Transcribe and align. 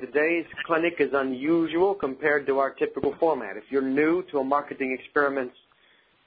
today's 0.00 0.46
clinic 0.66 0.96
is 0.98 1.10
unusual 1.12 1.94
compared 1.94 2.46
to 2.46 2.58
our 2.58 2.70
typical 2.70 3.14
format. 3.20 3.56
If 3.56 3.64
you're 3.70 3.82
new 3.82 4.22
to 4.30 4.38
a 4.38 4.44
marketing 4.44 4.96
experiments 4.98 5.54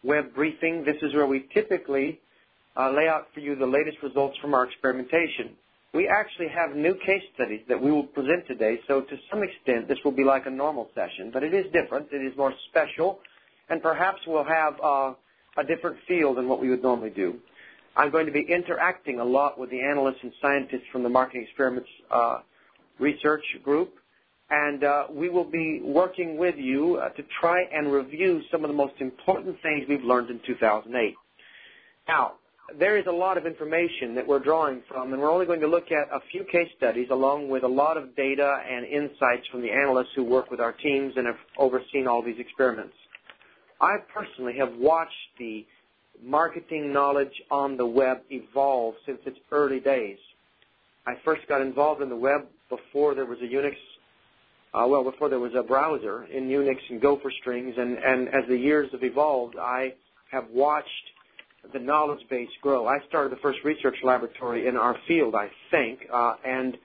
web 0.04 0.34
briefing, 0.36 0.84
this 0.86 0.98
is 1.02 1.14
where 1.14 1.26
we 1.26 1.48
typically 1.54 2.20
uh, 2.78 2.91
lay 2.91 3.07
out 3.07 3.28
for 3.33 3.39
you 3.39 3.55
the 3.55 3.65
latest 3.65 3.97
results 4.04 4.38
from 4.39 4.54
our 4.54 4.65
experimentation. 4.65 5.51
We 5.94 6.07
actually 6.07 6.49
have 6.49 6.75
new 6.75 6.96
case 7.05 7.23
studies 7.36 7.62
that 7.67 7.81
we 7.81 7.91
will 7.91 8.04
present 8.05 8.47
today, 8.47 8.79
so 8.88 9.01
to 9.01 9.17
some 9.29 9.44
extent 9.44 9.87
this 9.87 9.99
will 10.03 10.12
be 10.12 10.24
like 10.24 10.46
a 10.46 10.49
normal 10.49 10.90
session, 10.96 11.29
but 11.31 11.44
it 11.44 11.53
is 11.53 11.65
different, 11.71 12.08
it 12.12 12.17
is 12.17 12.35
more 12.37 12.53
special, 12.69 13.19
and 13.69 13.81
perhaps 13.81 14.21
we'll 14.26 14.44
have 14.44 14.79
uh, 14.81 15.13
a 15.58 15.63
different 15.63 15.97
feel 16.08 16.34
than 16.34 16.48
what 16.48 16.59
we 16.59 16.70
would 16.70 16.81
normally 16.81 17.12
do. 17.12 17.35
I'm 17.95 18.09
going 18.09 18.26
to 18.26 18.31
be 18.31 18.41
interacting 18.41 19.20
a 19.20 19.23
lot 19.23 19.59
with 19.59 19.70
the 19.70 19.81
analysts 19.81 20.23
and 20.23 20.34
scientists 20.41 20.88
from 20.91 21.03
the 21.03 21.09
Marketing 21.09 21.44
Experiments 21.44 21.90
uh, 22.09 22.40
Research 22.99 23.44
Group, 23.63 23.95
and 24.49 24.84
uh, 24.84 25.05
we 25.09 25.30
will 25.30 25.49
be 25.49 25.81
working 25.84 26.38
with 26.38 26.55
you 26.57 26.97
uh, 26.97 27.09
to 27.09 27.23
try 27.39 27.63
and 27.73 27.91
review 27.91 28.41
some 28.51 28.63
of 28.63 28.70
the 28.70 28.75
most 28.75 28.93
important 28.99 29.57
things 29.61 29.85
we've 29.88 30.03
learned 30.03 30.29
in 30.29 30.39
2008. 30.45 31.15
Now, 32.07 32.34
there 32.79 32.98
is 32.98 33.05
a 33.07 33.11
lot 33.11 33.37
of 33.37 33.45
information 33.45 34.15
that 34.15 34.27
we're 34.27 34.39
drawing 34.39 34.81
from, 34.87 35.13
and 35.13 35.21
we're 35.21 35.31
only 35.31 35.45
going 35.45 35.59
to 35.61 35.67
look 35.67 35.91
at 35.91 36.07
a 36.13 36.20
few 36.31 36.43
case 36.45 36.70
studies 36.77 37.07
along 37.11 37.49
with 37.49 37.63
a 37.63 37.67
lot 37.67 37.98
of 37.98 38.15
data 38.15 38.59
and 38.70 38.85
insights 38.85 39.48
from 39.51 39.62
the 39.62 39.71
analysts 39.71 40.13
who 40.15 40.23
work 40.23 40.49
with 40.49 40.59
our 40.59 40.71
teams 40.71 41.13
and 41.17 41.27
have 41.27 41.37
overseen 41.57 42.07
all 42.07 42.21
these 42.21 42.39
experiments. 42.39 42.95
I 43.81 43.98
personally 44.13 44.55
have 44.57 44.73
watched 44.77 45.12
the 45.37 45.65
marketing 46.21 46.93
knowledge 46.93 47.41
on 47.51 47.75
the 47.75 47.85
web 47.85 48.21
evolve 48.29 48.95
since 49.05 49.20
its 49.25 49.37
early 49.51 49.79
days. 49.79 50.17
I 51.05 51.15
first 51.25 51.48
got 51.48 51.62
involved 51.62 52.01
in 52.01 52.09
the 52.09 52.15
web 52.15 52.48
before 52.77 53.16
there 53.16 53.26
was 53.26 53.40
a 53.40 53.45
Unix, 53.45 53.76
uh, 54.73 54.88
well, 54.88 55.04
before 55.04 55.30
there 55.30 55.40
was 55.40 55.54
a 55.55 55.63
browser 55.63 56.26
in 56.26 56.48
Unix 56.48 56.77
and 56.90 57.02
Gopher 57.02 57.32
strings, 57.41 57.76
and, 57.77 57.98
and 57.98 58.27
as 58.30 58.43
the 58.48 58.57
years 58.57 58.90
have 58.91 59.04
evolved, 59.04 59.55
I 59.57 59.93
have 60.32 60.49
watched 60.52 60.88
the 61.71 61.80
knowledge 61.80 62.27
base 62.30 62.49
grow. 62.62 62.88
I 62.88 62.98
started 63.07 63.32
the 63.32 63.41
first 63.41 63.60
research 63.63 63.96
laboratory 64.04 64.68
in 64.68 64.76
our 64.76 64.98
field, 65.08 65.36
I 65.36 65.50
think, 65.72 66.00
uh, 66.12 66.36
and 66.46 66.78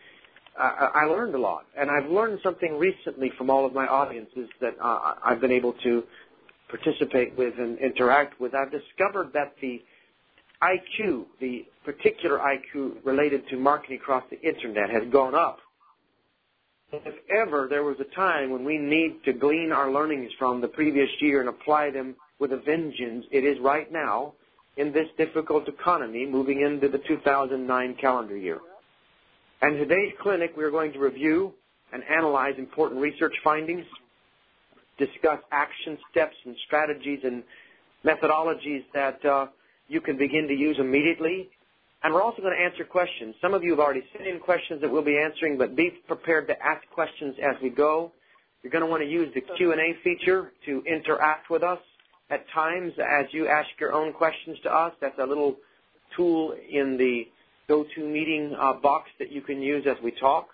I, 0.58 1.04
learned 1.04 1.34
a 1.34 1.38
lot. 1.38 1.66
And 1.76 1.90
I've 1.90 2.10
learned 2.10 2.40
something 2.42 2.78
recently 2.78 3.32
from 3.38 3.48
all 3.48 3.64
of 3.64 3.72
my 3.72 3.86
audiences 3.86 4.48
that 4.60 4.74
uh, 4.82 5.14
I've 5.24 5.40
been 5.40 5.52
able 5.52 5.72
to 5.84 6.02
participate 6.68 7.36
with 7.36 7.54
and 7.58 7.78
interact 7.78 8.40
with. 8.40 8.54
I've 8.54 8.70
discovered 8.70 9.32
that 9.34 9.54
the 9.60 9.82
IQ, 10.62 11.26
the 11.40 11.64
particular 11.84 12.38
IQ 12.38 13.04
related 13.04 13.48
to 13.48 13.56
marketing 13.56 13.98
across 13.98 14.24
the 14.30 14.40
internet, 14.40 14.90
has 14.90 15.04
gone 15.10 15.34
up. 15.34 15.58
If 16.90 17.14
ever 17.28 17.66
there 17.68 17.84
was 17.84 18.00
a 18.00 18.14
time 18.14 18.50
when 18.50 18.64
we 18.64 18.78
need 18.78 19.22
to 19.24 19.34
glean 19.34 19.72
our 19.72 19.90
learnings 19.90 20.32
from 20.38 20.62
the 20.62 20.68
previous 20.68 21.10
year 21.20 21.40
and 21.40 21.48
apply 21.48 21.90
them 21.90 22.16
with 22.38 22.52
a 22.52 22.56
vengeance, 22.56 23.26
it 23.30 23.44
is 23.44 23.58
right 23.60 23.92
now 23.92 24.32
in 24.78 24.92
this 24.92 25.08
difficult 25.18 25.68
economy 25.68 26.24
moving 26.24 26.62
into 26.62 26.88
the 26.88 26.98
2009 26.98 27.94
calendar 28.00 28.36
year. 28.36 28.60
And 29.60 29.76
today's 29.76 30.14
clinic, 30.22 30.56
we 30.56 30.64
are 30.64 30.70
going 30.70 30.92
to 30.92 30.98
review 30.98 31.52
and 31.92 32.02
analyze 32.04 32.54
important 32.58 33.00
research 33.00 33.34
findings, 33.44 33.84
discuss 34.98 35.40
action 35.52 35.98
steps 36.10 36.36
and 36.46 36.56
strategies 36.66 37.20
and 37.22 37.42
methodologies 38.04 38.84
that 38.94 39.22
uh, 39.26 39.46
you 39.88 40.00
can 40.00 40.16
begin 40.16 40.48
to 40.48 40.54
use 40.54 40.78
immediately. 40.78 41.50
And 42.02 42.14
we're 42.14 42.22
also 42.22 42.42
going 42.42 42.56
to 42.56 42.62
answer 42.62 42.84
questions. 42.84 43.34
Some 43.40 43.54
of 43.54 43.64
you 43.64 43.70
have 43.70 43.80
already 43.80 44.04
sent 44.12 44.28
in 44.28 44.38
questions 44.38 44.80
that 44.82 44.90
we'll 44.90 45.02
be 45.02 45.18
answering, 45.18 45.58
but 45.58 45.74
be 45.74 45.90
prepared 46.06 46.46
to 46.48 46.54
ask 46.62 46.88
questions 46.90 47.34
as 47.42 47.60
we 47.60 47.70
go. 47.70 48.12
You're 48.62 48.70
going 48.70 48.84
to 48.84 48.90
want 48.90 49.02
to 49.02 49.08
use 49.08 49.32
the 49.34 49.40
Q&A 49.56 49.96
feature 50.04 50.52
to 50.66 50.82
interact 50.86 51.50
with 51.50 51.62
us 51.62 51.80
at 52.30 52.48
times 52.50 52.92
as 52.98 53.26
you 53.32 53.48
ask 53.48 53.68
your 53.80 53.92
own 53.92 54.12
questions 54.12 54.58
to 54.62 54.72
us. 54.72 54.92
That's 55.00 55.18
a 55.18 55.26
little 55.26 55.56
tool 56.16 56.54
in 56.70 56.96
the 56.96 57.28
GoToMeeting 57.68 58.54
uh, 58.58 58.74
box 58.74 59.10
that 59.18 59.32
you 59.32 59.40
can 59.40 59.60
use 59.60 59.84
as 59.86 59.96
we 60.02 60.12
talk. 60.12 60.48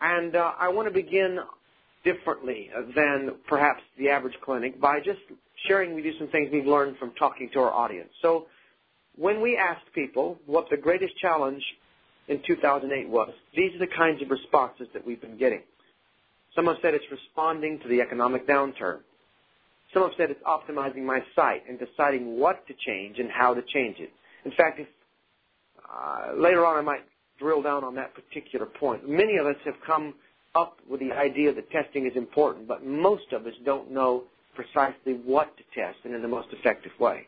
And 0.00 0.34
uh, 0.34 0.52
I 0.58 0.68
want 0.68 0.88
to 0.88 0.94
begin 0.94 1.38
differently 2.04 2.70
than 2.94 3.36
perhaps 3.48 3.82
the 3.98 4.10
average 4.10 4.34
clinic 4.44 4.80
by 4.80 4.98
just 5.00 5.20
sharing 5.66 5.94
with 5.94 6.04
you 6.04 6.12
some 6.18 6.28
things 6.28 6.50
we've 6.52 6.66
learned 6.66 6.98
from 6.98 7.12
talking 7.12 7.48
to 7.54 7.60
our 7.60 7.72
audience. 7.72 8.10
So 8.20 8.46
when 9.16 9.40
we 9.40 9.56
asked 9.56 9.92
people 9.94 10.38
what 10.46 10.68
the 10.70 10.76
greatest 10.76 11.16
challenge 11.18 11.62
in 12.28 12.40
2008 12.46 13.08
was, 13.08 13.32
these 13.54 13.74
are 13.74 13.78
the 13.78 13.86
kinds 13.86 14.22
of 14.22 14.30
responses 14.30 14.88
that 14.92 15.06
we've 15.06 15.20
been 15.20 15.38
getting. 15.38 15.62
Some 16.54 16.66
have 16.66 16.76
said 16.82 16.94
it's 16.94 17.04
responding 17.10 17.80
to 17.80 17.88
the 17.88 18.00
economic 18.00 18.46
downturn. 18.46 19.00
Some 19.92 20.02
have 20.02 20.12
said 20.16 20.30
it's 20.30 20.42
optimizing 20.42 21.04
my 21.04 21.20
site 21.34 21.68
and 21.68 21.78
deciding 21.78 22.38
what 22.38 22.66
to 22.66 22.74
change 22.74 23.18
and 23.18 23.30
how 23.30 23.54
to 23.54 23.62
change 23.62 23.98
it. 23.98 24.12
In 24.44 24.52
fact, 24.52 24.80
if, 24.80 24.88
uh, 25.88 26.32
later 26.36 26.64
on 26.64 26.76
I 26.76 26.80
might 26.80 27.04
drill 27.38 27.62
down 27.62 27.84
on 27.84 27.94
that 27.96 28.14
particular 28.14 28.66
point. 28.66 29.08
Many 29.08 29.36
of 29.36 29.46
us 29.46 29.56
have 29.64 29.74
come 29.86 30.14
up 30.54 30.78
with 30.88 31.00
the 31.00 31.12
idea 31.12 31.52
that 31.52 31.70
testing 31.70 32.06
is 32.06 32.16
important, 32.16 32.68
but 32.68 32.84
most 32.84 33.32
of 33.32 33.46
us 33.46 33.54
don't 33.64 33.90
know 33.90 34.24
precisely 34.54 35.14
what 35.24 35.56
to 35.56 35.62
test 35.74 35.98
and 36.04 36.14
in 36.14 36.22
the 36.22 36.28
most 36.28 36.48
effective 36.52 36.92
way. 37.00 37.26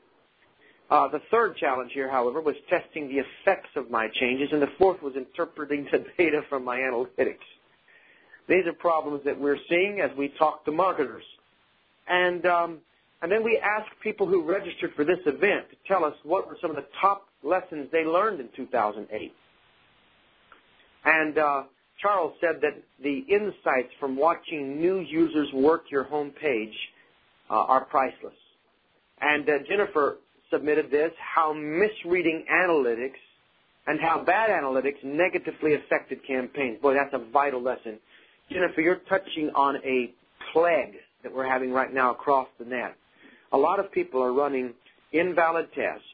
Uh, 0.88 1.08
the 1.08 1.20
third 1.30 1.56
challenge 1.56 1.90
here, 1.92 2.08
however, 2.08 2.40
was 2.40 2.54
testing 2.70 3.08
the 3.08 3.18
effects 3.18 3.70
of 3.74 3.90
my 3.90 4.08
changes, 4.08 4.50
and 4.52 4.62
the 4.62 4.70
fourth 4.78 5.02
was 5.02 5.16
interpreting 5.16 5.86
the 5.90 6.04
data 6.18 6.42
from 6.48 6.64
my 6.64 6.78
analytics. 6.78 7.38
These 8.48 8.66
are 8.66 8.72
problems 8.72 9.24
that 9.24 9.38
we're 9.38 9.58
seeing 9.68 10.00
as 10.00 10.16
we 10.16 10.28
talk 10.38 10.64
to 10.66 10.72
marketers. 10.72 11.24
And, 12.06 12.46
um, 12.46 12.78
and 13.20 13.32
then 13.32 13.42
we 13.42 13.58
asked 13.58 13.90
people 14.00 14.28
who 14.28 14.42
registered 14.42 14.94
for 14.94 15.04
this 15.04 15.18
event 15.26 15.70
to 15.70 15.76
tell 15.88 16.04
us 16.04 16.14
what 16.22 16.46
were 16.46 16.56
some 16.60 16.70
of 16.70 16.76
the 16.76 16.86
top 17.00 17.26
lessons 17.42 17.88
they 17.90 18.04
learned 18.04 18.38
in 18.38 18.48
2008. 18.54 19.32
And 21.04 21.38
uh, 21.38 21.62
Charles 22.00 22.34
said 22.40 22.60
that 22.62 22.80
the 23.02 23.24
insights 23.28 23.92
from 23.98 24.16
watching 24.16 24.80
new 24.80 25.00
users 25.00 25.52
work 25.52 25.86
your 25.90 26.04
homepage 26.04 26.74
uh, 27.50 27.54
are 27.54 27.84
priceless. 27.84 28.34
And 29.20 29.48
uh, 29.48 29.58
Jennifer 29.68 30.18
submitted 30.50 30.90
this, 30.90 31.12
how 31.18 31.52
misreading 31.52 32.44
analytics 32.52 33.20
and 33.86 34.00
how 34.00 34.22
bad 34.22 34.50
analytics 34.50 35.02
negatively 35.04 35.74
affected 35.74 36.24
campaigns. 36.26 36.80
Boy, 36.80 36.94
that's 36.94 37.14
a 37.14 37.30
vital 37.30 37.62
lesson. 37.62 37.98
Jennifer, 38.50 38.80
you're 38.80 39.00
touching 39.08 39.50
on 39.54 39.76
a 39.84 40.12
plague 40.52 40.96
that 41.22 41.34
we're 41.34 41.48
having 41.48 41.72
right 41.72 41.92
now 41.92 42.12
across 42.12 42.48
the 42.58 42.64
net. 42.64 42.94
A 43.52 43.58
lot 43.58 43.80
of 43.80 43.90
people 43.92 44.22
are 44.22 44.32
running 44.32 44.74
invalid 45.12 45.68
tests 45.74 46.06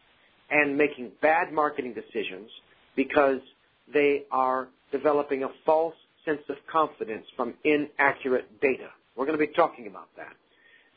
and 0.50 0.76
making 0.76 1.12
bad 1.20 1.52
marketing 1.52 1.94
decisions 1.94 2.50
because 2.94 3.40
they 3.92 4.24
are 4.30 4.68
developing 4.90 5.44
a 5.44 5.48
false 5.64 5.94
sense 6.24 6.42
of 6.48 6.56
confidence 6.70 7.26
from 7.36 7.54
inaccurate 7.64 8.60
data. 8.60 8.88
We're 9.16 9.26
going 9.26 9.38
to 9.38 9.46
be 9.46 9.52
talking 9.52 9.86
about 9.86 10.08
that. 10.16 10.34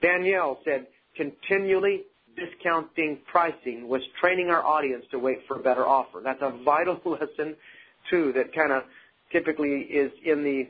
Danielle 0.01 0.59
said, 0.65 0.87
continually 1.15 2.03
discounting 2.35 3.19
pricing 3.25 3.87
was 3.87 4.01
training 4.19 4.49
our 4.49 4.63
audience 4.63 5.05
to 5.11 5.19
wait 5.19 5.39
for 5.47 5.59
a 5.59 5.63
better 5.63 5.85
offer. 5.85 6.21
That's 6.23 6.41
a 6.41 6.51
vital 6.63 6.99
lesson, 7.05 7.55
too, 8.09 8.33
that 8.33 8.53
kind 8.53 8.71
of 8.71 8.83
typically 9.31 9.81
is 9.81 10.11
in 10.23 10.43
the 10.43 10.67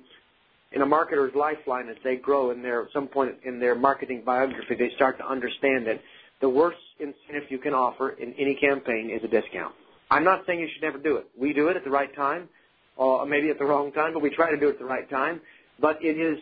in 0.72 0.82
a 0.82 0.86
marketer's 0.86 1.34
lifeline 1.36 1.88
as 1.90 1.96
they 2.04 2.18
grow 2.18 2.52
in 2.52 2.62
their 2.62 2.90
some 2.92 3.08
point 3.08 3.36
in 3.46 3.60
their 3.60 3.76
marketing 3.76 4.24
biography, 4.26 4.76
they 4.76 4.90
start 4.96 5.18
to 5.18 5.26
understand 5.26 5.88
that 5.88 6.02
the 6.42 6.50
worst 6.50 6.78
incentive 7.00 7.50
you 7.50 7.58
can 7.58 7.74
offer 7.74 8.10
in 8.10 8.34
any 8.34 8.56
campaign 8.56 9.10
is 9.10 9.24
a 9.24 9.28
discount. 9.28 9.74
I'm 10.12 10.24
not 10.24 10.46
saying 10.46 10.60
you 10.60 10.68
should 10.74 10.82
never 10.82 10.98
do 10.98 11.16
it. 11.16 11.28
We 11.40 11.54
do 11.54 11.70
it 11.70 11.78
at 11.78 11.84
the 11.84 11.90
right 11.90 12.14
time, 12.14 12.50
or 12.98 13.26
maybe 13.26 13.50
at 13.50 13.58
the 13.58 13.66
wrong 13.66 13.92
time, 13.92 14.14
but 14.14 14.22
we 14.22 14.30
try 14.30 14.52
to 14.52 14.58
do 14.58 14.68
it 14.68 14.74
at 14.74 14.80
the 14.80 14.86
right 14.86 15.10
time. 15.10 15.42
But 15.80 16.04
it 16.04 16.18
is 16.18 16.38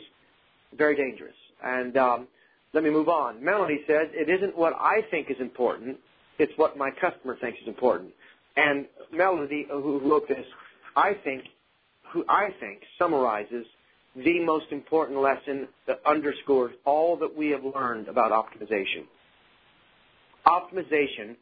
very 0.76 0.96
dangerous. 0.96 1.36
And 1.64 1.96
um, 1.98 2.28
let 2.74 2.84
me 2.84 2.90
move 2.90 3.10
on. 3.10 3.44
Melanie 3.44 3.82
says 3.88 4.10
it 4.14 4.30
isn't 4.30 4.58
what 4.58 4.74
I 4.74 5.02
think 5.12 5.30
is 5.30 5.40
important; 5.40 5.98
it's 6.40 6.54
what 6.58 6.78
my 6.78 6.92
customer 6.92 7.38
thinks 7.40 7.60
is 7.62 7.68
important. 7.68 8.12
And 8.56 8.86
Melody, 9.12 9.68
who 9.70 10.00
wrote 10.00 10.28
this, 10.28 10.46
I 10.96 11.14
think, 11.24 11.46
who 12.12 12.26
I 12.28 12.50
think 12.60 12.82
summarizes 13.00 13.66
the 14.16 14.40
most 14.40 14.66
important 14.72 15.20
lesson 15.20 15.68
that 15.88 16.00
underscores 16.06 16.74
all 16.86 17.18
that 17.18 17.36
we 17.36 17.50
have 17.50 17.64
learned 17.64 18.08
about 18.08 18.32
optimization. 18.32 19.06
Optimization 20.46 21.36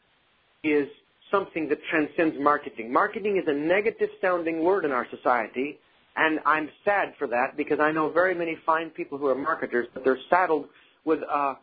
is 0.64 0.88
something 1.30 1.68
that 1.70 1.80
transcends 1.90 2.38
marketing. 2.40 2.92
Marketing 2.92 3.38
is 3.38 3.44
a 3.48 3.54
negative 3.54 4.10
sounding 4.22 4.64
word 4.64 4.86
in 4.86 4.92
our 4.92 5.08
society, 5.10 5.80
and 6.16 6.40
I'm 6.46 6.70
sad 6.86 7.14
for 7.18 7.28
that 7.28 7.58
because 7.58 7.80
I 7.80 7.92
know 7.92 8.10
very 8.10 8.36
many 8.36 8.58
fine 8.66 8.90
people 8.90 9.18
who 9.18 9.28
are 9.28 9.36
marketers, 9.36 9.88
but 9.94 10.04
they're 10.04 10.20
saddled 10.30 10.68
with 11.06 11.20
uh, 11.30 11.56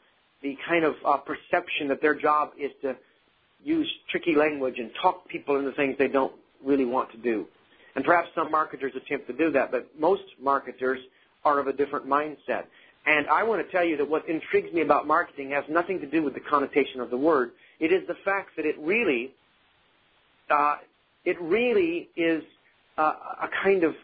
the 0.43 0.56
kind 0.67 0.85
of 0.85 0.94
uh, 1.05 1.17
perception 1.19 1.88
that 1.88 2.00
their 2.00 2.14
job 2.14 2.50
is 2.58 2.70
to 2.82 2.96
use 3.62 3.90
tricky 4.11 4.35
language 4.35 4.79
and 4.79 4.90
talk 5.00 5.29
people 5.29 5.56
into 5.56 5.73
things 5.73 5.96
they 5.99 6.08
don't 6.08 6.32
really 6.64 6.85
want 6.85 7.11
to 7.12 7.19
do. 7.19 7.46
And 7.96 8.05
perhaps 8.05 8.29
some 8.35 8.50
marketers 8.50 8.93
attempt 8.96 9.26
to 9.26 9.32
do 9.32 9.50
that, 9.52 9.70
but 9.70 9.88
most 9.99 10.23
marketers 10.40 11.00
are 11.44 11.58
of 11.58 11.67
a 11.67 11.73
different 11.73 12.06
mindset. 12.06 12.64
And 13.06 13.26
I 13.29 13.43
want 13.43 13.64
to 13.64 13.73
tell 13.73 13.85
you 13.85 13.96
that 13.96 14.08
what 14.08 14.29
intrigues 14.29 14.73
me 14.73 14.82
about 14.82 15.06
marketing 15.06 15.50
has 15.50 15.64
nothing 15.69 16.00
to 16.00 16.06
do 16.06 16.23
with 16.23 16.35
the 16.35 16.40
connotation 16.40 17.00
of 17.00 17.11
the 17.11 17.17
word. 17.17 17.52
It 17.81 17.93
is 17.93 18.06
the 18.06 18.17
fact 18.25 18.50
that 18.56 18.67
it 18.67 18.76
really, 18.79 19.32
uh, 20.50 20.76
it 21.25 21.40
really 21.40 22.08
is 22.17 22.43
uh, 22.99 23.14
a 23.43 23.49
kind 23.62 23.85
of 23.85 23.94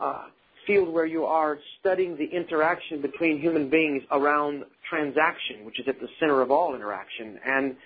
uh, 0.00 0.24
field 0.66 0.88
where 0.92 1.06
you 1.06 1.24
are 1.24 1.58
studying 1.80 2.16
the 2.16 2.24
interaction 2.24 3.00
between 3.00 3.38
human 3.40 3.68
beings 3.68 4.02
around 4.10 4.64
transaction, 4.88 5.64
which 5.64 5.80
is 5.80 5.86
at 5.88 6.00
the 6.00 6.08
center 6.20 6.42
of 6.42 6.50
all 6.50 6.74
interaction. 6.74 7.38
And 7.44 7.76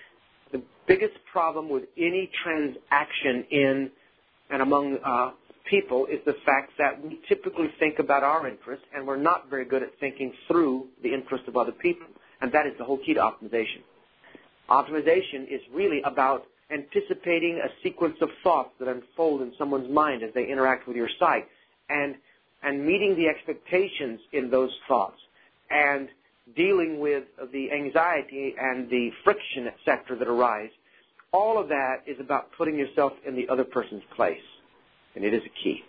the 0.51 0.61
biggest 0.87 1.15
problem 1.31 1.69
with 1.69 1.83
any 1.97 2.29
transaction 2.43 3.45
in 3.49 3.91
and 4.49 4.61
among 4.61 4.97
uh, 5.03 5.31
people 5.69 6.05
is 6.07 6.19
the 6.25 6.35
fact 6.45 6.73
that 6.77 7.01
we 7.01 7.19
typically 7.29 7.69
think 7.79 7.99
about 7.99 8.23
our 8.23 8.47
interests 8.47 8.85
and 8.93 9.07
we're 9.07 9.15
not 9.15 9.49
very 9.49 9.63
good 9.63 9.81
at 9.81 9.89
thinking 9.99 10.33
through 10.47 10.87
the 11.03 11.13
interests 11.13 11.47
of 11.47 11.55
other 11.55 11.71
people. 11.71 12.07
And 12.41 12.51
that 12.51 12.65
is 12.65 12.73
the 12.77 12.83
whole 12.83 12.97
key 12.97 13.13
to 13.13 13.19
optimization. 13.19 13.81
Optimization 14.69 15.43
is 15.49 15.61
really 15.73 16.01
about 16.03 16.45
anticipating 16.71 17.61
a 17.63 17.69
sequence 17.83 18.15
of 18.21 18.29
thoughts 18.43 18.71
that 18.79 18.87
unfold 18.87 19.41
in 19.41 19.53
someone's 19.57 19.89
mind 19.89 20.23
as 20.23 20.33
they 20.33 20.45
interact 20.45 20.87
with 20.87 20.97
your 20.97 21.09
site 21.19 21.47
and, 21.89 22.15
and 22.63 22.85
meeting 22.85 23.15
the 23.15 23.27
expectations 23.27 24.19
in 24.33 24.49
those 24.49 24.71
thoughts 24.87 25.19
and 25.69 26.09
dealing 26.55 26.99
with 26.99 27.23
the 27.51 27.71
anxiety 27.71 28.55
and 28.59 28.89
the 28.89 29.11
friction, 29.23 29.67
etc., 29.67 30.17
that 30.17 30.27
arise. 30.27 30.69
All 31.31 31.57
of 31.59 31.69
that 31.69 32.03
is 32.05 32.19
about 32.19 32.51
putting 32.57 32.77
yourself 32.77 33.13
in 33.25 33.35
the 33.35 33.47
other 33.49 33.63
person's 33.63 34.03
place 34.15 34.41
and 35.15 35.23
it 35.23 35.33
is 35.33 35.41
a 35.45 35.63
key. 35.63 35.83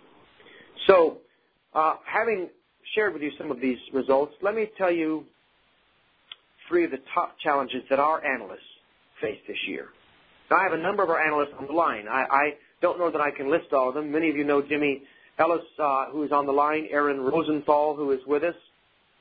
So, 0.87 1.17
uh, 1.73 1.95
having 2.05 2.49
shared 2.93 3.13
with 3.13 3.21
you 3.21 3.31
some 3.37 3.51
of 3.51 3.59
these 3.59 3.77
results, 3.93 4.33
let 4.41 4.55
me 4.55 4.69
tell 4.77 4.91
you 4.91 5.25
three 6.67 6.85
of 6.85 6.91
the 6.91 6.99
top 7.13 7.39
challenges 7.39 7.83
that 7.89 7.99
our 7.99 8.23
analysts 8.23 8.61
face 9.21 9.39
this 9.47 9.57
year. 9.67 9.87
Now, 10.51 10.57
I 10.57 10.63
have 10.63 10.73
a 10.73 10.77
number 10.77 11.03
of 11.03 11.09
our 11.09 11.19
analysts 11.19 11.53
on 11.57 11.67
the 11.67 11.73
line. 11.73 12.07
I, 12.07 12.25
I 12.29 12.53
don't 12.81 12.99
know 12.99 13.09
that 13.09 13.21
I 13.21 13.31
can 13.31 13.49
list 13.49 13.71
all 13.71 13.89
of 13.89 13.95
them. 13.95 14.11
Many 14.11 14.29
of 14.29 14.35
you 14.35 14.43
know 14.43 14.61
Jimmy 14.61 15.03
Ellis, 15.39 15.63
uh, 15.79 16.07
who 16.11 16.23
is 16.23 16.31
on 16.31 16.45
the 16.45 16.51
line, 16.51 16.87
Aaron 16.91 17.21
Rosenthal, 17.21 17.95
who 17.95 18.11
is 18.11 18.19
with 18.27 18.43
us. 18.43 18.55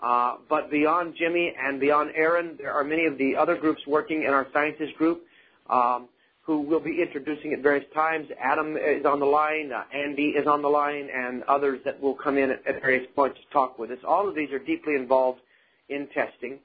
Uh, 0.02 0.36
but 0.48 0.70
beyond 0.70 1.14
Jimmy 1.16 1.54
and 1.56 1.78
beyond 1.78 2.10
Aaron, 2.16 2.56
there 2.58 2.72
are 2.72 2.82
many 2.82 3.06
of 3.06 3.18
the 3.18 3.36
other 3.36 3.56
groups 3.56 3.86
working 3.86 4.24
in 4.24 4.30
our 4.30 4.48
scientist 4.52 4.96
group. 4.96 5.22
Um, 5.70 6.08
who 6.44 6.60
will 6.60 6.80
be 6.80 7.00
introducing 7.00 7.52
at 7.52 7.60
various 7.60 7.84
times. 7.94 8.28
Adam 8.40 8.76
is 8.76 9.06
on 9.06 9.20
the 9.20 9.26
line, 9.26 9.70
uh, 9.72 9.84
Andy 9.94 10.30
is 10.30 10.46
on 10.46 10.60
the 10.60 10.68
line, 10.68 11.08
and 11.14 11.44
others 11.44 11.80
that 11.84 12.00
will 12.00 12.14
come 12.14 12.36
in 12.36 12.50
at, 12.50 12.64
various 12.82 13.06
points 13.14 13.38
to 13.38 13.52
talk 13.52 13.78
with 13.78 13.90
us. 13.90 13.98
All 14.06 14.28
of 14.28 14.34
these 14.34 14.50
are 14.50 14.58
deeply 14.58 14.96
involved 14.96 15.40
in 15.88 16.08
testing. 16.08 16.58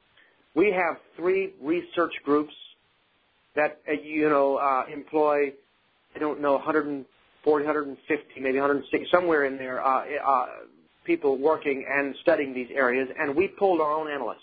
We 0.55 0.71
have 0.71 0.97
three 1.15 1.53
research 1.61 2.13
groups 2.25 2.53
that 3.55 3.79
uh, 3.87 3.91
you 3.91 4.29
know 4.29 4.57
employ, 4.91 5.53
I 6.15 6.19
don't 6.19 6.41
know, 6.41 6.53
140, 6.53 7.65
150, 7.65 8.39
maybe 8.39 8.59
160, 8.59 9.07
somewhere 9.11 9.45
in 9.45 9.57
there, 9.57 9.79
people 11.07 11.37
working 11.37 11.85
and 11.89 12.13
studying 12.21 12.53
these 12.53 12.69
areas, 12.71 13.09
and 13.17 13.35
we 13.35 13.47
pulled 13.47 13.81
our 13.81 13.91
own 13.91 14.11
analysts. 14.11 14.41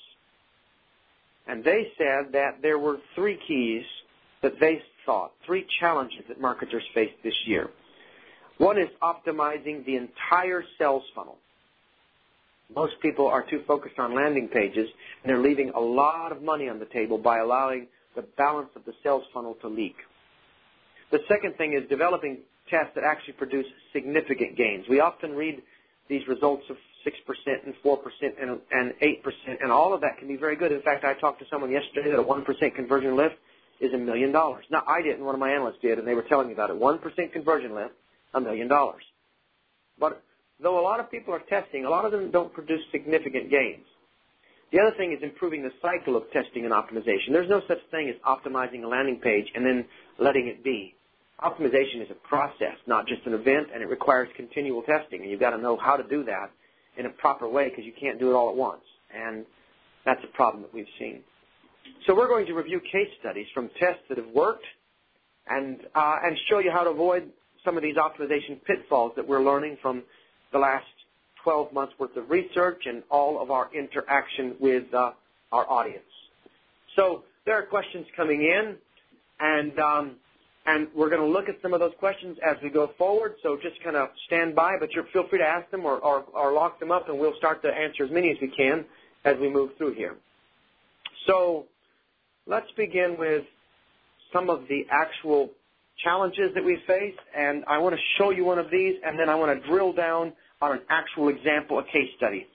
And 1.46 1.62
they 1.62 1.92
said 1.98 2.32
that 2.32 2.62
there 2.62 2.78
were 2.78 2.96
three 3.14 3.38
keys 3.46 3.84
that 4.42 4.58
they 4.58 4.82
thought, 5.06 5.32
three 5.46 5.66
challenges 5.78 6.22
that 6.28 6.40
marketers 6.40 6.82
face 6.94 7.12
this 7.22 7.34
year. 7.46 7.68
One 8.58 8.78
is 8.78 8.88
optimizing 9.02 9.84
the 9.84 9.96
entire 9.96 10.64
sales 10.78 11.02
funnel. 11.14 11.36
Most 12.74 12.94
people 13.02 13.26
are 13.26 13.44
too 13.48 13.62
focused 13.66 13.98
on 13.98 14.14
landing 14.14 14.48
pages, 14.48 14.88
and 15.22 15.30
they're 15.30 15.42
leaving 15.42 15.70
a 15.70 15.80
lot 15.80 16.32
of 16.32 16.42
money 16.42 16.68
on 16.68 16.78
the 16.78 16.86
table 16.86 17.18
by 17.18 17.38
allowing 17.38 17.86
the 18.16 18.22
balance 18.38 18.70
of 18.74 18.84
the 18.86 18.92
sales 19.02 19.24
funnel 19.34 19.54
to 19.60 19.68
leak. 19.68 19.96
The 21.10 21.18
second 21.28 21.56
thing 21.56 21.74
is 21.74 21.88
developing 21.88 22.38
tests 22.70 22.92
that 22.94 23.04
actually 23.04 23.34
produce 23.34 23.66
significant 23.92 24.56
gains. 24.56 24.86
We 24.88 25.00
often 25.00 25.34
read 25.34 25.62
these 26.08 26.26
results 26.28 26.64
of 26.70 26.76
6% 27.06 27.12
and 27.64 27.74
4% 27.84 27.98
and, 28.40 28.60
and 28.70 28.92
8%, 29.02 29.62
and 29.62 29.70
all 29.70 29.92
of 29.92 30.00
that 30.00 30.18
can 30.18 30.28
be 30.28 30.36
very 30.36 30.56
good. 30.56 30.72
In 30.72 30.82
fact, 30.82 31.04
I 31.04 31.14
talked 31.14 31.40
to 31.40 31.46
someone 31.50 31.70
yesterday 31.70 32.10
that 32.10 32.18
a 32.18 32.24
1% 32.24 32.74
conversion 32.74 33.16
lift 33.16 33.36
is 33.80 33.92
a 33.92 33.98
million 33.98 34.32
dollars. 34.32 34.64
Now, 34.70 34.82
I 34.86 35.02
didn't, 35.02 35.24
one 35.24 35.34
of 35.34 35.40
my 35.40 35.50
analysts 35.50 35.78
did, 35.82 35.98
and 35.98 36.06
they 36.06 36.14
were 36.14 36.22
telling 36.22 36.48
me 36.48 36.52
about 36.54 36.70
it. 36.70 36.78
1% 36.78 37.32
conversion 37.32 37.74
lift, 37.74 37.94
a 38.32 38.40
million 38.40 38.68
dollars. 38.68 39.02
But 39.98 40.22
though 40.60 40.78
a 40.78 40.82
lot 40.82 41.00
of 41.00 41.10
people 41.10 41.34
are 41.34 41.40
testing, 41.40 41.84
a 41.84 41.90
lot 41.90 42.04
of 42.04 42.12
them 42.12 42.30
don't 42.30 42.52
produce 42.52 42.80
significant 42.90 43.50
gains. 43.50 43.84
The 44.72 44.80
other 44.80 44.96
thing 44.96 45.12
is 45.12 45.22
improving 45.22 45.62
the 45.62 45.70
cycle 45.80 46.16
of 46.16 46.30
testing 46.32 46.64
and 46.64 46.72
optimization. 46.72 47.30
There's 47.32 47.48
no 47.48 47.62
such 47.68 47.78
thing 47.90 48.08
as 48.08 48.16
optimizing 48.26 48.82
a 48.82 48.88
landing 48.88 49.20
page 49.20 49.46
and 49.54 49.64
then 49.64 49.84
letting 50.18 50.48
it 50.48 50.64
be. 50.64 50.94
Optimization 51.42 52.02
is 52.02 52.10
a 52.10 52.28
process, 52.28 52.76
not 52.86 53.06
just 53.06 53.26
an 53.26 53.34
event, 53.34 53.68
and 53.72 53.82
it 53.82 53.88
requires 53.88 54.28
continual 54.36 54.82
testing. 54.82 55.22
And 55.22 55.30
you've 55.30 55.40
got 55.40 55.50
to 55.50 55.58
know 55.58 55.76
how 55.76 55.96
to 55.96 56.04
do 56.04 56.24
that 56.24 56.50
in 56.96 57.06
a 57.06 57.10
proper 57.10 57.48
way 57.48 57.68
because 57.68 57.84
you 57.84 57.92
can't 57.98 58.18
do 58.18 58.30
it 58.30 58.34
all 58.34 58.50
at 58.50 58.56
once. 58.56 58.82
And 59.14 59.44
that's 60.04 60.20
a 60.22 60.36
problem 60.36 60.62
that 60.62 60.72
we've 60.72 60.86
seen. 60.98 61.22
So 62.06 62.14
we're 62.14 62.28
going 62.28 62.46
to 62.46 62.54
review 62.54 62.80
case 62.80 63.08
studies 63.20 63.46
from 63.52 63.68
tests 63.80 64.02
that 64.08 64.18
have 64.18 64.28
worked 64.28 64.64
and, 65.48 65.80
uh, 65.94 66.16
and 66.22 66.36
show 66.48 66.60
you 66.60 66.70
how 66.70 66.84
to 66.84 66.90
avoid 66.90 67.30
some 67.64 67.76
of 67.76 67.82
these 67.82 67.96
optimization 67.96 68.62
pitfalls 68.64 69.12
that 69.16 69.26
we're 69.26 69.42
learning 69.42 69.76
from 69.82 70.02
the 70.52 70.58
last 70.58 70.86
12 71.42 71.72
months 71.72 71.94
worth 71.98 72.16
of 72.16 72.30
research 72.30 72.82
and 72.86 73.02
all 73.10 73.42
of 73.42 73.50
our 73.50 73.70
interaction 73.74 74.54
with 74.60 74.84
uh, 74.94 75.12
our 75.52 75.68
audience. 75.70 76.04
So 76.96 77.24
there 77.44 77.54
are 77.54 77.62
questions 77.66 78.06
coming 78.16 78.42
in, 78.42 78.76
and 79.40 79.78
um, 79.78 80.16
and 80.66 80.88
we're 80.94 81.10
going 81.10 81.20
to 81.20 81.28
look 81.28 81.48
at 81.48 81.56
some 81.62 81.74
of 81.74 81.80
those 81.80 81.92
questions 81.98 82.38
as 82.46 82.56
we 82.62 82.70
go 82.70 82.90
forward. 82.96 83.34
So 83.42 83.58
just 83.62 83.82
kind 83.82 83.96
of 83.96 84.08
stand 84.26 84.54
by, 84.54 84.76
but 84.80 84.90
feel 85.12 85.28
free 85.28 85.38
to 85.38 85.44
ask 85.44 85.70
them 85.70 85.84
or, 85.84 85.98
or, 85.98 86.24
or 86.32 86.52
lock 86.52 86.80
them 86.80 86.90
up, 86.90 87.08
and 87.08 87.18
we'll 87.18 87.36
start 87.36 87.62
to 87.62 87.68
answer 87.68 88.04
as 88.04 88.10
many 88.10 88.30
as 88.30 88.36
we 88.40 88.48
can 88.48 88.84
as 89.24 89.36
we 89.40 89.48
move 89.50 89.70
through 89.78 89.94
here. 89.94 90.14
So 91.26 91.66
Let's 92.46 92.70
begin 92.76 93.16
with 93.18 93.44
some 94.30 94.50
of 94.50 94.68
the 94.68 94.86
actual 94.90 95.48
challenges 96.02 96.52
that 96.54 96.62
we 96.62 96.78
face, 96.86 97.14
and 97.34 97.64
I 97.66 97.78
want 97.78 97.94
to 97.94 98.00
show 98.18 98.30
you 98.30 98.44
one 98.44 98.58
of 98.58 98.70
these, 98.70 98.96
and 99.02 99.18
then 99.18 99.30
I 99.30 99.34
want 99.34 99.58
to 99.58 99.66
drill 99.66 99.94
down 99.94 100.34
on 100.60 100.72
an 100.72 100.80
actual 100.90 101.28
example, 101.28 101.78
a 101.78 101.84
case 101.84 102.10
study. 102.18 102.46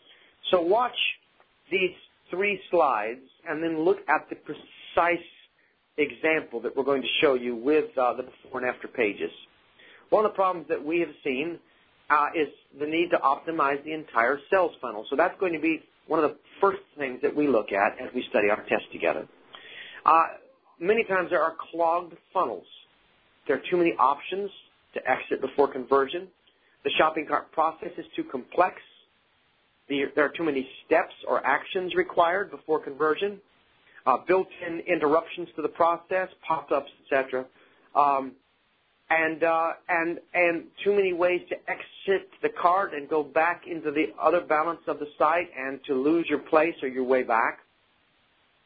So 0.52 0.62
watch 0.62 0.96
these 1.72 1.96
three 2.30 2.62
slides, 2.70 3.22
and 3.48 3.64
then 3.64 3.84
look 3.84 3.98
at 4.08 4.30
the 4.30 4.36
precise 4.36 5.26
example 6.02 6.60
that 6.62 6.76
we're 6.76 6.84
going 6.84 7.02
to 7.02 7.08
show 7.22 7.34
you 7.36 7.56
with 7.56 7.98
uh, 7.98 8.14
the 8.14 8.24
before 8.24 8.62
and 8.62 8.70
after 8.70 8.88
pages. 8.88 9.32
One 10.10 10.26
of 10.26 10.32
the 10.32 10.36
problems 10.36 10.68
that 10.70 10.84
we 10.84 11.00
have 11.00 11.10
seen 11.24 11.60
uh, 12.10 12.28
is 12.36 12.48
the 12.80 12.88
need 12.88 13.10
to 13.12 13.18
optimize 13.18 13.84
the 13.84 13.94
entire 13.94 14.40
sales 14.50 14.72
funnel. 14.82 15.06
So 15.10 15.16
that's 15.16 15.40
going 15.40 15.54
to 15.54 15.60
be 15.60 15.84
one 16.08 16.24
of 16.24 16.30
the 16.30 16.38
first 16.60 16.82
things 16.98 17.22
that 17.22 17.36
we 17.36 17.48
look 17.48 17.72
at 17.72 18.02
as 18.02 18.14
we 18.14 18.26
study 18.30 18.50
our 18.50 18.64
test 18.64 18.92
together. 18.92 19.28
Uh, 20.06 20.24
many 20.80 21.04
times 21.04 21.30
there 21.30 21.44
are 21.44 21.56
clogged 21.72 22.16
funnels. 22.34 22.66
There 23.48 23.58
are 23.58 23.62
too 23.70 23.78
many 23.78 23.94
options 24.00 24.50
to 24.94 25.02
exit 25.10 25.42
before 25.42 25.68
conversion. 25.68 26.28
The 26.84 26.92
shopping 26.98 27.26
cart 27.28 27.52
process 27.52 27.92
is 27.98 28.06
too 28.16 28.24
complex. 28.24 28.82
there 29.88 30.12
are 30.18 30.30
too 30.30 30.44
many 30.44 30.68
steps 30.86 31.14
or 31.28 31.46
actions 31.46 31.94
required 31.94 32.52
before 32.52 32.80
conversion. 32.80 33.40
Uh, 34.10 34.18
built-in 34.26 34.80
interruptions 34.88 35.50
to 35.56 35.62
the 35.62 35.68
process, 35.68 36.30
pop-ups, 36.48 36.90
etc. 37.04 37.46
Um, 37.96 38.32
and 39.12 39.44
uh, 39.44 39.74
and 39.88 40.18
and 40.34 40.64
too 40.84 40.96
many 40.96 41.14
ways 41.14 41.42
to 41.50 41.56
exit 41.70 42.28
the 42.42 42.50
cart 42.50 42.96
and 42.96 43.08
go 43.08 43.22
back 43.22 43.66
into 43.68 43.92
the 43.92 44.08
other 44.20 44.42
balance 44.42 44.80
of 44.88 44.98
the 44.98 45.06
site 45.20 45.50
and 45.56 45.80
to 45.86 45.94
lose 45.94 46.26
your 46.28 46.40
place 46.40 46.74
or 46.82 46.88
your 46.88 47.04
way 47.04 47.22
back. 47.22 47.60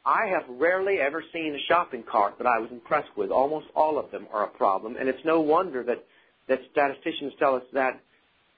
I 0.06 0.28
have 0.28 0.44
rarely 0.48 1.00
ever 1.02 1.22
seen 1.34 1.54
a 1.56 1.60
shopping 1.68 2.04
cart 2.10 2.38
that 2.38 2.48
I 2.48 2.60
was 2.60 2.72
impressed 2.72 3.12
with. 3.18 3.30
Almost 3.30 3.68
all 3.76 4.00
of 4.00 4.12
them 4.12 4.28
are 4.32 4.46
a 4.46 4.50
problem, 4.50 4.96
and 4.96 5.10
it's 5.10 5.26
no 5.26 5.42
wonder 5.42 5.84
that 5.84 6.06
that 6.48 6.62
statisticians 6.72 7.34
tell 7.38 7.56
us 7.56 7.64
that 7.74 8.00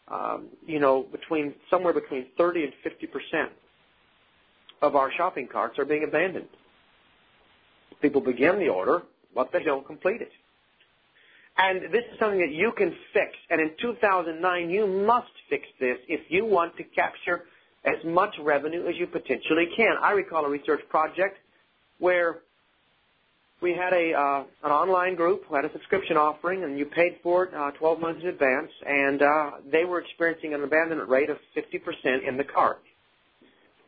um, 0.07 0.49
you 0.67 0.79
know 0.79 1.01
between 1.01 1.55
somewhere 1.71 1.93
between 1.93 2.27
30 2.37 2.65
and 2.65 2.73
50 2.83 3.07
percent 3.07 3.49
of 4.83 4.95
our 4.95 5.11
shopping 5.17 5.47
carts 5.51 5.79
are 5.79 5.85
being 5.85 6.03
abandoned. 6.03 6.49
People 8.05 8.21
begin 8.21 8.59
the 8.59 8.69
order, 8.69 9.01
but 9.33 9.51
they 9.51 9.63
don't 9.63 9.83
complete 9.83 10.21
it. 10.21 10.31
And 11.57 11.91
this 11.91 12.03
is 12.13 12.19
something 12.19 12.37
that 12.39 12.51
you 12.51 12.71
can 12.77 12.95
fix. 13.13 13.31
And 13.49 13.59
in 13.59 13.71
2009, 13.81 14.69
you 14.69 14.85
must 14.85 15.31
fix 15.49 15.65
this 15.79 15.97
if 16.07 16.21
you 16.29 16.45
want 16.45 16.77
to 16.77 16.83
capture 16.83 17.45
as 17.83 17.95
much 18.05 18.35
revenue 18.39 18.85
as 18.87 18.95
you 18.95 19.07
potentially 19.07 19.69
can. 19.75 19.95
I 19.99 20.11
recall 20.11 20.45
a 20.45 20.49
research 20.49 20.81
project 20.87 21.39
where 21.97 22.41
we 23.59 23.73
had 23.73 23.91
a 23.91 24.13
uh, 24.13 24.43
an 24.63 24.71
online 24.71 25.15
group 25.15 25.45
who 25.47 25.55
had 25.55 25.65
a 25.65 25.71
subscription 25.71 26.15
offering, 26.15 26.63
and 26.63 26.77
you 26.77 26.85
paid 26.85 27.17
for 27.23 27.45
it 27.45 27.55
uh, 27.55 27.71
12 27.71 27.99
months 27.99 28.21
in 28.21 28.27
advance, 28.27 28.69
and 28.85 29.23
uh, 29.23 29.51
they 29.71 29.83
were 29.83 29.99
experiencing 29.99 30.53
an 30.53 30.61
abandonment 30.61 31.09
rate 31.09 31.31
of 31.31 31.37
50% 31.57 32.27
in 32.27 32.37
the 32.37 32.43
cart. 32.43 32.83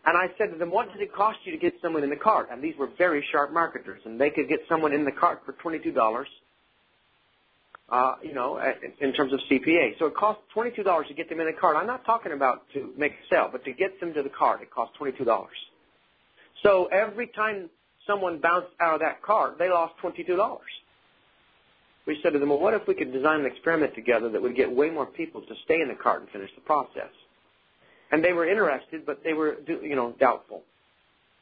And 0.08 0.16
I 0.16 0.34
said 0.38 0.54
to 0.54 0.58
them, 0.58 0.72
what 0.72 0.88
does 0.88 1.02
it 1.02 1.14
cost 1.14 1.40
you 1.44 1.52
to 1.52 1.58
get 1.58 1.74
someone 1.82 2.02
in 2.02 2.10
the 2.10 2.16
cart? 2.16 2.48
And 2.50 2.64
these 2.64 2.78
were 2.78 2.88
very 2.98 3.22
sharp 3.30 3.52
marketers, 3.52 4.02
and 4.06 4.20
they 4.20 4.30
could 4.30 4.48
get 4.48 4.62
someone 4.70 4.94
in 4.94 5.04
the 5.04 5.12
cart 5.12 5.42
for 5.46 5.52
$22, 5.62 6.26
uh, 7.90 8.14
you 8.24 8.34
know, 8.34 8.58
in 9.02 9.12
terms 9.12 9.34
of 9.34 9.42
CPA. 9.52 10.00
So 10.00 10.06
it 10.06 10.16
costs 10.16 10.44
$22 10.56 11.08
to 11.10 11.14
get 11.14 11.28
them 11.28 11.42
in 11.42 11.48
the 11.48 11.52
cart. 11.52 11.76
I'm 11.76 11.88
not 11.88 12.06
talking 12.06 12.32
about 12.32 12.62
to 12.74 12.94
make 12.98 13.12
a 13.12 13.28
sale, 13.30 13.50
but 13.52 13.66
to 13.66 13.74
get 13.74 14.00
them 14.00 14.14
to 14.14 14.24
the 14.24 14.30
cart, 14.30 14.62
it 14.62 14.72
costs 14.72 14.96
$22. 14.98 15.46
So 16.64 16.86
every 16.86 17.28
time 17.28 17.70
someone 18.08 18.40
bounced 18.40 18.72
out 18.80 18.94
of 18.94 19.00
that 19.02 19.22
cart, 19.22 19.58
they 19.60 19.70
lost 19.70 19.96
$22. 20.02 20.58
We 22.06 22.18
said 22.24 22.32
to 22.32 22.40
them, 22.40 22.48
well, 22.48 22.60
what 22.60 22.74
if 22.74 22.88
we 22.88 22.94
could 22.94 23.12
design 23.12 23.42
an 23.42 23.46
experiment 23.46 23.94
together 23.94 24.30
that 24.30 24.42
would 24.42 24.56
get 24.56 24.72
way 24.72 24.90
more 24.90 25.06
people 25.06 25.42
to 25.42 25.54
stay 25.66 25.82
in 25.82 25.90
the 25.90 25.96
cart 25.96 26.22
and 26.22 26.30
finish 26.30 26.52
the 26.56 26.62
process? 26.62 27.12
And 28.12 28.24
they 28.24 28.34
were 28.34 28.48
interested, 28.48 29.06
but 29.06 29.24
they 29.24 29.34
were, 29.34 29.58
you 29.68 29.96
know, 29.96 30.14
doubtful. 30.20 30.64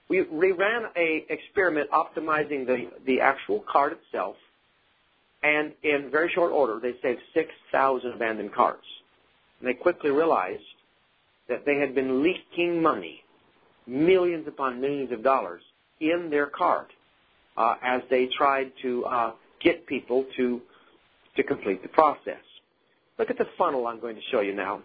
We, 0.07 0.24
we 0.24 0.51
ran 0.51 0.84
a 0.95 1.25
experiment 1.29 1.89
optimizing 1.91 2.65
the, 2.65 2.89
the 3.05 3.22
actual 3.22 3.63
cart 3.72 3.93
itself, 3.93 4.36
and 5.43 5.74
in 5.84 6.10
very 6.12 6.31
short 6.34 6.51
order, 6.51 6.79
they 6.79 6.93
saved 7.01 7.22
6,000 7.34 8.13
abandoned 8.13 8.53
carts. 8.53 8.86
And 9.60 9.69
they 9.69 9.74
quickly 9.74 10.12
realized 10.12 10.63
that 11.50 11.65
they 11.65 11.77
had 11.77 11.93
been 11.93 12.24
leaking 12.24 12.81
money, 12.81 13.24
millions 13.86 14.48
upon 14.48 14.81
millions 14.81 15.12
of 15.12 15.24
dollars, 15.24 15.62
in 16.00 16.29
their 16.29 16.48
cart 16.48 16.91
uh, 17.57 17.75
as 17.81 18.01
they 18.10 18.27
tried 18.38 18.72
to 18.81 19.05
uh, 19.05 19.31
get 19.62 19.86
people 19.88 20.25
to 20.38 20.62
to 21.36 21.43
complete 21.43 21.81
the 21.81 21.89
process. 21.89 22.41
Look 23.19 23.29
at 23.29 23.38
the 23.38 23.48
funnel 23.57 23.88
I'm 23.88 24.00
going 24.00 24.15
to 24.15 24.22
show 24.31 24.39
you 24.39 24.53
now. 24.53 24.81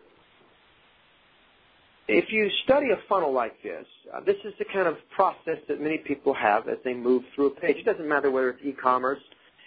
If 2.08 2.32
you 2.32 2.50
study 2.64 2.90
a 2.90 2.98
funnel 3.08 3.32
like 3.32 3.62
this, 3.62 3.86
uh, 4.12 4.20
this 4.20 4.36
is 4.44 4.52
the 4.58 4.64
kind 4.64 4.88
of 4.88 4.96
process 5.10 5.58
that 5.68 5.80
many 5.80 5.98
people 5.98 6.34
have 6.34 6.68
as 6.68 6.78
they 6.84 6.94
move 6.94 7.22
through 7.34 7.46
a 7.48 7.50
page. 7.50 7.76
It 7.76 7.84
doesn't 7.84 8.08
matter 8.08 8.30
whether 8.30 8.50
it's 8.50 8.64
e-commerce. 8.64 9.20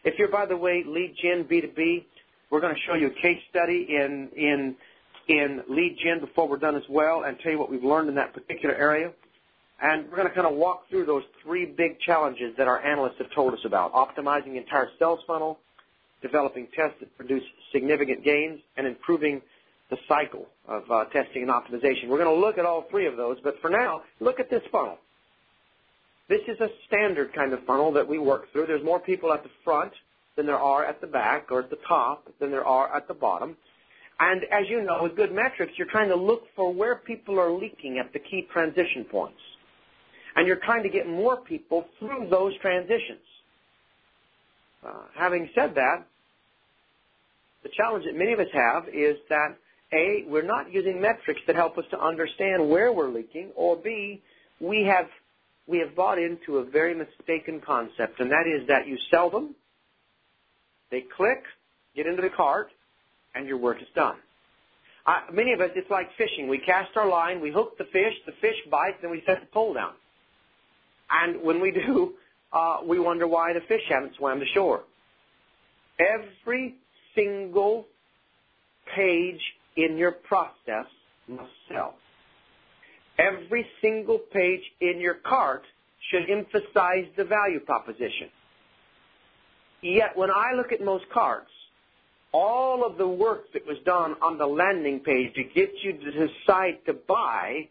If 0.04 0.20
you're, 0.20 0.28
by 0.28 0.46
the 0.46 0.58
way, 0.58 0.84
lead 0.86 1.16
gen 1.22 1.46
B2B, 1.46 2.04
we're 2.50 2.60
going 2.60 2.76
to 2.76 2.82
show 2.82 2.96
you 2.96 3.08
a 3.08 3.22
case 3.22 3.40
study 3.50 3.88
in 3.90 4.30
in 4.36 4.76
in 5.28 5.64
lead 5.70 5.98
gen 6.04 6.20
before 6.20 6.48
we're 6.48 6.58
done 6.58 6.76
as 6.76 6.84
well, 6.90 7.24
and 7.24 7.40
tell 7.40 7.52
you 7.52 7.58
what 7.58 7.72
we've 7.72 7.84
learned 7.84 8.10
in 8.10 8.16
that 8.16 8.34
particular 8.34 8.76
area. 8.76 9.12
And 9.82 10.10
we're 10.10 10.18
going 10.18 10.28
to 10.28 10.34
kind 10.34 10.48
of 10.48 10.54
walk 10.54 10.90
through 10.90 11.06
those 11.06 11.24
three 11.42 11.66
big 11.66 12.00
challenges 12.00 12.56
that 12.58 12.68
our 12.68 12.80
analysts 12.84 13.18
have 13.20 13.32
told 13.32 13.54
us 13.54 13.60
about. 13.66 13.94
Optimizing 13.94 14.52
the 14.52 14.58
entire 14.58 14.90
sales 15.00 15.22
funnel, 15.26 15.60
developing 16.22 16.68
tests 16.76 16.98
that 17.00 17.16
produce 17.18 17.44
significant 17.72 18.24
gains, 18.24 18.60
and 18.78 18.86
improving 18.86 19.42
the 19.90 19.98
cycle 20.08 20.48
of 20.68 20.90
uh, 20.90 21.06
testing 21.06 21.44
and 21.44 21.52
optimization. 21.52 22.08
We're 22.08 22.24
going 22.24 22.34
to 22.34 22.42
look 22.42 22.58
at 22.58 22.66
all 22.66 22.86
three 22.90 23.06
of 23.06 23.18
those, 23.18 23.38
but 23.44 23.60
for 23.62 23.70
now, 23.70 24.02
look 24.20 24.40
at 24.40 24.50
this 24.50 24.62
funnel. 24.72 24.98
This 26.30 26.42
is 26.48 26.60
a 26.62 26.70
standard 26.88 27.34
kind 27.34 27.54
of 27.54 27.64
funnel 27.66 27.92
that 27.94 28.08
we 28.08 28.18
work 28.18 28.52
through. 28.52 28.68
There's 28.68 28.84
more 28.84 29.00
people 29.00 29.34
at 29.34 29.44
the 29.44 29.50
front 29.64 29.92
than 30.36 30.46
there 30.46 30.60
are 30.60 30.86
at 30.86 31.02
the 31.02 31.08
back 31.08 31.52
or 31.52 31.60
at 31.60 31.70
the 31.70 31.80
top 31.88 32.28
than 32.40 32.50
there 32.50 32.66
are 32.66 32.96
at 32.96 33.08
the 33.08 33.14
bottom. 33.14 33.58
And 34.20 34.44
as 34.52 34.70
you 34.70 34.82
know, 34.82 35.04
with 35.04 35.16
good 35.16 35.34
metrics, 35.34 35.74
you're 35.76 35.88
trying 35.88 36.10
to 36.10 36.16
look 36.16 36.44
for 36.56 36.74
where 36.74 36.96
people 36.96 37.40
are 37.40 37.52
leaking 37.52 38.00
at 38.00 38.14
the 38.14 38.20
key 38.20 38.48
transition 38.52 39.04
points 39.04 39.40
and 40.36 40.48
you're 40.48 40.60
trying 40.64 40.84
to 40.84 40.90
get 40.90 41.08
more 41.08 41.38
people 41.38 41.86
through 42.00 42.28
those 42.30 42.58
transitions. 42.60 43.20
Uh, 44.86 44.94
having 45.16 45.50
said 45.56 45.76
that, 45.76 46.06
the 47.64 47.70
challenge 47.76 48.06
that 48.06 48.18
many 48.18 48.34
of 48.34 48.40
us 48.40 48.48
have 48.54 48.88
is 48.90 49.16
that 49.30 49.56
A, 49.94 50.26
we're 50.28 50.42
not 50.42 50.72
using 50.72 51.02
metrics 51.02 51.42
that 51.48 51.56
help 51.56 51.78
us 51.78 51.86
to 51.92 52.00
understand 52.00 52.68
where 52.68 52.92
we're 52.92 53.10
leaking, 53.10 53.52
or 53.56 53.76
B, 53.76 54.22
we 54.60 54.84
have 54.84 55.08
we 55.66 55.80
have 55.80 55.96
bought 55.96 56.18
into 56.18 56.58
a 56.58 56.66
very 56.66 56.94
mistaken 56.94 57.62
concept, 57.66 58.20
and 58.20 58.30
that 58.32 58.46
is 58.48 58.68
that 58.68 58.86
you 58.86 58.98
sell 59.10 59.30
them, 59.30 59.56
they 60.92 61.06
click, 61.16 61.44
get 61.96 62.06
into 62.06 62.22
the 62.22 62.30
cart, 62.30 62.68
and 63.34 63.48
your 63.48 63.58
work 63.58 63.82
is 63.82 63.88
done. 63.96 64.18
Many 65.32 65.54
of 65.54 65.62
us, 65.62 65.70
it's 65.76 65.90
like 65.90 66.08
fishing. 66.18 66.48
We 66.48 66.60
cast 66.60 66.96
our 66.96 67.08
line, 67.08 67.42
we 67.42 67.52
hook 67.52 67.78
the 67.78 67.86
fish, 67.86 68.14
the 68.26 68.34
fish 68.42 68.56
bites, 68.70 68.98
then 69.02 69.12
we 69.12 69.22
set 69.26 69.40
the 69.42 69.48
pole 69.48 69.74
down. 69.74 69.94
And 71.10 71.42
when 71.42 71.62
we 71.62 71.72
do, 71.72 72.14
uh, 72.54 72.80
we 72.86 73.00
wonder 73.00 73.28
why 73.28 73.54
the 73.54 73.62
fish 73.68 73.82
haven't 73.90 74.16
swam 74.18 74.40
to 74.40 74.46
shore. 74.54 74.84
Every 76.00 76.76
single 77.16 77.86
page 78.96 79.42
in 79.76 79.98
your 79.98 80.12
process 80.12 80.86
must 81.28 81.52
sell. 81.70 81.96
Every 83.18 83.66
single 83.82 84.18
page 84.18 84.62
in 84.82 85.00
your 85.00 85.16
cart 85.16 85.64
should 86.12 86.30
emphasize 86.30 87.06
the 87.16 87.24
value 87.24 87.60
proposition. 87.60 88.30
Yet 89.82 90.16
when 90.16 90.32
I 90.32 90.54
look 90.56 90.72
at 90.72 90.84
most 90.84 91.06
carts, 91.14 91.52
all 92.32 92.86
of 92.86 92.98
the 92.98 93.08
work 93.08 93.52
that 93.54 93.66
was 93.66 93.78
done 93.86 94.16
on 94.22 94.38
the 94.38 94.48
landing 94.48 95.00
page 95.00 95.34
to 95.36 95.44
get 95.44 95.72
you 95.84 95.94
to 95.94 96.28
decide 96.28 96.80
to 96.88 96.94
buy 96.94 97.68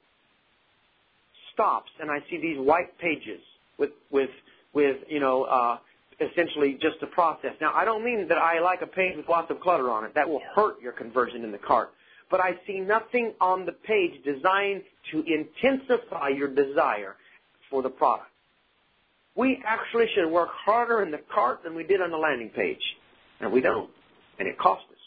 stops 1.53 1.91
and 2.01 2.11
I 2.11 2.19
see 2.31 2.39
these 2.39 2.59
white 2.59 2.97
pages 2.99 3.41
with 3.79 3.91
with 4.11 4.31
with 4.73 4.97
you 5.09 5.21
know 5.21 5.45
uh, 5.45 5.79
essentially 6.23 6.75
just 6.81 7.03
a 7.03 7.07
process. 7.07 7.53
Now 7.61 7.73
I 7.75 7.85
don't 7.85 8.05
mean 8.05 8.29
that 8.29 8.39
I 8.39 8.61
like 8.61 8.83
a 8.83 8.87
page 8.87 9.17
with 9.17 9.29
lots 9.29 9.51
of 9.51 9.61
clutter 9.61 9.91
on 9.91 10.05
it. 10.05 10.15
That 10.15 10.29
will 10.29 10.43
hurt 10.55 10.81
your 10.81 10.93
conversion 10.93 11.45
in 11.45 11.53
the 11.53 11.59
cart. 11.59 11.93
But 12.31 12.41
I 12.41 12.59
see 12.67 12.81
nothing 12.81 13.35
on 13.41 13.67
the 13.67 13.73
page 13.73 14.23
designed 14.25 14.83
to 15.11 15.23
intensify 15.27 16.29
your 16.29 16.49
desire 16.49 17.17
for 17.69 17.83
the 17.83 17.91
product. 17.91 18.31
We 19.35 19.63
actually 19.67 20.07
should 20.15 20.31
work 20.31 20.51
harder 20.51 21.03
in 21.03 21.11
the 21.11 21.21
cart 21.33 21.63
than 21.63 21.75
we 21.75 21.85
did 21.85 22.01
on 22.01 22.11
the 22.11 22.17
landing 22.17 22.51
page, 22.51 22.83
and 23.41 23.53
we 23.53 23.61
don't, 23.61 23.91
and 24.39 24.47
it 24.47 24.59
costs 24.59 24.87
us. 24.91 24.99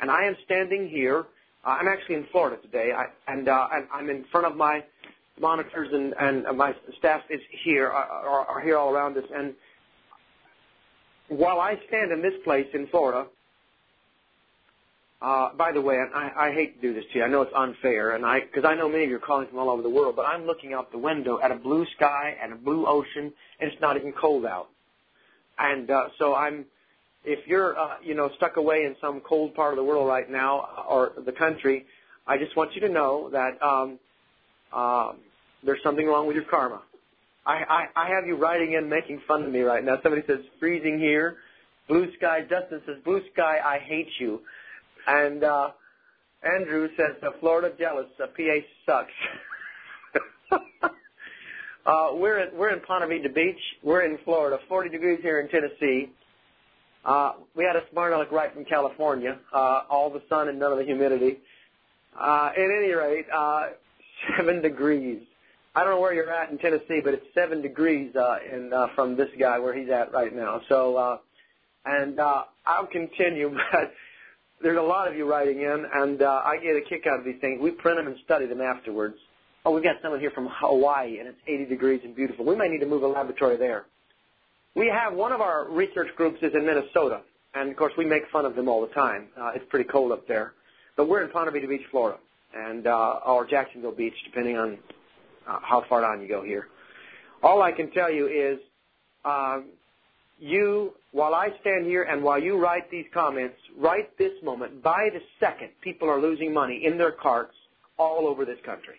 And 0.00 0.10
I 0.10 0.24
am 0.24 0.36
standing 0.44 0.88
here. 0.88 1.26
Uh, 1.64 1.76
I'm 1.80 1.88
actually 1.88 2.16
in 2.16 2.26
Florida 2.32 2.56
today, 2.62 2.92
I, 2.96 3.06
and, 3.32 3.48
uh, 3.48 3.68
I'm 3.92 4.08
in 4.08 4.24
front 4.30 4.46
of 4.46 4.56
my 4.56 4.84
monitors 5.40 5.88
and, 5.92 6.14
and 6.18 6.56
my 6.56 6.74
staff 6.98 7.22
is 7.28 7.40
here, 7.64 7.88
are, 7.88 8.46
are 8.46 8.60
here 8.60 8.76
all 8.76 8.90
around 8.90 9.16
us. 9.16 9.24
And 9.34 9.54
while 11.28 11.60
I 11.60 11.78
stand 11.88 12.12
in 12.12 12.22
this 12.22 12.34
place 12.44 12.66
in 12.74 12.86
Florida, 12.88 13.26
uh, 15.22 15.54
by 15.54 15.72
the 15.72 15.80
way, 15.80 15.96
I, 16.14 16.48
I 16.48 16.52
hate 16.52 16.80
to 16.80 16.88
do 16.88 16.94
this 16.94 17.04
to 17.12 17.18
you. 17.18 17.24
I 17.24 17.28
know 17.28 17.42
it's 17.42 17.52
unfair, 17.54 18.14
and 18.14 18.24
I 18.24 18.40
because 18.40 18.64
I 18.64 18.74
know 18.74 18.88
many 18.88 19.04
of 19.04 19.10
you 19.10 19.16
are 19.16 19.20
calling 19.20 19.48
from 19.48 19.58
all 19.58 19.70
over 19.70 19.82
the 19.82 19.90
world, 19.90 20.14
but 20.14 20.26
I'm 20.26 20.46
looking 20.46 20.74
out 20.74 20.92
the 20.92 20.98
window 20.98 21.40
at 21.42 21.50
a 21.50 21.56
blue 21.56 21.86
sky 21.96 22.36
and 22.42 22.52
a 22.52 22.56
blue 22.56 22.86
ocean, 22.86 23.32
and 23.58 23.72
it's 23.72 23.80
not 23.80 23.96
even 23.96 24.12
cold 24.12 24.44
out. 24.44 24.68
And 25.58 25.90
uh, 25.90 26.08
so 26.18 26.34
I'm, 26.34 26.66
if 27.24 27.46
you're, 27.46 27.78
uh, 27.78 27.94
you 28.04 28.14
know, 28.14 28.30
stuck 28.36 28.56
away 28.56 28.84
in 28.84 28.94
some 29.00 29.20
cold 29.20 29.54
part 29.54 29.72
of 29.72 29.78
the 29.78 29.84
world 29.84 30.06
right 30.06 30.30
now 30.30 30.84
or 30.86 31.12
the 31.24 31.32
country, 31.32 31.86
I 32.26 32.36
just 32.36 32.54
want 32.54 32.74
you 32.74 32.82
to 32.82 32.88
know 32.90 33.30
that 33.30 33.62
um, 33.62 33.98
um, 34.72 35.16
there's 35.64 35.82
something 35.82 36.06
wrong 36.06 36.26
with 36.26 36.36
your 36.36 36.44
karma. 36.44 36.82
I, 37.46 37.86
I, 37.96 38.04
I 38.04 38.08
have 38.08 38.26
you 38.26 38.36
writing 38.36 38.72
in 38.72 38.88
making 38.88 39.22
fun 39.26 39.44
of 39.44 39.52
me 39.52 39.60
right 39.60 39.84
now. 39.84 39.98
Somebody 40.02 40.22
says 40.26 40.40
freezing 40.58 40.98
here. 40.98 41.36
Blue 41.88 42.12
sky. 42.16 42.40
Justin 42.40 42.82
says 42.86 42.96
blue 43.04 43.20
sky. 43.32 43.58
I 43.64 43.78
hate 43.78 44.08
you. 44.18 44.40
And 45.06 45.44
uh, 45.44 45.70
Andrew 46.42 46.88
says 46.96 47.16
uh, 47.22 47.30
Florida 47.38 47.72
jealous. 47.78 48.06
Uh, 48.20 48.26
PA 48.26 48.58
sucks. 48.84 49.12
uh, 51.86 52.08
we're 52.14 52.40
in, 52.40 52.58
we're 52.58 52.70
in 52.70 52.80
Ponte 52.80 53.08
Vedra 53.08 53.32
Beach. 53.32 53.60
We're 53.82 54.02
in 54.02 54.18
Florida. 54.24 54.58
40 54.68 54.90
degrees 54.90 55.20
here 55.22 55.38
in 55.40 55.48
Tennessee. 55.48 56.10
Uh, 57.04 57.34
we 57.54 57.64
had 57.64 57.76
a 57.76 57.82
smart 57.92 58.12
aleck 58.12 58.32
right 58.32 58.52
from 58.52 58.64
California. 58.64 59.38
Uh, 59.54 59.82
all 59.88 60.10
the 60.10 60.22
sun 60.28 60.48
and 60.48 60.58
none 60.58 60.72
of 60.72 60.78
the 60.78 60.84
humidity. 60.84 61.38
Uh, 62.18 62.50
at 62.56 62.58
any 62.58 62.92
rate, 62.92 63.26
uh, 63.32 63.68
seven 64.36 64.60
degrees. 64.60 65.22
I 65.76 65.84
don't 65.84 65.90
know 65.90 66.00
where 66.00 66.14
you're 66.14 66.30
at 66.30 66.50
in 66.50 66.56
Tennessee, 66.56 67.02
but 67.04 67.12
it's 67.12 67.26
seven 67.34 67.60
degrees 67.60 68.16
uh, 68.16 68.38
in 68.50 68.72
uh, 68.72 68.86
from 68.94 69.14
this 69.14 69.28
guy 69.38 69.58
where 69.58 69.74
he's 69.74 69.90
at 69.90 70.10
right 70.10 70.34
now. 70.34 70.62
So, 70.70 70.96
uh, 70.96 71.18
and 71.84 72.18
uh, 72.18 72.44
I'll 72.64 72.86
continue, 72.86 73.50
but 73.72 73.92
there's 74.62 74.78
a 74.78 74.82
lot 74.82 75.06
of 75.06 75.14
you 75.14 75.30
writing 75.30 75.60
in, 75.60 75.84
and 75.92 76.22
uh, 76.22 76.40
I 76.46 76.56
get 76.56 76.76
a 76.76 76.80
kick 76.80 77.06
out 77.06 77.18
of 77.18 77.26
these 77.26 77.38
things. 77.42 77.60
We 77.60 77.72
print 77.72 77.98
them 77.98 78.06
and 78.06 78.16
study 78.24 78.46
them 78.46 78.62
afterwards. 78.62 79.16
Oh, 79.66 79.72
we've 79.72 79.84
got 79.84 79.96
someone 80.00 80.18
here 80.18 80.30
from 80.30 80.48
Hawaii, 80.50 81.18
and 81.18 81.28
it's 81.28 81.38
80 81.46 81.66
degrees 81.66 82.00
and 82.04 82.16
beautiful. 82.16 82.46
We 82.46 82.56
may 82.56 82.68
need 82.68 82.80
to 82.80 82.86
move 82.86 83.02
a 83.02 83.08
laboratory 83.08 83.58
there. 83.58 83.84
We 84.74 84.86
have 84.88 85.12
one 85.12 85.32
of 85.32 85.42
our 85.42 85.68
research 85.68 86.08
groups 86.16 86.38
is 86.40 86.54
in 86.54 86.64
Minnesota, 86.64 87.20
and 87.54 87.68
of 87.70 87.76
course 87.76 87.92
we 87.98 88.06
make 88.06 88.22
fun 88.32 88.46
of 88.46 88.56
them 88.56 88.66
all 88.66 88.80
the 88.80 88.94
time. 88.94 89.26
Uh, 89.38 89.52
it's 89.54 89.64
pretty 89.68 89.90
cold 89.90 90.10
up 90.10 90.26
there, 90.26 90.54
but 90.96 91.06
we're 91.06 91.22
in 91.22 91.30
Ponte 91.30 91.52
Vedra 91.52 91.68
Beach, 91.68 91.84
Florida, 91.90 92.18
and 92.54 92.86
uh, 92.86 93.20
or 93.26 93.44
Jacksonville 93.46 93.92
Beach, 93.92 94.14
depending 94.24 94.56
on 94.56 94.78
how 95.46 95.84
far 95.88 96.00
down 96.00 96.20
you 96.20 96.28
go 96.28 96.42
here. 96.42 96.68
All 97.42 97.62
I 97.62 97.72
can 97.72 97.90
tell 97.90 98.10
you 98.10 98.26
is 98.26 98.58
um, 99.24 99.66
you, 100.38 100.92
while 101.12 101.34
I 101.34 101.48
stand 101.60 101.86
here 101.86 102.02
and 102.02 102.22
while 102.22 102.42
you 102.42 102.58
write 102.58 102.90
these 102.90 103.06
comments, 103.12 103.56
right 103.78 104.16
this 104.18 104.32
moment, 104.42 104.82
by 104.82 105.08
the 105.12 105.20
second, 105.40 105.70
people 105.80 106.08
are 106.08 106.20
losing 106.20 106.52
money 106.52 106.82
in 106.84 106.98
their 106.98 107.12
carts 107.12 107.54
all 107.98 108.26
over 108.26 108.44
this 108.44 108.58
country. 108.64 108.96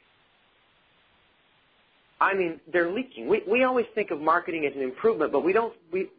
I 2.19 2.33
mean, 2.33 2.59
they're 2.71 2.91
leaking. 2.91 3.27
We 3.27 3.43
we 3.47 3.63
always 3.63 3.85
think 3.93 4.09
of 4.09 4.19
marketing 4.19 4.65
as 4.65 4.75
an 4.75 4.81
improvement, 4.81 5.31
but 5.31 5.41
we 5.41 5.53
don't. 5.53 5.73
We 5.91 6.09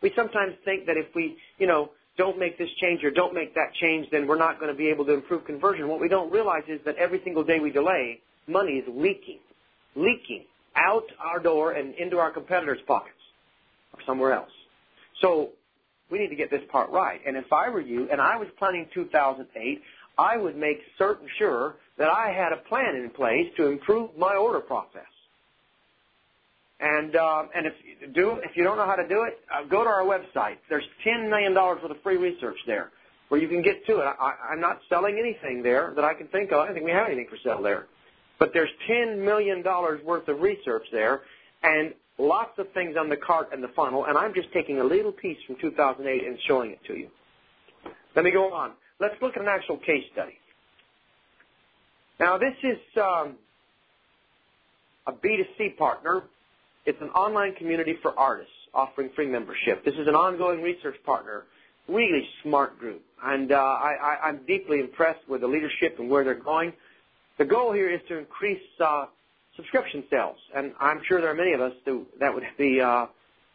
we 0.00 0.12
sometimes 0.14 0.54
think 0.64 0.86
that 0.86 0.96
if 0.96 1.06
we, 1.16 1.36
you 1.58 1.66
know, 1.66 1.90
don't 2.16 2.38
make 2.38 2.58
this 2.58 2.68
change 2.80 3.02
or 3.02 3.10
don't 3.10 3.34
make 3.34 3.54
that 3.54 3.74
change, 3.80 4.08
then 4.10 4.28
we're 4.28 4.38
not 4.38 4.60
going 4.60 4.70
to 4.70 4.78
be 4.78 4.88
able 4.88 5.04
to 5.06 5.14
improve 5.14 5.44
conversion. 5.44 5.88
What 5.88 6.00
we 6.00 6.08
don't 6.08 6.30
realize 6.30 6.62
is 6.68 6.80
that 6.84 6.96
every 6.96 7.20
single 7.24 7.42
day 7.42 7.58
we 7.58 7.70
delay, 7.70 8.20
money 8.46 8.74
is 8.74 8.84
leaking, 8.88 9.40
leaking 9.98 10.44
out 10.76 11.04
our 11.18 11.40
door 11.40 11.72
and 11.72 11.94
into 11.94 12.18
our 12.18 12.30
competitors' 12.30 12.78
pockets 12.86 13.14
or 13.92 14.00
somewhere 14.06 14.32
else. 14.32 14.50
So 15.20 15.50
we 16.10 16.18
need 16.18 16.28
to 16.28 16.36
get 16.36 16.50
this 16.50 16.62
part 16.70 16.90
right. 16.90 17.20
And 17.26 17.36
if 17.36 17.52
I 17.52 17.68
were 17.68 17.80
you 17.80 18.08
and 18.10 18.20
I 18.20 18.36
was 18.36 18.48
planning 18.58 18.86
2008, 18.94 19.82
I 20.18 20.36
would 20.36 20.56
make 20.56 20.78
certain 20.96 21.28
sure 21.38 21.76
that 21.96 22.08
I 22.08 22.32
had 22.32 22.52
a 22.52 22.68
plan 22.68 22.96
in 22.96 23.10
place 23.10 23.46
to 23.56 23.66
improve 23.66 24.10
my 24.16 24.34
order 24.34 24.60
process. 24.60 25.02
And 26.80 27.16
uh, 27.16 27.42
and 27.56 27.66
if 27.66 27.72
you 28.00 28.06
do 28.06 28.38
if 28.44 28.56
you 28.56 28.62
don't 28.62 28.76
know 28.76 28.86
how 28.86 28.94
to 28.94 29.08
do 29.08 29.24
it, 29.24 29.40
uh, 29.52 29.66
go 29.68 29.82
to 29.82 29.90
our 29.90 30.04
website. 30.04 30.58
There's 30.68 30.84
ten 31.02 31.28
million 31.28 31.52
dollars 31.52 31.80
worth 31.82 31.90
of 31.90 32.00
free 32.02 32.18
research 32.18 32.56
there, 32.68 32.92
where 33.28 33.40
you 33.40 33.48
can 33.48 33.62
get 33.62 33.84
to 33.86 33.98
it. 33.98 34.04
I, 34.04 34.34
I'm 34.52 34.60
not 34.60 34.78
selling 34.88 35.18
anything 35.18 35.62
there 35.64 35.92
that 35.96 36.04
I 36.04 36.14
can 36.14 36.28
think 36.28 36.52
of. 36.52 36.58
I 36.60 36.66
don't 36.66 36.74
think 36.74 36.86
we 36.86 36.92
have 36.92 37.08
anything 37.08 37.26
for 37.28 37.36
sale 37.42 37.60
there, 37.62 37.86
but 38.38 38.50
there's 38.52 38.70
ten 38.86 39.24
million 39.24 39.62
dollars 39.62 40.02
worth 40.04 40.28
of 40.28 40.40
research 40.40 40.84
there, 40.92 41.22
and 41.62 41.94
lots 42.18 42.58
of 42.58 42.70
things 42.72 42.96
on 42.98 43.08
the 43.08 43.16
cart 43.16 43.50
and 43.52 43.62
the 43.62 43.68
funnel. 43.76 44.04
And 44.06 44.16
I'm 44.16 44.34
just 44.34 44.52
taking 44.52 44.80
a 44.80 44.84
little 44.84 45.12
piece 45.12 45.38
from 45.46 45.56
2008 45.60 46.26
and 46.26 46.38
showing 46.46 46.72
it 46.72 46.80
to 46.86 46.94
you. 46.94 47.08
Let 48.16 48.24
me 48.24 48.30
go 48.30 48.52
on. 48.52 48.72
Let's 49.00 49.14
look 49.22 49.36
at 49.36 49.42
an 49.42 49.48
actual 49.48 49.76
case 49.78 50.04
study. 50.12 50.34
Now 52.18 52.36
this 52.36 52.54
is 52.64 52.78
um, 52.96 53.36
a 55.06 55.12
B2C 55.12 55.76
partner 55.76 56.24
it's 56.88 57.02
an 57.02 57.10
online 57.10 57.54
community 57.54 57.98
for 58.00 58.18
artists 58.18 58.52
offering 58.72 59.10
free 59.14 59.26
membership. 59.26 59.84
This 59.84 59.92
is 59.92 60.08
an 60.08 60.14
ongoing 60.14 60.62
research 60.62 60.96
partner, 61.04 61.44
really 61.86 62.26
smart 62.42 62.78
group. 62.78 63.02
And 63.22 63.52
uh, 63.52 63.56
I, 63.56 63.92
I, 64.00 64.28
I'm 64.28 64.40
deeply 64.46 64.80
impressed 64.80 65.28
with 65.28 65.42
the 65.42 65.46
leadership 65.46 65.96
and 65.98 66.08
where 66.08 66.24
they're 66.24 66.34
going. 66.34 66.72
The 67.38 67.44
goal 67.44 67.72
here 67.72 67.88
is 67.88 68.00
to 68.08 68.18
increase 68.18 68.62
uh, 68.84 69.06
subscription 69.56 70.02
sales, 70.10 70.36
and 70.56 70.72
I'm 70.80 71.00
sure 71.04 71.20
there 71.20 71.30
are 71.30 71.34
many 71.34 71.52
of 71.52 71.60
us 71.60 71.72
who, 71.84 72.04
that 72.18 72.34
would 72.34 72.42
be 72.58 72.80
uh, 72.80 73.06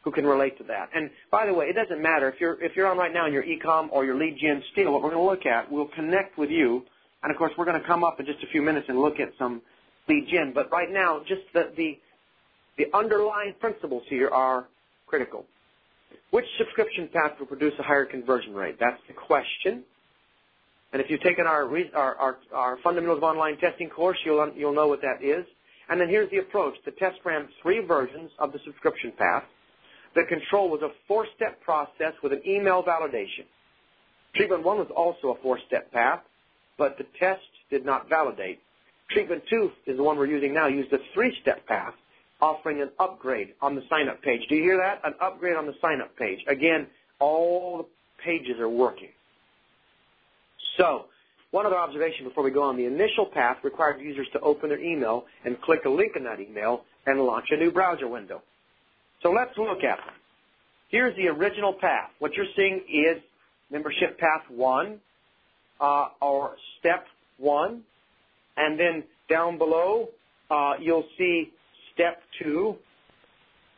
who 0.04 0.12
can 0.12 0.26
relate 0.26 0.58
to 0.60 0.64
that. 0.66 0.90
And 0.96 1.10
by 1.32 1.46
the 1.46 1.54
way, 1.54 1.66
it 1.66 1.74
doesn't 1.76 2.02
matter 2.02 2.30
if 2.30 2.40
you're 2.40 2.62
if 2.64 2.76
you're 2.76 2.88
on 2.88 2.98
right 2.98 3.14
now 3.14 3.26
in 3.26 3.34
your 3.34 3.44
ecom 3.44 3.90
or 3.92 4.06
your 4.06 4.16
lead 4.16 4.38
gen 4.38 4.64
still. 4.72 4.94
What 4.94 5.02
we're 5.02 5.12
going 5.12 5.22
to 5.22 5.30
look 5.30 5.46
at, 5.46 5.70
we'll 5.70 5.88
connect 5.88 6.38
with 6.38 6.50
you, 6.50 6.84
and 7.24 7.32
of 7.32 7.38
course 7.38 7.52
we're 7.58 7.66
going 7.66 7.80
to 7.80 7.86
come 7.86 8.04
up 8.06 8.20
in 8.20 8.26
just 8.26 8.42
a 8.44 8.48
few 8.48 8.62
minutes 8.62 8.88
and 8.88 9.00
look 9.00 9.20
at 9.20 9.34
some 9.38 9.62
lead 10.08 10.28
gen. 10.32 10.54
But 10.54 10.72
right 10.72 10.92
now, 10.92 11.22
just 11.28 11.42
the 11.54 11.72
the 11.76 12.00
the 12.78 12.86
underlying 12.94 13.54
principles 13.60 14.04
here 14.08 14.30
are 14.30 14.68
critical. 15.08 15.46
Which 16.32 16.46
subscription 16.58 17.10
path 17.14 17.34
will 17.38 17.48
produce 17.48 17.74
a 17.80 17.84
higher 17.84 18.06
conversion 18.06 18.54
rate? 18.54 18.78
That's 18.80 19.02
the 19.08 19.14
question. 19.14 19.84
And 20.94 21.02
if 21.02 21.10
you've 21.10 21.22
taken 21.22 21.48
our, 21.48 21.68
our, 21.96 22.16
our, 22.16 22.38
our 22.54 22.78
Fundamentals 22.84 23.18
of 23.18 23.24
Online 23.24 23.58
Testing 23.58 23.90
course, 23.90 24.18
you'll, 24.24 24.52
you'll 24.56 24.76
know 24.76 24.88
what 24.88 25.02
that 25.02 25.24
is. 25.24 25.46
And 25.90 26.00
then 26.00 26.08
here's 26.08 26.30
the 26.30 26.38
approach. 26.38 26.76
The 26.86 26.92
test 26.92 27.18
ran 27.26 27.50
three 27.62 27.80
versions 27.80 28.32
of 28.38 28.54
the 28.54 28.60
subscription 28.64 29.12
path. 29.18 29.44
The 30.16 30.24
control 30.30 30.70
was 30.70 30.82
a 30.84 30.92
four-step 31.08 31.62
process 31.62 32.14
with 32.22 32.32
an 32.32 32.42
email 32.48 32.84
validation. 32.84 33.46
Treatment 34.36 34.64
one 34.64 34.78
was 34.78 34.92
also 34.96 35.36
a 35.38 35.42
four-step 35.42 35.92
path, 35.92 36.22
but 36.78 36.98
the 37.00 37.06
test 37.20 37.42
did 37.72 37.84
not 37.84 38.08
validate. 38.08 38.60
Treatment 39.10 39.44
two 39.50 39.72
is 39.88 39.98
the 39.98 40.04
one 40.04 40.18
we're 40.18 40.28
using 40.28 40.54
now, 40.54 40.68
used 40.68 40.94
a 40.94 41.00
three-step 41.14 41.66
path 41.68 41.96
offering 42.40 42.82
an 42.82 42.90
upgrade 43.00 43.54
on 43.62 43.74
the 43.74 43.82
sign-up 43.90 44.22
page. 44.22 44.42
Do 44.50 44.56
you 44.56 44.64
hear 44.64 44.78
that? 44.78 45.02
An 45.04 45.16
upgrade 45.22 45.56
on 45.56 45.66
the 45.66 45.76
sign-up 45.82 46.16
page. 46.18 46.40
Again, 46.48 46.88
all 47.20 47.78
the 47.78 48.24
pages 48.24 48.60
are 48.60 48.70
working. 48.70 49.10
So, 50.78 51.06
one 51.52 51.68
other 51.68 51.78
observation 51.78 52.28
before 52.28 52.44
we 52.44 52.50
go 52.50 52.64
on. 52.64 52.78
The 52.78 52.86
initial 52.86 53.28
path 53.28 53.58
required 53.64 54.02
users 54.02 54.28
to 54.34 54.40
open 54.40 54.70
their 54.70 54.82
email 54.82 55.26
and 55.46 55.62
click 55.62 55.86
a 55.86 55.90
link 55.90 56.14
in 56.16 56.24
that 56.24 56.40
email 56.40 56.84
and 57.06 57.20
launch 57.20 57.46
a 57.52 57.58
new 57.58 57.72
browser 57.72 58.08
window. 58.08 58.42
So 59.22 59.32
let's 59.32 59.56
look 59.58 59.84
at 59.84 59.98
them. 59.98 60.16
Here's 60.90 61.16
the 61.16 61.28
original 61.28 61.74
path. 61.74 62.10
What 62.20 62.34
you're 62.34 62.48
seeing 62.56 62.82
is 62.92 63.22
membership 63.72 64.18
path 64.18 64.44
1 64.50 65.00
uh, 65.80 66.08
or 66.22 66.56
step 66.80 67.06
1. 67.38 67.84
And 68.58 68.80
then 68.80 69.04
down 69.30 69.58
below, 69.58 70.10
uh, 70.50 70.74
you'll 70.80 71.08
see 71.18 71.52
step 71.94 72.22
two. 72.42 72.76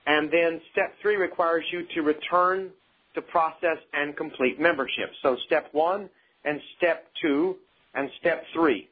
And 0.07 0.31
then 0.31 0.61
step 0.71 0.93
three 1.01 1.15
requires 1.15 1.65
you 1.71 1.85
to 1.95 2.01
return 2.01 2.69
to 3.15 3.21
process 3.21 3.77
and 3.93 4.15
complete 4.15 4.59
membership. 4.59 5.11
So 5.21 5.37
step 5.45 5.69
one 5.71 6.09
and 6.45 6.61
step 6.77 7.07
two 7.21 7.57
and 7.93 8.09
step 8.19 8.43
three. 8.53 8.89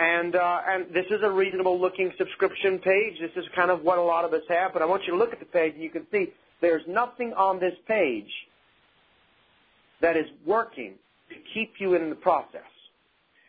And, 0.00 0.34
uh, 0.34 0.60
and 0.66 0.86
this 0.92 1.06
is 1.10 1.20
a 1.22 1.30
reasonable 1.30 1.80
looking 1.80 2.12
subscription 2.18 2.78
page. 2.78 3.20
This 3.20 3.30
is 3.36 3.44
kind 3.54 3.70
of 3.70 3.82
what 3.82 3.98
a 3.98 4.02
lot 4.02 4.24
of 4.24 4.32
us 4.32 4.42
have, 4.48 4.72
but 4.72 4.82
I 4.82 4.86
want 4.86 5.02
you 5.06 5.12
to 5.12 5.18
look 5.18 5.32
at 5.32 5.38
the 5.38 5.46
page 5.46 5.74
and 5.74 5.82
you 5.82 5.90
can 5.90 6.06
see 6.10 6.32
there's 6.60 6.82
nothing 6.88 7.32
on 7.34 7.60
this 7.60 7.74
page 7.86 8.30
that 10.00 10.16
is 10.16 10.26
working 10.44 10.94
to 11.28 11.36
keep 11.54 11.74
you 11.78 11.94
in 11.94 12.10
the 12.10 12.16
process. 12.16 12.60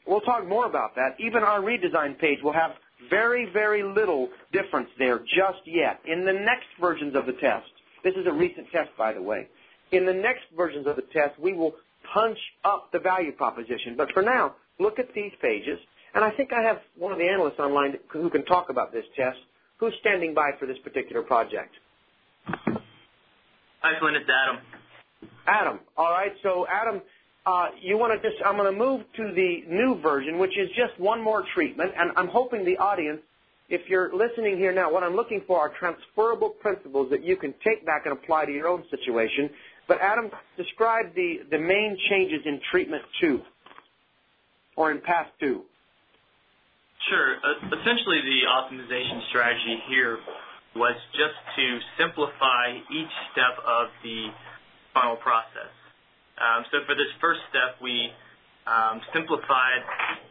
We'll 0.06 0.22
talk 0.22 0.48
more 0.48 0.66
about 0.66 0.96
that. 0.96 1.16
Even 1.20 1.44
our 1.44 1.62
redesign 1.62 2.20
page 2.20 2.40
will 2.44 2.54
have 2.54 2.72
very, 3.10 3.50
very 3.52 3.84
little 3.84 4.30
difference 4.52 4.90
there 5.00 5.20
just 5.20 5.66
yet. 5.66 6.00
In 6.06 6.26
the 6.26 6.34
next 6.34 6.68
versions 6.80 7.16
of 7.16 7.26
the 7.26 7.34
test, 7.34 7.70
this 8.04 8.14
is 8.16 8.28
a 8.28 8.32
recent 8.32 8.70
test, 8.72 8.90
by 8.98 9.14
the 9.14 9.22
way. 9.22 9.48
In 9.92 10.06
the 10.06 10.14
next 10.14 10.44
versions 10.56 10.88
of 10.88 10.96
the 10.96 11.04
test, 11.14 11.40
we 11.40 11.54
will 11.54 11.76
punch 12.14 12.38
up 12.64 12.92
the 12.92 13.00
value 13.00 13.32
proposition. 13.32 13.96
But 13.98 14.12
for 14.14 14.22
now, 14.22 14.56
look 14.80 15.00
at 15.00 15.14
these 15.14 15.32
pages. 15.42 15.80
And 16.16 16.24
I 16.24 16.30
think 16.32 16.54
I 16.54 16.62
have 16.62 16.78
one 16.98 17.12
of 17.12 17.18
the 17.18 17.28
analysts 17.28 17.60
online 17.60 17.98
who 18.10 18.30
can 18.30 18.46
talk 18.46 18.70
about 18.70 18.92
this 18.92 19.06
test. 19.16 19.40
Who's 19.78 19.94
standing 20.00 20.34
by 20.34 20.52
for 20.60 20.68
this 20.68 20.78
particular 20.84 21.24
project? 21.24 21.74
Hi, 22.46 24.00
Flint. 24.00 24.18
It's 24.18 24.30
Adam. 24.30 24.62
Adam. 25.48 25.80
All 25.98 26.12
right. 26.12 26.32
So, 26.44 26.66
Adam, 26.68 27.02
uh, 27.46 27.68
you 27.82 27.98
want 27.98 28.14
to 28.14 28.30
just, 28.30 28.42
I'm 28.46 28.56
going 28.56 28.72
to 28.72 28.78
move 28.78 29.02
to 29.18 29.34
the 29.34 29.64
new 29.68 30.00
version, 30.02 30.38
which 30.38 30.58
is 30.58 30.70
just 30.70 30.98
one 31.00 31.22
more 31.22 31.44
treatment, 31.54 31.92
and 31.98 32.12
I'm 32.16 32.28
hoping 32.28 32.64
the 32.64 32.78
audience, 32.78 33.20
if 33.70 33.90
you're 33.90 34.16
listening 34.16 34.58
here 34.58 34.72
now, 34.72 34.92
what 34.92 35.04
I'm 35.04 35.16
looking 35.16 35.42
for 35.46 35.60
are 35.60 35.72
transferable 35.78 36.50
principles 36.50 37.10
that 37.10 37.24
you 37.24 37.36
can 37.36 37.54
take 37.64 37.86
back 37.86 38.06
and 38.06 38.14
apply 38.14 38.46
to 38.46 38.52
your 38.52 38.68
own 38.68 38.84
situation. 38.90 39.50
But 39.88 40.00
Adam, 40.02 40.32
describe 40.58 41.14
the, 41.16 41.40
the 41.52 41.60
main 41.60 41.98
changes 42.10 42.42
in 42.46 42.60
treatment 42.72 43.04
two, 43.20 43.42
or 44.76 44.92
in 44.92 45.02
path 45.02 45.28
two. 45.40 45.64
Sure. 47.10 47.36
Uh, 47.36 47.68
essentially, 47.68 48.22
the 48.24 48.40
optimization 48.48 49.28
strategy 49.30 49.78
here 49.90 50.20
was 50.76 50.96
just 51.12 51.38
to 51.56 51.80
simplify 52.00 52.80
each 52.90 53.14
step 53.32 53.60
of 53.68 53.88
the 54.04 54.32
funnel 54.94 55.18
process. 55.18 55.70
Um, 56.40 56.66
so 56.72 56.80
for 56.88 56.96
this 56.96 57.12
first 57.22 57.42
step, 57.50 57.78
we 57.82 58.10
um, 58.66 59.02
simplified 59.14 59.84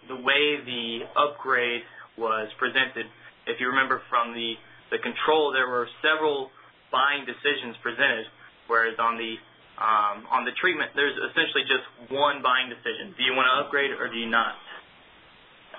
the 0.09 0.17
way 0.17 0.59
the 0.65 1.07
upgrade 1.15 1.83
was 2.17 2.49
presented. 2.59 3.07
If 3.47 3.61
you 3.61 3.69
remember 3.69 4.03
from 4.09 4.35
the, 4.35 4.55
the 4.91 4.99
control, 4.99 5.53
there 5.53 5.69
were 5.69 5.87
several 6.01 6.51
buying 6.91 7.25
decisions 7.25 7.77
presented, 7.83 8.27
whereas 8.67 8.99
on 8.99 9.19
the 9.19 9.37
um, 9.81 10.29
on 10.29 10.45
the 10.45 10.53
treatment, 10.61 10.93
there's 10.95 11.17
essentially 11.17 11.65
just 11.65 12.13
one 12.13 12.45
buying 12.45 12.69
decision. 12.69 13.17
Do 13.17 13.25
you 13.25 13.33
want 13.35 13.49
to 13.51 13.55
upgrade 13.65 13.91
or 13.97 14.07
do 14.07 14.15
you 14.21 14.29
not? 14.29 14.55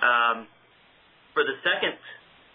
Um, 0.02 0.50
for 1.32 1.46
the 1.46 1.56
second 1.64 1.96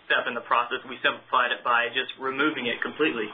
step 0.05 0.27
in 0.27 0.35
the 0.35 0.45
process, 0.45 0.83
we 0.91 0.99
simplified 1.01 1.55
it 1.55 1.63
by 1.65 1.89
just 1.95 2.13
removing 2.21 2.67
it 2.67 2.83
completely. 2.83 3.31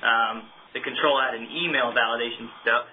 Um, 0.00 0.48
the 0.72 0.80
control 0.80 1.18
had 1.18 1.34
an 1.34 1.50
email 1.50 1.92
validation 1.92 2.46
step 2.62 2.88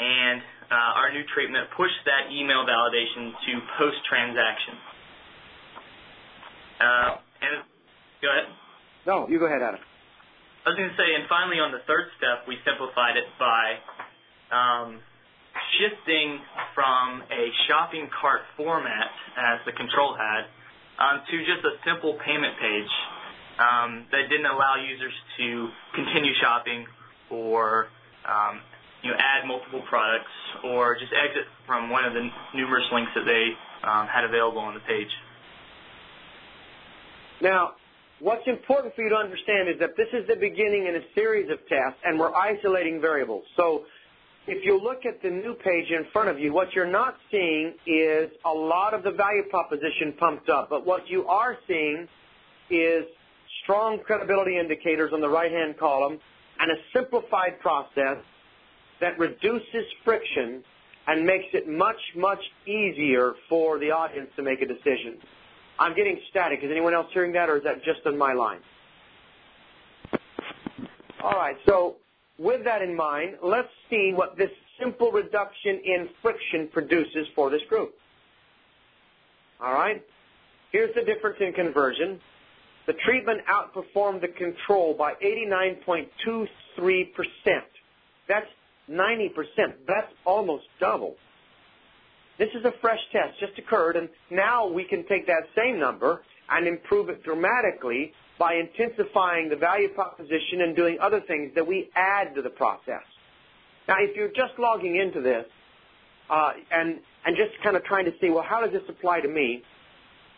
and 0.00 0.40
uh, 0.70 0.98
our 1.00 1.12
new 1.12 1.22
treatment 1.34 1.68
pushed 1.76 2.00
that 2.06 2.32
email 2.32 2.64
validation 2.64 3.32
to 3.32 3.52
post-transaction. 3.78 4.74
Uh, 6.80 7.10
and 7.42 7.52
go 8.22 8.28
ahead. 8.32 8.48
No, 9.06 9.28
you 9.28 9.38
go 9.38 9.46
ahead, 9.46 9.62
Adam. 9.62 9.80
I 10.60 10.68
was 10.68 10.76
going 10.76 10.92
to 10.92 10.98
say, 11.00 11.16
and 11.16 11.24
finally 11.24 11.56
on 11.56 11.72
the 11.72 11.80
third 11.88 12.12
step, 12.20 12.44
we 12.44 12.60
simplified 12.68 13.16
it 13.16 13.24
by 13.40 13.80
um, 14.52 15.00
shifting 15.80 16.36
from 16.76 17.24
a 17.32 17.48
shopping 17.64 18.12
cart 18.12 18.44
format, 18.60 19.08
as 19.40 19.64
the 19.64 19.72
control 19.72 20.12
had, 20.12 20.44
um, 21.00 21.24
to 21.24 21.36
just 21.48 21.64
a 21.64 21.80
simple 21.88 22.20
payment 22.20 22.60
page 22.60 22.92
um, 23.56 24.04
that 24.12 24.28
didn't 24.28 24.52
allow 24.52 24.76
users 24.76 25.16
to 25.40 25.72
continue 25.96 26.36
shopping 26.44 26.84
or 27.32 27.88
um, 28.28 28.60
you 29.00 29.08
know, 29.08 29.16
add 29.16 29.48
multiple 29.48 29.80
products 29.88 30.32
or 30.64 30.92
just 31.00 31.12
exit 31.16 31.48
from 31.64 31.88
one 31.88 32.04
of 32.04 32.12
the 32.12 32.28
numerous 32.52 32.84
links 32.92 33.12
that 33.16 33.24
they 33.24 33.56
um, 33.88 34.06
had 34.06 34.24
available 34.24 34.60
on 34.60 34.74
the 34.74 34.84
page. 34.84 35.08
Now, 37.40 37.79
what's 38.20 38.46
important 38.46 38.94
for 38.94 39.02
you 39.02 39.10
to 39.10 39.16
understand 39.16 39.68
is 39.68 39.78
that 39.80 39.96
this 39.96 40.08
is 40.12 40.26
the 40.28 40.36
beginning 40.36 40.86
in 40.86 40.96
a 40.96 41.04
series 41.14 41.50
of 41.50 41.58
tests, 41.68 42.00
and 42.04 42.18
we're 42.18 42.34
isolating 42.34 43.00
variables. 43.00 43.44
So 43.56 43.84
if 44.46 44.64
you 44.64 44.80
look 44.80 45.06
at 45.06 45.22
the 45.22 45.30
new 45.30 45.54
page 45.54 45.90
in 45.90 46.04
front 46.12 46.28
of 46.28 46.38
you, 46.38 46.52
what 46.52 46.72
you're 46.74 46.90
not 46.90 47.16
seeing 47.30 47.74
is 47.86 48.30
a 48.44 48.52
lot 48.52 48.94
of 48.94 49.02
the 49.02 49.10
value 49.10 49.44
proposition 49.50 50.14
pumped 50.18 50.48
up, 50.48 50.68
but 50.70 50.86
what 50.86 51.08
you 51.08 51.26
are 51.26 51.56
seeing 51.66 52.08
is 52.70 53.04
strong 53.62 53.98
credibility 54.04 54.58
indicators 54.58 55.12
on 55.12 55.20
the 55.20 55.28
right-hand 55.28 55.78
column 55.78 56.18
and 56.58 56.70
a 56.70 56.76
simplified 56.92 57.58
process 57.60 58.18
that 59.00 59.18
reduces 59.18 59.84
friction 60.04 60.62
and 61.06 61.24
makes 61.24 61.46
it 61.54 61.66
much, 61.68 62.00
much 62.14 62.40
easier 62.66 63.32
for 63.48 63.78
the 63.78 63.90
audience 63.90 64.30
to 64.36 64.42
make 64.42 64.60
a 64.60 64.66
decision. 64.66 65.18
I'm 65.80 65.96
getting 65.96 66.20
static. 66.28 66.60
Is 66.62 66.70
anyone 66.70 66.92
else 66.92 67.06
hearing 67.12 67.32
that, 67.32 67.48
or 67.48 67.56
is 67.56 67.64
that 67.64 67.82
just 67.82 68.06
on 68.06 68.16
my 68.16 68.34
line? 68.34 68.60
All 71.24 71.32
right, 71.32 71.56
so 71.66 71.96
with 72.38 72.64
that 72.64 72.82
in 72.82 72.94
mind, 72.94 73.36
let's 73.42 73.68
see 73.88 74.12
what 74.14 74.36
this 74.36 74.50
simple 74.78 75.10
reduction 75.10 75.80
in 75.84 76.10
friction 76.22 76.68
produces 76.72 77.26
for 77.34 77.50
this 77.50 77.62
group. 77.68 77.94
All 79.60 79.72
right, 79.72 80.04
here's 80.70 80.94
the 80.94 81.02
difference 81.02 81.38
in 81.40 81.52
conversion. 81.54 82.20
The 82.86 82.94
treatment 83.04 83.40
outperformed 83.46 84.20
the 84.20 84.28
control 84.28 84.94
by 84.94 85.14
89.23%. 85.14 86.48
That's 88.28 88.46
90%. 88.90 89.30
That's 89.86 90.12
almost 90.26 90.64
double. 90.78 91.16
This 92.40 92.48
is 92.54 92.64
a 92.64 92.72
fresh 92.80 93.00
test, 93.12 93.38
just 93.38 93.58
occurred, 93.58 93.96
and 93.96 94.08
now 94.30 94.66
we 94.66 94.84
can 94.84 95.06
take 95.06 95.26
that 95.26 95.42
same 95.54 95.78
number 95.78 96.22
and 96.48 96.66
improve 96.66 97.10
it 97.10 97.22
dramatically 97.22 98.14
by 98.38 98.54
intensifying 98.54 99.50
the 99.50 99.56
value 99.56 99.90
proposition 99.90 100.62
and 100.62 100.74
doing 100.74 100.96
other 101.02 101.20
things 101.20 101.52
that 101.54 101.66
we 101.66 101.90
add 101.94 102.34
to 102.36 102.40
the 102.40 102.48
process. 102.48 103.04
Now, 103.86 103.96
if 104.00 104.16
you're 104.16 104.28
just 104.28 104.58
logging 104.58 104.96
into 104.96 105.20
this 105.20 105.44
uh, 106.30 106.52
and 106.72 107.00
and 107.26 107.36
just 107.36 107.62
kind 107.62 107.76
of 107.76 107.84
trying 107.84 108.06
to 108.06 108.12
see, 108.22 108.30
well, 108.30 108.42
how 108.42 108.62
does 108.64 108.72
this 108.72 108.88
apply 108.88 109.20
to 109.20 109.28
me? 109.28 109.62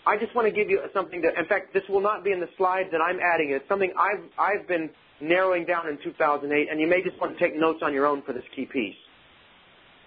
I 0.05 0.17
just 0.19 0.35
want 0.35 0.49
to 0.49 0.53
give 0.53 0.69
you 0.69 0.81
something 0.93 1.23
that, 1.23 1.39
in 1.39 1.47
fact, 1.47 1.73
this 1.73 1.85
will 1.89 2.01
not 2.01 2.25
be 2.25 2.33
in 2.33 2.41
the 2.41 2.49
slides, 2.57 2.89
and 2.93 3.01
I'm 3.01 3.21
adding 3.21 3.51
it. 3.51 3.63
It's 3.63 3.69
something 3.69 3.93
I've 3.97 4.25
I've 4.37 4.67
been 4.67 4.91
narrowing 5.21 5.67
down 5.67 5.87
in 5.87 5.99
2008, 6.03 6.69
and 6.69 6.81
you 6.81 6.89
may 6.89 7.01
just 7.01 7.21
want 7.21 7.33
to 7.33 7.39
take 7.39 7.55
notes 7.55 7.79
on 7.81 7.95
your 7.95 8.07
own 8.07 8.23
for 8.23 8.33
this 8.33 8.43
key 8.57 8.65
piece. 8.65 8.99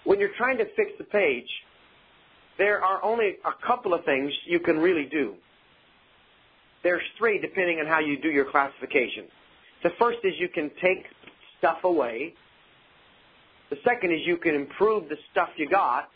When 0.04 0.20
you're 0.20 0.36
trying 0.36 0.58
to 0.58 0.66
fix 0.76 0.92
the 0.98 1.06
page, 1.06 1.48
there 2.58 2.84
are 2.84 3.04
only 3.04 3.38
a 3.46 3.66
couple 3.66 3.94
of 3.94 4.06
things 4.06 4.32
you 4.46 4.60
can 4.60 4.78
really 4.78 5.06
do. 5.06 5.36
There's 6.84 7.04
three 7.18 7.40
depending 7.40 7.80
on 7.80 7.88
how 7.88 8.00
you 8.00 8.22
do 8.22 8.30
your 8.30 8.46
classification. 8.46 9.26
The 9.84 9.90
first 10.00 10.20
is 10.24 10.34
you 10.38 10.50
can 10.50 10.70
take 10.82 11.06
stuff 11.58 11.84
away. 11.84 12.34
The 13.70 13.78
second 13.84 14.12
is 14.12 14.20
you 14.26 14.38
can 14.38 14.56
improve 14.56 15.10
the 15.10 15.18
stuff 15.32 15.50
you 15.58 15.68
got. 15.68 16.10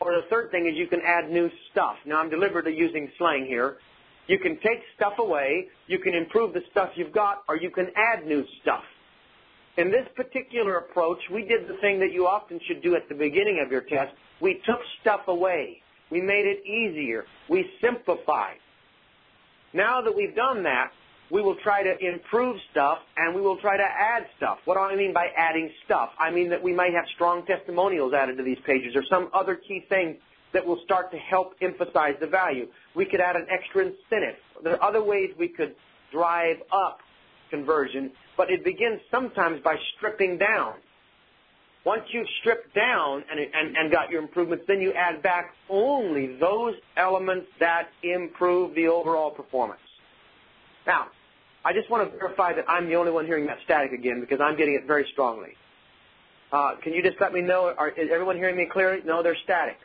Or 0.00 0.12
the 0.12 0.26
third 0.30 0.50
thing 0.50 0.66
is 0.66 0.76
you 0.76 0.86
can 0.86 1.02
add 1.04 1.30
new 1.30 1.50
stuff. 1.70 1.96
Now 2.06 2.20
I'm 2.20 2.30
deliberately 2.30 2.74
using 2.74 3.10
slang 3.18 3.44
here. 3.46 3.76
You 4.26 4.38
can 4.38 4.56
take 4.56 4.80
stuff 4.96 5.14
away, 5.18 5.66
you 5.86 5.98
can 5.98 6.14
improve 6.14 6.54
the 6.54 6.62
stuff 6.70 6.90
you've 6.94 7.12
got, 7.12 7.42
or 7.48 7.56
you 7.56 7.70
can 7.70 7.88
add 7.96 8.26
new 8.26 8.44
stuff. 8.62 8.84
In 9.80 9.90
this 9.90 10.06
particular 10.14 10.76
approach, 10.76 11.20
we 11.32 11.40
did 11.42 11.66
the 11.66 11.72
thing 11.80 12.00
that 12.00 12.12
you 12.12 12.26
often 12.26 12.60
should 12.66 12.82
do 12.82 12.96
at 12.96 13.08
the 13.08 13.14
beginning 13.14 13.62
of 13.64 13.72
your 13.72 13.80
test. 13.80 14.12
We 14.38 14.60
took 14.66 14.80
stuff 15.00 15.22
away. 15.26 15.80
We 16.10 16.20
made 16.20 16.44
it 16.44 16.66
easier. 16.66 17.24
We 17.48 17.64
simplified. 17.80 18.58
Now 19.72 20.02
that 20.02 20.14
we've 20.14 20.36
done 20.36 20.64
that, 20.64 20.90
we 21.30 21.40
will 21.40 21.56
try 21.62 21.82
to 21.82 21.96
improve 21.98 22.58
stuff 22.70 22.98
and 23.16 23.34
we 23.34 23.40
will 23.40 23.56
try 23.56 23.78
to 23.78 23.82
add 23.82 24.26
stuff. 24.36 24.58
What 24.66 24.74
do 24.74 24.80
I 24.80 24.96
mean 24.96 25.14
by 25.14 25.28
adding 25.34 25.70
stuff? 25.86 26.10
I 26.18 26.30
mean 26.30 26.50
that 26.50 26.62
we 26.62 26.74
might 26.74 26.92
have 26.92 27.06
strong 27.14 27.46
testimonials 27.46 28.12
added 28.12 28.36
to 28.36 28.42
these 28.42 28.60
pages 28.66 28.94
or 28.94 29.02
some 29.08 29.30
other 29.32 29.54
key 29.54 29.86
thing 29.88 30.18
that 30.52 30.66
will 30.66 30.80
start 30.84 31.10
to 31.12 31.16
help 31.16 31.54
emphasize 31.62 32.16
the 32.20 32.26
value. 32.26 32.66
We 32.94 33.06
could 33.06 33.22
add 33.22 33.34
an 33.34 33.46
extra 33.48 33.86
incentive. 33.86 34.36
There 34.62 34.74
are 34.74 34.82
other 34.86 35.02
ways 35.02 35.30
we 35.38 35.48
could 35.48 35.74
drive 36.12 36.56
up 36.70 36.98
conversion, 37.50 38.12
but 38.36 38.50
it 38.50 38.64
begins 38.64 39.00
sometimes 39.10 39.60
by 39.62 39.76
stripping 39.96 40.38
down. 40.38 40.74
Once 41.84 42.02
you've 42.12 42.26
stripped 42.40 42.74
down 42.74 43.24
and, 43.30 43.40
and, 43.40 43.76
and 43.76 43.90
got 43.90 44.10
your 44.10 44.20
improvements, 44.22 44.64
then 44.68 44.80
you 44.80 44.92
add 44.92 45.22
back 45.22 45.54
only 45.70 46.36
those 46.38 46.74
elements 46.96 47.46
that 47.58 47.88
improve 48.02 48.74
the 48.74 48.86
overall 48.86 49.30
performance. 49.30 49.80
Now, 50.86 51.06
I 51.64 51.72
just 51.72 51.90
want 51.90 52.10
to 52.10 52.18
verify 52.18 52.54
that 52.54 52.64
I'm 52.68 52.86
the 52.86 52.96
only 52.96 53.12
one 53.12 53.26
hearing 53.26 53.46
that 53.46 53.58
static 53.64 53.92
again 53.92 54.20
because 54.20 54.40
I'm 54.42 54.56
getting 54.56 54.74
it 54.74 54.86
very 54.86 55.06
strongly. 55.12 55.50
Uh, 56.52 56.72
can 56.82 56.92
you 56.92 57.02
just 57.02 57.20
let 57.20 57.32
me 57.32 57.40
know? 57.40 57.72
Are, 57.76 57.90
is 57.90 58.08
everyone 58.12 58.36
hearing 58.36 58.56
me 58.56 58.66
clearly? 58.70 59.00
No, 59.04 59.22
they're 59.22 59.36
static. 59.44 59.76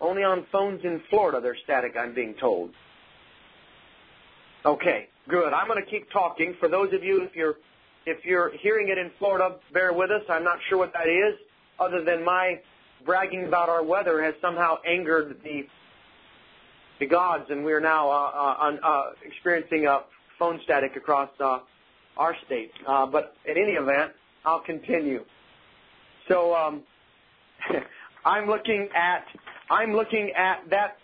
Only 0.00 0.22
on 0.22 0.46
phones 0.52 0.84
in 0.84 1.02
Florida 1.10 1.40
they're 1.42 1.56
static, 1.64 1.96
I'm 1.98 2.14
being 2.14 2.34
told. 2.40 2.70
Okay, 4.64 5.08
good. 5.28 5.52
I'm 5.52 5.68
going 5.68 5.82
to 5.82 5.90
keep 5.90 6.10
talking. 6.10 6.54
For 6.58 6.68
those 6.68 6.92
of 6.92 7.04
you, 7.04 7.22
if 7.22 7.34
you're 7.36 7.56
if 8.06 8.24
you're 8.24 8.52
hearing 8.62 8.88
it 8.88 8.98
in 8.98 9.10
Florida, 9.18 9.56
bear 9.72 9.92
with 9.92 10.10
us. 10.10 10.22
I'm 10.28 10.44
not 10.44 10.58
sure 10.68 10.78
what 10.78 10.92
that 10.94 11.08
is, 11.08 11.38
other 11.78 12.02
than 12.02 12.24
my 12.24 12.60
bragging 13.04 13.44
about 13.46 13.68
our 13.68 13.84
weather 13.84 14.22
has 14.22 14.34
somehow 14.40 14.76
angered 14.86 15.36
the 15.44 15.66
the 16.98 17.06
gods, 17.06 17.44
and 17.50 17.64
we're 17.64 17.80
now 17.80 18.10
uh, 18.10 18.54
uh, 18.60 18.76
uh, 18.82 19.10
experiencing 19.24 19.86
phone 20.38 20.60
static 20.64 20.96
across 20.96 21.30
uh, 21.40 21.60
our 22.16 22.34
state. 22.46 22.72
Uh, 22.86 23.06
but 23.06 23.36
in 23.44 23.56
any 23.56 23.72
event, 23.72 24.12
I'll 24.44 24.60
continue. 24.60 25.24
So 26.28 26.54
um, 26.54 26.82
I'm 28.24 28.46
looking 28.46 28.88
at 28.94 29.24
I'm 29.70 29.92
looking 29.92 30.32
at 30.36 30.68
that 30.70 30.96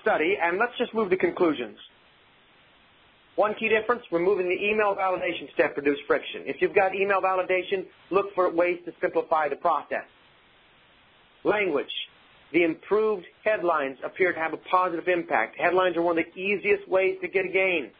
study, 0.00 0.36
and 0.40 0.58
let's 0.58 0.76
just 0.78 0.94
move 0.94 1.10
to 1.10 1.16
conclusions. 1.16 1.78
One 3.38 3.54
key 3.54 3.68
difference, 3.68 4.02
removing 4.10 4.48
the 4.48 4.60
email 4.60 4.96
validation 4.96 5.48
step 5.54 5.76
reduces 5.76 6.02
friction. 6.08 6.42
If 6.46 6.60
you've 6.60 6.74
got 6.74 6.92
email 6.96 7.20
validation, 7.22 7.86
look 8.10 8.34
for 8.34 8.50
ways 8.52 8.80
to 8.84 8.92
simplify 9.00 9.48
the 9.48 9.54
process. 9.54 10.02
Language. 11.44 11.86
The 12.52 12.64
improved 12.64 13.26
headlines 13.44 13.96
appear 14.04 14.32
to 14.32 14.38
have 14.40 14.54
a 14.54 14.56
positive 14.56 15.06
impact. 15.06 15.56
Headlines 15.56 15.96
are 15.96 16.02
one 16.02 16.18
of 16.18 16.24
the 16.24 16.40
easiest 16.40 16.88
ways 16.88 17.16
to 17.22 17.28
get 17.28 17.44
a 17.44 17.48
gain. 17.48 17.92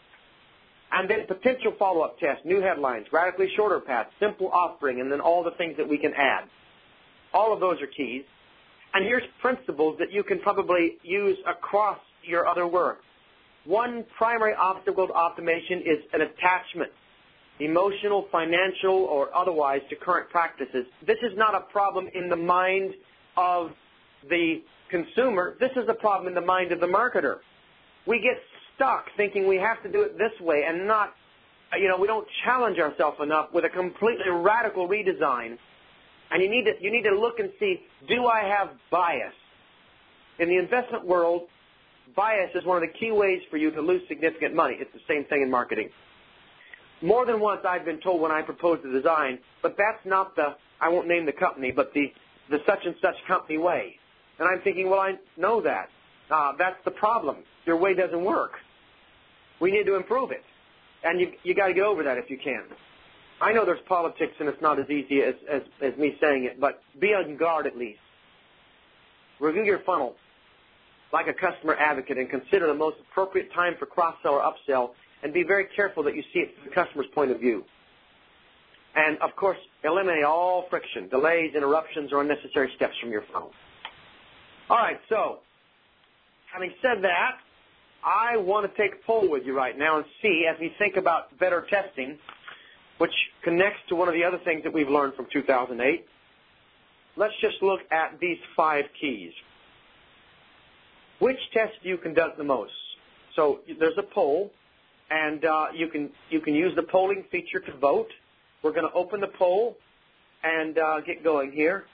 And 0.90 1.09
then 1.09 1.24
potential 1.29 1.72
follow-up 1.79 2.18
tests, 2.18 2.42
new 2.44 2.61
headlines, 2.61 3.07
radically 3.12 3.48
shorter 3.55 3.79
paths, 3.79 4.11
simple 4.18 4.48
offering, 4.48 5.01
and 5.01 5.12
then 5.12 5.20
all 5.20 5.44
the 5.44 5.53
things 5.53 5.77
that 5.77 5.88
we 5.88 5.98
can 5.98 6.14
add. 6.14 6.48
All 7.33 7.55
of 7.55 7.61
those 7.61 7.81
are 7.81 7.87
keys. 7.87 8.24
And 8.92 9.05
here's 9.05 9.22
principles 9.40 10.01
that 10.01 10.11
you 10.11 10.24
can 10.24 10.40
probably 10.40 10.98
use 11.05 11.38
across 11.46 12.01
your 12.24 12.48
other 12.48 12.66
work. 12.66 13.03
One 13.69 14.07
primary 14.17 14.55
obstacle 14.55 15.09
to 15.09 15.13
optimization 15.13 15.83
is 15.83 15.99
an 16.15 16.23
attachment, 16.23 16.91
emotional, 17.61 18.27
financial, 18.33 18.95
or 18.95 19.29
otherwise, 19.37 19.83
to 19.91 19.97
current 19.97 20.31
practices. 20.31 20.87
This 21.07 21.19
is 21.23 21.37
not 21.37 21.55
a 21.55 21.61
problem 21.71 22.09
in 22.15 22.31
the 22.31 22.37
mind 22.37 22.95
of 23.37 23.73
the 24.31 24.63
consumer. 24.91 25.55
This 25.61 25.73
is 25.73 25.87
a 25.87 25.93
problem 25.93 26.29
in 26.29 26.35
the 26.35 26.41
mind 26.41 26.73
of 26.73 26.81
the 26.81 26.87
marketer. 26.87 27.41
We 28.07 28.21
get 28.21 28.39
stuck 28.75 29.05
thinking 29.19 29.47
we 29.47 29.57
have 29.57 29.83
to 29.83 29.93
do 29.93 30.01
it 30.01 30.17
this 30.17 30.33
way 30.41 30.65
and 30.67 30.87
not, 30.87 31.13
you 31.79 31.89
know, 31.89 31.99
we 31.99 32.07
don't 32.07 32.27
challenge 32.47 32.79
ourselves 32.79 33.19
enough 33.23 33.53
with 33.53 33.67
a 33.67 33.69
completely 33.69 34.31
radical 34.31 34.89
redesign 34.89 35.59
and 36.31 36.43
you 36.43 36.49
need 36.49 36.65
to 36.65 36.73
you 36.81 36.91
need 36.91 37.03
to 37.03 37.15
look 37.15 37.39
and 37.39 37.51
see, 37.61 37.83
do 38.09 38.25
I 38.25 38.45
have 38.45 38.71
bias? 38.91 39.35
In 40.39 40.49
the 40.49 40.57
investment 40.57 41.07
world, 41.07 41.49
bias 42.14 42.51
is 42.55 42.64
one 42.64 42.83
of 42.83 42.83
the 42.83 42.99
key 42.99 43.12
ways 43.12 43.40
for 43.51 43.57
you 43.57 43.71
to 43.71 43.81
lose 43.81 44.03
significant 44.09 44.55
money. 44.55 44.77
It's 44.79 44.92
the 44.92 45.01
same 45.09 45.25
thing 45.25 45.42
in 45.42 45.51
marketing. 45.51 45.90
More 47.01 47.27
than 47.27 47.40
once 47.40 47.61
I've 47.68 47.85
been 47.85 48.01
told 48.01 48.21
when 48.21 48.33
I 48.33 48.42
propose 48.42 48.81
a 48.85 48.90
design, 48.90 49.38
but 49.62 49.77
that's 49.79 50.05
not 50.05 50.35
the 50.37 50.57
I 50.81 50.88
won't 50.88 51.09
name 51.09 51.27
the 51.27 51.33
company, 51.33 51.71
but 51.71 51.92
the 51.94 52.12
the 52.51 52.59
such 52.66 52.85
and 52.85 52.94
such 53.01 53.14
company 53.27 53.59
way. 53.59 53.97
And 54.38 54.49
I'm 54.49 54.61
thinking, 54.62 54.88
well, 54.88 55.01
I 55.01 55.14
know 55.37 55.61
that. 55.61 55.88
Uh, 56.31 56.53
that's 56.59 56.79
the 56.85 56.90
problem. 56.90 57.38
Your 57.66 57.77
way 57.77 57.94
doesn't 57.94 58.25
work. 58.25 58.53
We 59.61 59.71
need 59.71 59.85
to 59.85 59.97
improve 59.97 60.31
it, 60.31 60.44
and 61.05 61.21
you 61.21 61.33
you 61.42 61.55
got 61.55 61.68
to 61.68 61.75
get 61.75 61.85
over 61.85 62.03
that 62.05 62.18
if 62.18 62.31
you 62.31 62.38
can. 62.38 62.64
I 63.40 63.53
know 63.53 63.64
there's 63.64 63.81
politics 63.87 64.33
and 64.40 64.49
it's 64.49 64.61
not 64.61 64.81
as 64.81 64.90
easy 64.90 65.23
as, 65.23 65.35
as, 65.49 65.62
as 65.81 65.97
me 65.97 66.16
saying 66.21 66.44
it, 66.44 66.61
but 66.61 66.83
be 66.99 67.09
on 67.09 67.37
guard 67.37 67.66
at 67.66 67.77
least. 67.77 68.01
Review 69.38 69.62
your 69.62 69.79
funnel 69.87 70.16
like 71.12 71.27
a 71.27 71.33
customer 71.33 71.75
advocate 71.75 72.18
and 72.18 72.29
consider 72.29 72.66
the 72.66 72.75
most 72.75 72.97
appropriate 73.01 73.53
time 73.53 73.75
for 73.79 73.87
cross-sell 73.87 74.33
or 74.33 74.42
upsell 74.42 74.90
and 75.23 75.33
be 75.33 75.42
very 75.42 75.66
careful 75.75 76.03
that 76.05 76.14
you 76.14 76.23
see 76.33 76.40
it 76.40 76.55
from 76.57 76.68
the 76.68 76.75
customer's 76.75 77.07
point 77.14 77.31
of 77.31 77.40
view. 77.40 77.64
And 78.94 79.18
of 79.18 79.35
course, 79.37 79.59
eliminate 79.85 80.25
all 80.25 80.66
friction, 80.68 81.09
delays, 81.09 81.55
interruptions, 81.55 82.12
or 82.12 82.21
unnecessary 82.21 82.71
steps 82.77 82.94
from 83.01 83.11
your 83.11 83.25
phone. 83.33 83.51
All 84.71 84.77
right, 84.77 85.01
so 85.09 85.38
having 86.53 86.73
said 86.83 87.03
that, 87.03 87.38
I 88.05 88.37
want 88.37 88.71
to 88.71 88.83
take 88.83 88.94
a 89.01 89.07
poll 89.07 89.29
with 89.29 89.44
you 89.44 89.57
right 89.57 89.77
now 89.77 89.97
and 89.97 90.07
see 90.23 90.47
as 90.49 90.59
we 90.61 90.73
think 90.79 90.97
about 90.97 91.37
better 91.38 91.66
testing, 91.68 92.18
which 92.99 93.12
connects 93.42 93.81
to 93.88 93.97
one 93.97 94.09
of 94.09 94.14
the 94.14 94.25
other 94.25 94.38
things 94.38 94.62
that 94.64 94.73
we've 94.73 94.88
learned 94.88 95.14
from 95.14 95.27
2008. 95.33 96.07
Let's 97.16 97.35
just 97.40 97.62
look 97.62 97.81
at 97.90 98.18
these 98.21 98.38
five 98.57 98.85
keys. 99.01 99.33
Which 101.19 101.39
test 101.53 101.73
do 101.83 101.89
you 101.89 101.99
conduct 101.99 102.39
the 102.39 102.45
most? 102.45 102.73
So 103.35 103.61
there's 103.79 103.99
a 103.99 104.03
poll, 104.03 104.51
and 105.11 105.45
uh, 105.45 105.67
you 105.75 105.89
can 105.89 106.11
you 106.31 106.41
can 106.41 106.55
use 106.55 106.75
the 106.77 106.83
polling 106.83 107.25
feature 107.31 107.61
to 107.61 107.77
vote. 107.79 108.09
We're 108.63 108.73
going 108.73 108.89
to 108.89 108.95
open 108.95 109.21
the 109.21 109.29
poll 109.39 109.77
and 110.43 110.79
uh, 110.79 111.01
get 111.01 111.23
going 111.23 111.53
here. 111.53 111.85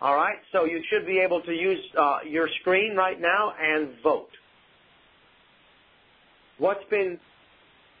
All 0.00 0.16
right, 0.16 0.36
so 0.52 0.64
you 0.64 0.82
should 0.90 1.06
be 1.06 1.18
able 1.18 1.40
to 1.42 1.52
use 1.52 1.80
uh, 1.98 2.18
your 2.26 2.48
screen 2.60 2.94
right 2.96 3.18
now 3.20 3.54
and 3.60 3.90
vote. 4.02 4.30
What's 6.58 6.84
been 6.90 7.18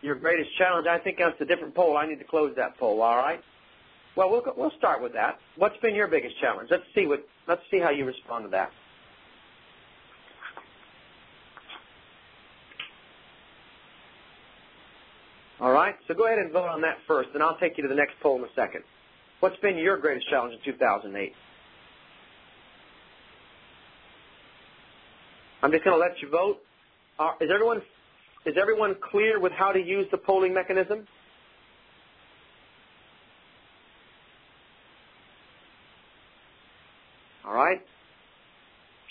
your 0.02 0.14
greatest 0.16 0.50
challenge? 0.58 0.86
I 0.86 0.98
think 0.98 1.18
that's 1.18 1.40
a 1.40 1.44
different 1.44 1.74
poll. 1.74 1.96
I 1.96 2.06
need 2.06 2.18
to 2.18 2.24
close 2.24 2.54
that 2.56 2.76
poll. 2.78 3.00
All 3.00 3.16
right. 3.16 3.40
Well, 4.16 4.30
we'll 4.30 4.44
we'll 4.56 4.72
start 4.78 5.02
with 5.02 5.12
that. 5.14 5.38
What's 5.56 5.76
been 5.78 5.94
your 5.94 6.08
biggest 6.08 6.38
challenge? 6.40 6.68
Let's 6.70 6.84
see 6.94 7.06
what 7.06 7.26
let's 7.48 7.62
see 7.70 7.78
how 7.78 7.90
you 7.90 8.04
respond 8.04 8.44
to 8.44 8.50
that. 8.50 8.70
All 15.64 15.72
right, 15.72 15.94
so 16.06 16.12
go 16.12 16.26
ahead 16.26 16.38
and 16.38 16.52
vote 16.52 16.68
on 16.68 16.82
that 16.82 16.98
first, 17.08 17.30
and 17.32 17.42
I'll 17.42 17.56
take 17.56 17.78
you 17.78 17.82
to 17.84 17.88
the 17.88 17.94
next 17.94 18.16
poll 18.22 18.36
in 18.36 18.44
a 18.44 18.52
second. 18.54 18.84
What's 19.40 19.56
been 19.62 19.78
your 19.78 19.96
greatest 19.96 20.28
challenge 20.28 20.52
in 20.52 20.60
2008? 20.62 21.32
I'm 25.62 25.72
just 25.72 25.82
going 25.82 25.96
to 25.96 25.98
let 25.98 26.20
you 26.20 26.28
vote. 26.28 26.58
Uh, 27.18 27.30
is 27.40 27.48
everyone 27.50 27.80
is 28.44 28.56
everyone 28.60 28.94
clear 29.10 29.40
with 29.40 29.52
how 29.52 29.72
to 29.72 29.82
use 29.82 30.06
the 30.10 30.18
polling 30.18 30.52
mechanism? 30.52 31.08
All 37.46 37.54
right. 37.54 37.80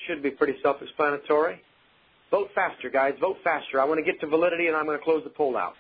Should 0.05 0.21
be 0.21 0.29
pretty 0.29 0.53
self-explanatory. 0.61 1.63
Vote 2.29 2.49
faster, 2.53 2.91
guys. 2.91 3.15
Vote 3.19 3.37
faster. 3.43 3.81
I 3.81 3.85
want 3.85 3.97
to 3.97 4.03
get 4.03 4.19
to 4.21 4.27
validity, 4.27 4.67
and 4.67 4.75
I'm 4.77 4.85
going 4.85 4.99
to 4.99 5.03
close 5.03 5.23
the 5.23 5.31
poll 5.31 5.57
out. 5.57 5.73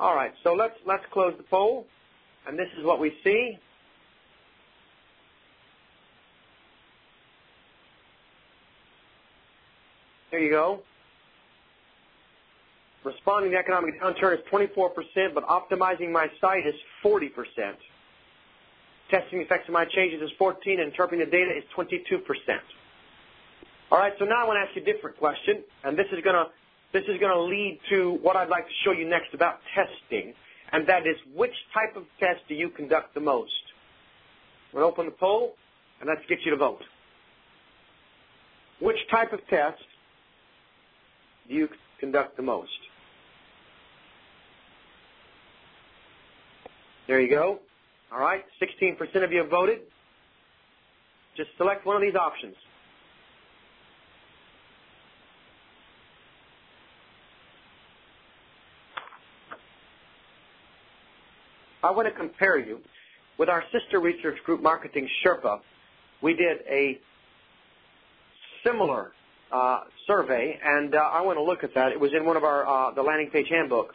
All 0.00 0.14
right, 0.14 0.32
so 0.42 0.54
let's 0.54 0.72
let's 0.86 1.04
close 1.12 1.34
the 1.36 1.42
poll, 1.42 1.86
and 2.48 2.58
this 2.58 2.68
is 2.78 2.84
what 2.86 2.98
we 3.00 3.12
see. 3.22 3.58
There 10.30 10.40
you 10.40 10.50
go. 10.50 10.80
Responding 13.04 13.50
to 13.50 13.58
economic 13.58 14.00
downturn 14.00 14.38
is 14.38 14.44
24%, 14.50 15.34
but 15.34 15.46
optimizing 15.48 16.10
my 16.10 16.28
site 16.40 16.66
is 16.66 16.74
40%. 17.04 17.30
Testing 19.10 19.38
the 19.38 19.44
effects 19.44 19.68
of 19.68 19.74
my 19.74 19.84
changes 19.84 20.22
is 20.22 20.30
14, 20.38 20.80
and 20.80 20.90
interpreting 20.90 21.24
the 21.24 21.30
data 21.30 21.50
is 21.50 21.64
22%. 21.76 22.22
All 23.90 23.98
right, 23.98 24.12
so 24.18 24.24
now 24.24 24.44
I 24.44 24.46
want 24.46 24.56
to 24.56 24.68
ask 24.68 24.76
you 24.76 24.82
a 24.82 24.94
different 24.94 25.18
question, 25.18 25.62
and 25.84 25.98
this 25.98 26.06
is 26.12 26.22
going 26.22 26.36
to 26.36 26.46
this 26.92 27.02
is 27.04 27.18
going 27.20 27.32
to 27.32 27.40
lead 27.40 27.78
to 27.90 28.18
what 28.22 28.36
I'd 28.36 28.48
like 28.48 28.66
to 28.66 28.74
show 28.84 28.92
you 28.92 29.08
next 29.08 29.32
about 29.34 29.60
testing, 29.74 30.34
and 30.72 30.86
that 30.88 31.06
is 31.06 31.16
which 31.34 31.54
type 31.72 31.96
of 31.96 32.04
test 32.18 32.40
do 32.48 32.54
you 32.54 32.68
conduct 32.68 33.14
the 33.14 33.20
most? 33.20 33.50
We'll 34.72 34.84
open 34.84 35.06
the 35.06 35.12
poll, 35.12 35.54
and 36.00 36.08
let's 36.08 36.26
get 36.28 36.38
you 36.44 36.50
to 36.50 36.56
vote. 36.56 36.82
Which 38.80 38.98
type 39.10 39.32
of 39.32 39.40
test 39.48 39.82
do 41.48 41.54
you 41.54 41.68
conduct 41.98 42.36
the 42.36 42.42
most? 42.42 42.70
There 47.06 47.20
you 47.20 47.28
go. 47.28 47.58
All 48.12 48.20
right, 48.20 48.44
16% 48.60 49.24
of 49.24 49.32
you 49.32 49.38
have 49.38 49.50
voted. 49.50 49.80
Just 51.36 51.50
select 51.56 51.86
one 51.86 51.96
of 51.96 52.02
these 52.02 52.14
options. 52.14 52.54
I 61.82 61.90
want 61.92 62.08
to 62.08 62.14
compare 62.14 62.58
you 62.58 62.80
with 63.38 63.48
our 63.48 63.64
sister 63.72 64.00
research 64.00 64.36
group, 64.44 64.62
Marketing 64.62 65.08
Sherpa. 65.24 65.60
We 66.22 66.34
did 66.34 66.58
a 66.68 66.98
similar 68.64 69.12
uh, 69.50 69.84
survey, 70.06 70.58
and 70.62 70.94
uh, 70.94 70.98
I 70.98 71.22
want 71.22 71.38
to 71.38 71.42
look 71.42 71.64
at 71.64 71.74
that. 71.74 71.92
It 71.92 71.98
was 71.98 72.12
in 72.12 72.26
one 72.26 72.36
of 72.36 72.44
our 72.44 72.66
uh, 72.66 72.90
the 72.92 73.02
landing 73.02 73.30
page 73.30 73.48
handbook. 73.48 73.94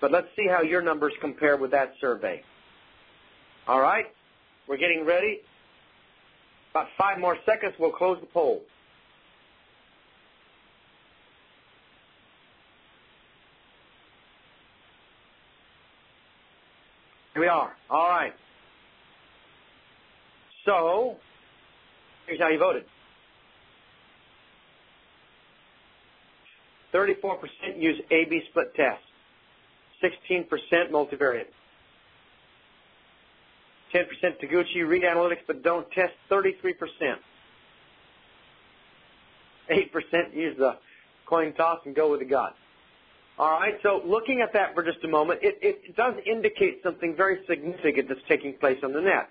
But 0.00 0.12
let's 0.12 0.28
see 0.36 0.46
how 0.48 0.62
your 0.62 0.82
numbers 0.82 1.14
compare 1.20 1.56
with 1.56 1.72
that 1.72 1.94
survey. 2.00 2.42
All 3.66 3.80
right, 3.80 4.06
we're 4.68 4.76
getting 4.76 5.04
ready. 5.04 5.40
About 6.70 6.88
five 6.96 7.18
more 7.18 7.36
seconds, 7.44 7.74
we'll 7.78 7.92
close 7.92 8.18
the 8.20 8.26
poll. 8.26 8.62
Here 17.34 17.42
we 17.42 17.48
are. 17.48 17.72
All 17.90 18.08
right. 18.08 18.32
So, 20.64 21.16
here's 22.26 22.40
how 22.40 22.48
you 22.48 22.58
voted. 22.58 22.84
34% 26.94 27.40
use 27.76 28.00
A-B 28.10 28.42
split 28.50 28.72
test. 28.76 29.02
16% 30.02 30.46
multivariate. 30.90 31.46
10% 33.92 34.06
Taguchi 34.40 34.86
read 34.86 35.02
analytics 35.02 35.42
but 35.46 35.62
don't 35.62 35.90
test 35.90 36.12
33%. 36.30 36.54
8% 39.70 40.34
use 40.34 40.56
the 40.56 40.76
coin 41.26 41.52
toss 41.54 41.80
and 41.84 41.96
go 41.96 42.10
with 42.10 42.20
the 42.20 42.26
gut. 42.26 42.54
All 43.36 43.50
right, 43.50 43.74
so 43.82 44.00
looking 44.06 44.42
at 44.42 44.52
that 44.52 44.74
for 44.74 44.84
just 44.84 45.02
a 45.04 45.08
moment, 45.08 45.40
it, 45.42 45.58
it 45.60 45.96
does 45.96 46.14
indicate 46.24 46.80
something 46.84 47.16
very 47.16 47.40
significant 47.48 48.08
that's 48.08 48.20
taking 48.28 48.54
place 48.58 48.78
on 48.84 48.92
the 48.92 49.00
net. 49.00 49.28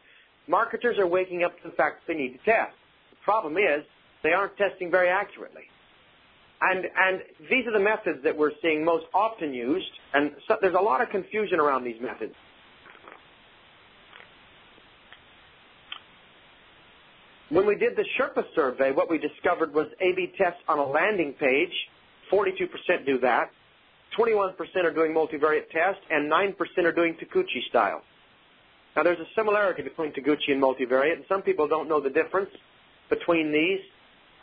Marketers 0.48 0.98
are 1.00 1.08
waking 1.08 1.44
up 1.44 1.56
to 1.64 1.70
the 1.70 1.76
fact 1.76 2.02
that 2.02 2.14
they 2.14 2.20
need 2.20 2.34
to 2.34 2.44
test. 2.44 2.76
The 3.12 3.18
problem 3.24 3.56
is 3.56 3.86
they 4.22 4.34
aren't 4.34 4.58
testing 4.58 4.92
very 4.92 5.08
accurately. 5.08 5.64
And, 6.62 6.86
and 6.86 7.22
these 7.50 7.66
are 7.66 7.72
the 7.72 7.80
methods 7.80 8.24
that 8.26 8.38
we're 8.38 8.52
seeing 8.62 8.84
most 8.84 9.06
often 9.14 9.54
used, 9.54 9.92
and 10.14 10.32
so 10.48 10.58
there's 10.62 10.76
a 10.76 10.82
lot 10.82 11.02
of 11.02 11.10
confusion 11.10 11.62
around 11.62 11.86
these 11.86 12.02
methods. 12.02 12.34
When 17.50 17.66
we 17.66 17.76
did 17.76 17.96
the 17.96 18.06
Sherpa 18.18 18.44
survey, 18.56 18.92
what 18.92 19.10
we 19.10 19.18
discovered 19.18 19.74
was 19.74 19.88
A-B 20.02 20.34
tests 20.38 20.60
on 20.68 20.80
a 20.80 20.86
landing 20.86 21.34
page. 21.34 21.72
42% 22.32 23.06
do 23.06 23.20
that. 23.20 23.52
21% 24.18 24.56
are 24.84 24.92
doing 24.92 25.14
multivariate 25.14 25.70
tests, 25.70 26.02
and 26.10 26.32
9% 26.32 26.56
are 26.86 26.92
doing 26.92 27.16
Taguchi 27.16 27.68
style. 27.70 28.02
Now, 28.96 29.04
there's 29.04 29.20
a 29.20 29.28
similarity 29.36 29.82
between 29.82 30.12
Taguchi 30.12 30.52
and 30.52 30.62
multivariate, 30.62 31.14
and 31.14 31.26
some 31.28 31.42
people 31.42 31.68
don't 31.68 31.90
know 31.90 32.00
the 32.00 32.10
difference 32.10 32.50
between 33.10 33.52
these. 33.52 33.80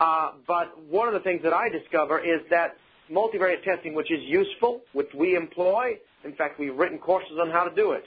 Uh, 0.00 0.32
but 0.46 0.82
one 0.88 1.06
of 1.08 1.14
the 1.14 1.20
things 1.20 1.42
that 1.42 1.52
I 1.52 1.68
discover 1.68 2.18
is 2.18 2.40
that 2.50 2.76
multivariate 3.10 3.62
testing, 3.64 3.94
which 3.94 4.10
is 4.10 4.20
useful, 4.22 4.80
which 4.92 5.12
we 5.14 5.36
employ, 5.36 5.98
in 6.24 6.32
fact, 6.34 6.58
we've 6.58 6.76
written 6.76 6.98
courses 6.98 7.38
on 7.40 7.50
how 7.50 7.64
to 7.64 7.74
do 7.74 7.92
it. 7.92 8.04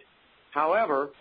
However, 0.52 1.12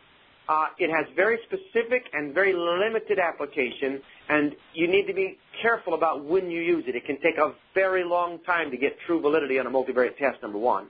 it 0.79 0.91
has 0.91 1.07
very 1.15 1.39
specific 1.45 2.05
and 2.13 2.35
very 2.35 2.53
limited 2.53 3.19
application, 3.19 4.01
and 4.29 4.55
you 4.75 4.89
need 4.89 5.07
to 5.07 5.15
be 5.15 5.39
careful 5.61 5.95
about 5.95 6.25
when 6.25 6.51
you 6.51 6.61
use 6.61 6.85
it. 6.87 6.97
It 6.97 7.07
can 7.07 7.21
take 7.21 7.39
a 7.39 7.53
very 7.75 8.05
long 8.05 8.39
time 8.41 8.71
to 8.71 8.77
get 8.77 8.99
true 9.07 9.21
validity 9.21 9.59
on 9.59 9.67
a 9.67 9.71
multivariate 9.71 10.17
test, 10.17 10.43
number 10.43 10.59
one. 10.59 10.89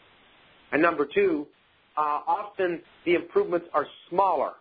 And 0.73 0.81
number 0.81 1.07
two, 1.07 1.47
uh, 1.97 2.21
often 2.27 2.81
the 3.05 3.15
improvements 3.15 3.67
are 3.75 3.87
smaller 4.09 4.53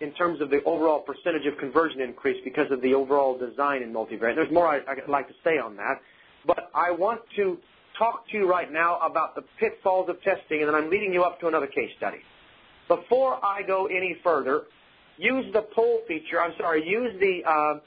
in 0.00 0.12
terms 0.12 0.40
of 0.40 0.50
the 0.50 0.62
overall 0.64 1.00
percentage 1.00 1.46
of 1.46 1.56
conversion 1.58 2.00
increase 2.00 2.42
because 2.42 2.70
of 2.70 2.80
the 2.80 2.94
overall 2.94 3.38
design 3.38 3.82
in 3.82 3.92
multivariate. 3.92 4.34
There's 4.34 4.50
more 4.50 4.66
I, 4.66 4.80
would 4.94 5.08
like 5.08 5.28
to 5.28 5.34
say 5.44 5.58
on 5.58 5.76
that, 5.76 6.00
but 6.46 6.70
I 6.74 6.90
want 6.90 7.20
to 7.36 7.58
talk 7.98 8.26
to 8.30 8.36
you 8.36 8.50
right 8.50 8.72
now 8.72 8.98
about 9.00 9.34
the 9.34 9.42
pitfalls 9.58 10.08
of 10.08 10.20
testing, 10.22 10.60
and 10.60 10.68
then 10.68 10.74
I'm 10.74 10.90
leading 10.90 11.12
you 11.12 11.22
up 11.22 11.38
to 11.40 11.48
another 11.48 11.66
case 11.66 11.90
study. 11.96 12.18
Before 12.90 13.38
I 13.44 13.62
go 13.62 13.86
any 13.86 14.16
further, 14.24 14.64
use 15.16 15.46
the 15.52 15.62
poll 15.62 16.00
feature, 16.08 16.42
I'm 16.42 16.54
sorry, 16.58 16.84
use 16.84 17.12
the 17.20 17.48
uh, 17.48 17.78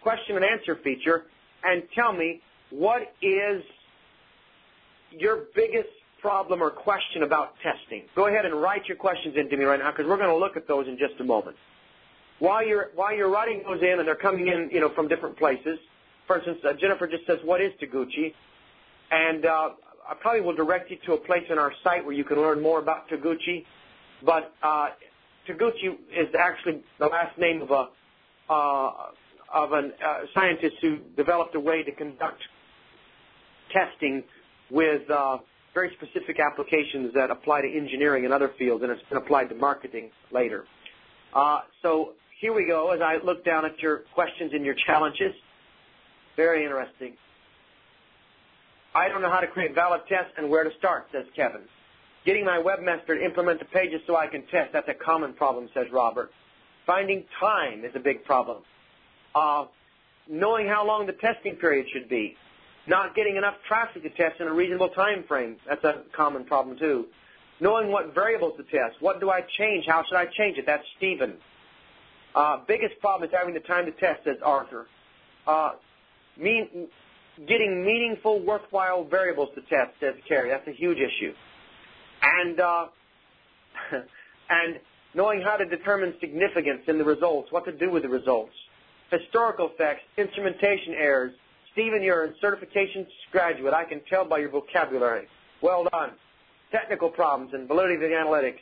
question 0.00 0.36
and 0.36 0.44
answer 0.46 0.76
feature 0.82 1.24
and 1.62 1.82
tell 1.94 2.14
me 2.14 2.40
what 2.70 3.14
is 3.20 3.62
your 5.10 5.44
biggest 5.54 5.90
problem 6.22 6.62
or 6.62 6.70
question 6.70 7.22
about 7.22 7.54
testing? 7.62 8.04
Go 8.14 8.28
ahead 8.28 8.46
and 8.46 8.54
write 8.54 8.86
your 8.86 8.96
questions 8.96 9.36
into 9.36 9.58
me 9.58 9.64
right 9.64 9.78
now 9.78 9.90
because 9.90 10.06
we're 10.06 10.16
going 10.16 10.30
to 10.30 10.36
look 10.36 10.56
at 10.56 10.66
those 10.66 10.88
in 10.88 10.96
just 10.96 11.20
a 11.20 11.24
moment. 11.24 11.58
While 12.38 12.66
you're 12.66 12.90
while 12.94 13.14
you're 13.14 13.28
writing 13.28 13.62
those 13.62 13.82
in 13.82 13.98
and 13.98 14.08
they're 14.08 14.14
coming 14.14 14.48
in, 14.48 14.70
you 14.72 14.80
know, 14.80 14.88
from 14.88 15.06
different 15.06 15.36
places. 15.36 15.78
For 16.26 16.38
instance, 16.38 16.58
uh, 16.64 16.72
Jennifer 16.72 17.06
just 17.06 17.26
says, 17.26 17.38
"What 17.44 17.60
is 17.60 17.72
Taguchi?" 17.80 18.32
And 19.10 19.44
uh, 19.44 19.70
I 20.08 20.14
probably 20.14 20.40
will 20.40 20.54
direct 20.54 20.90
you 20.90 20.96
to 21.06 21.12
a 21.12 21.16
place 21.18 21.44
in 21.50 21.58
our 21.58 21.72
site 21.84 22.04
where 22.04 22.14
you 22.14 22.24
can 22.24 22.38
learn 22.38 22.62
more 22.62 22.78
about 22.78 23.08
Taguchi. 23.08 23.64
But 24.26 24.52
uh, 24.62 24.88
Taguchi 25.48 25.94
is 26.10 26.28
actually 26.38 26.82
the 26.98 27.06
last 27.06 27.38
name 27.38 27.62
of 27.62 27.70
a 27.70 27.88
uh, 28.52 28.92
of 29.54 29.72
a 29.72 29.76
uh, 29.76 30.26
scientist 30.34 30.74
who 30.82 30.98
developed 31.16 31.54
a 31.54 31.60
way 31.60 31.84
to 31.84 31.92
conduct 31.92 32.42
testing 33.72 34.24
with 34.70 35.08
uh, 35.08 35.38
very 35.72 35.96
specific 35.96 36.40
applications 36.40 37.14
that 37.14 37.30
apply 37.30 37.62
to 37.62 37.68
engineering 37.68 38.24
and 38.24 38.34
other 38.34 38.50
fields, 38.58 38.82
and 38.82 38.90
it's 38.90 39.02
been 39.08 39.18
applied 39.18 39.48
to 39.48 39.54
marketing 39.54 40.10
later. 40.32 40.64
Uh, 41.32 41.60
so 41.82 42.12
here 42.40 42.52
we 42.52 42.66
go 42.66 42.90
as 42.90 43.00
I 43.00 43.18
look 43.24 43.44
down 43.44 43.64
at 43.64 43.78
your 43.80 43.98
questions 44.14 44.52
and 44.52 44.64
your 44.64 44.74
challenges. 44.86 45.32
Very 46.34 46.64
interesting. 46.64 47.14
I 48.94 49.08
don't 49.08 49.22
know 49.22 49.30
how 49.30 49.40
to 49.40 49.46
create 49.46 49.74
valid 49.74 50.02
tests 50.08 50.32
and 50.36 50.50
where 50.50 50.64
to 50.64 50.70
start, 50.78 51.06
says 51.12 51.24
Kevin. 51.36 51.62
Getting 52.26 52.44
my 52.44 52.58
webmaster 52.58 53.16
to 53.18 53.24
implement 53.24 53.60
the 53.60 53.66
pages 53.66 54.00
so 54.04 54.16
I 54.16 54.26
can 54.26 54.42
test, 54.46 54.72
that's 54.72 54.88
a 54.88 54.94
common 54.94 55.32
problem, 55.32 55.68
says 55.72 55.86
Robert. 55.92 56.32
Finding 56.84 57.24
time 57.38 57.84
is 57.84 57.92
a 57.94 58.00
big 58.00 58.24
problem. 58.24 58.62
Uh, 59.32 59.66
knowing 60.28 60.66
how 60.66 60.84
long 60.84 61.06
the 61.06 61.12
testing 61.12 61.54
period 61.54 61.86
should 61.92 62.08
be. 62.08 62.36
Not 62.88 63.14
getting 63.14 63.36
enough 63.36 63.54
traffic 63.66 64.02
to 64.02 64.10
test 64.10 64.40
in 64.40 64.48
a 64.48 64.52
reasonable 64.52 64.88
time 64.88 65.24
frame. 65.28 65.56
That's 65.68 65.84
a 65.84 66.02
common 66.12 66.44
problem 66.44 66.76
too. 66.78 67.06
Knowing 67.60 67.90
what 67.90 68.12
variables 68.12 68.56
to 68.56 68.64
test. 68.64 69.00
What 69.00 69.20
do 69.20 69.30
I 69.30 69.42
change? 69.56 69.86
How 69.86 70.02
should 70.04 70.16
I 70.16 70.26
change 70.26 70.58
it? 70.58 70.66
That's 70.66 70.84
Stephen. 70.96 71.34
Uh, 72.34 72.58
biggest 72.66 72.98
problem 73.00 73.28
is 73.28 73.34
having 73.36 73.54
the 73.54 73.60
time 73.60 73.86
to 73.86 73.92
test, 73.92 74.24
says 74.24 74.36
Arthur. 74.42 74.86
Uh, 75.46 75.72
mean, 76.36 76.88
getting 77.46 77.84
meaningful, 77.84 78.40
worthwhile 78.40 79.04
variables 79.04 79.48
to 79.54 79.62
test, 79.62 79.92
says 80.00 80.14
Carrie. 80.28 80.50
That's 80.50 80.68
a 80.68 80.72
huge 80.72 80.98
issue. 80.98 81.32
And, 82.22 82.60
uh, 82.60 82.86
and 84.50 84.80
knowing 85.14 85.42
how 85.42 85.56
to 85.56 85.64
determine 85.64 86.14
significance 86.20 86.82
in 86.88 86.98
the 86.98 87.04
results, 87.04 87.50
what 87.52 87.64
to 87.64 87.72
do 87.72 87.90
with 87.90 88.02
the 88.02 88.08
results. 88.08 88.52
Historical 89.10 89.70
effects, 89.72 90.02
instrumentation 90.18 90.94
errors, 90.94 91.32
Stephen, 91.76 92.02
you're 92.02 92.24
a 92.24 92.32
certification 92.40 93.06
graduate. 93.30 93.74
I 93.74 93.84
can 93.84 94.00
tell 94.08 94.24
by 94.24 94.38
your 94.38 94.48
vocabulary. 94.48 95.26
Well 95.60 95.86
done. 95.92 96.12
Technical 96.72 97.10
problems 97.10 97.52
and 97.52 97.68
validity 97.68 97.96
of 97.96 98.00
the 98.00 98.06
analytics. 98.06 98.58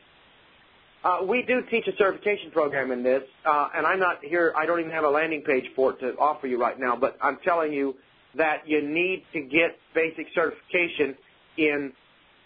Uh, 1.04 1.24
we 1.24 1.42
do 1.42 1.62
teach 1.70 1.86
a 1.86 1.96
certification 1.96 2.50
program 2.50 2.90
in 2.90 3.02
this, 3.02 3.22
uh, 3.46 3.68
and 3.76 3.86
I'm 3.86 4.00
not 4.00 4.24
here. 4.24 4.52
I 4.56 4.66
don't 4.66 4.80
even 4.80 4.90
have 4.90 5.04
a 5.04 5.08
landing 5.08 5.42
page 5.42 5.64
for 5.76 5.92
it 5.92 6.00
to 6.00 6.18
offer 6.18 6.46
you 6.46 6.58
right 6.58 6.78
now. 6.78 6.96
But 6.96 7.16
I'm 7.22 7.38
telling 7.44 7.72
you 7.72 7.94
that 8.36 8.66
you 8.66 8.82
need 8.82 9.24
to 9.32 9.40
get 9.42 9.78
basic 9.94 10.26
certification 10.34 11.14
in 11.56 11.92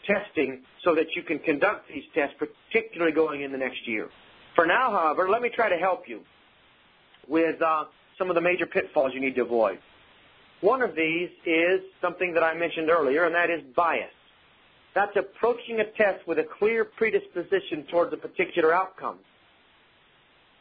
testing 0.06 0.62
so 0.84 0.94
that 0.94 1.06
you 1.14 1.22
can 1.22 1.38
conduct 1.38 1.88
these 1.88 2.04
tests, 2.14 2.34
particularly 2.38 3.12
going 3.12 3.42
in 3.42 3.52
the 3.52 3.58
next 3.58 3.87
year. 3.87 4.08
For 4.54 4.66
now, 4.66 4.90
however, 4.90 5.28
let 5.28 5.42
me 5.42 5.50
try 5.54 5.68
to 5.68 5.76
help 5.76 6.08
you 6.08 6.22
with 7.28 7.61
uh, 7.62 7.84
some 8.16 8.28
of 8.28 8.34
the 8.34 8.40
major 8.40 8.66
pitfalls 8.66 9.12
you 9.14 9.20
need 9.20 9.34
to 9.37 9.42
avoid. 9.42 9.78
One 10.61 10.82
of 10.82 10.96
these 10.96 11.30
is 11.46 11.80
something 12.00 12.34
that 12.34 12.42
I 12.42 12.54
mentioned 12.54 12.90
earlier, 12.90 13.26
and 13.26 13.34
that 13.34 13.50
is 13.50 13.62
bias. 13.76 14.11
That's 14.94 15.16
approaching 15.16 15.80
a 15.80 15.84
test 15.84 16.26
with 16.26 16.38
a 16.38 16.44
clear 16.58 16.84
predisposition 16.84 17.84
towards 17.90 18.12
a 18.12 18.16
particular 18.16 18.74
outcome. 18.74 19.18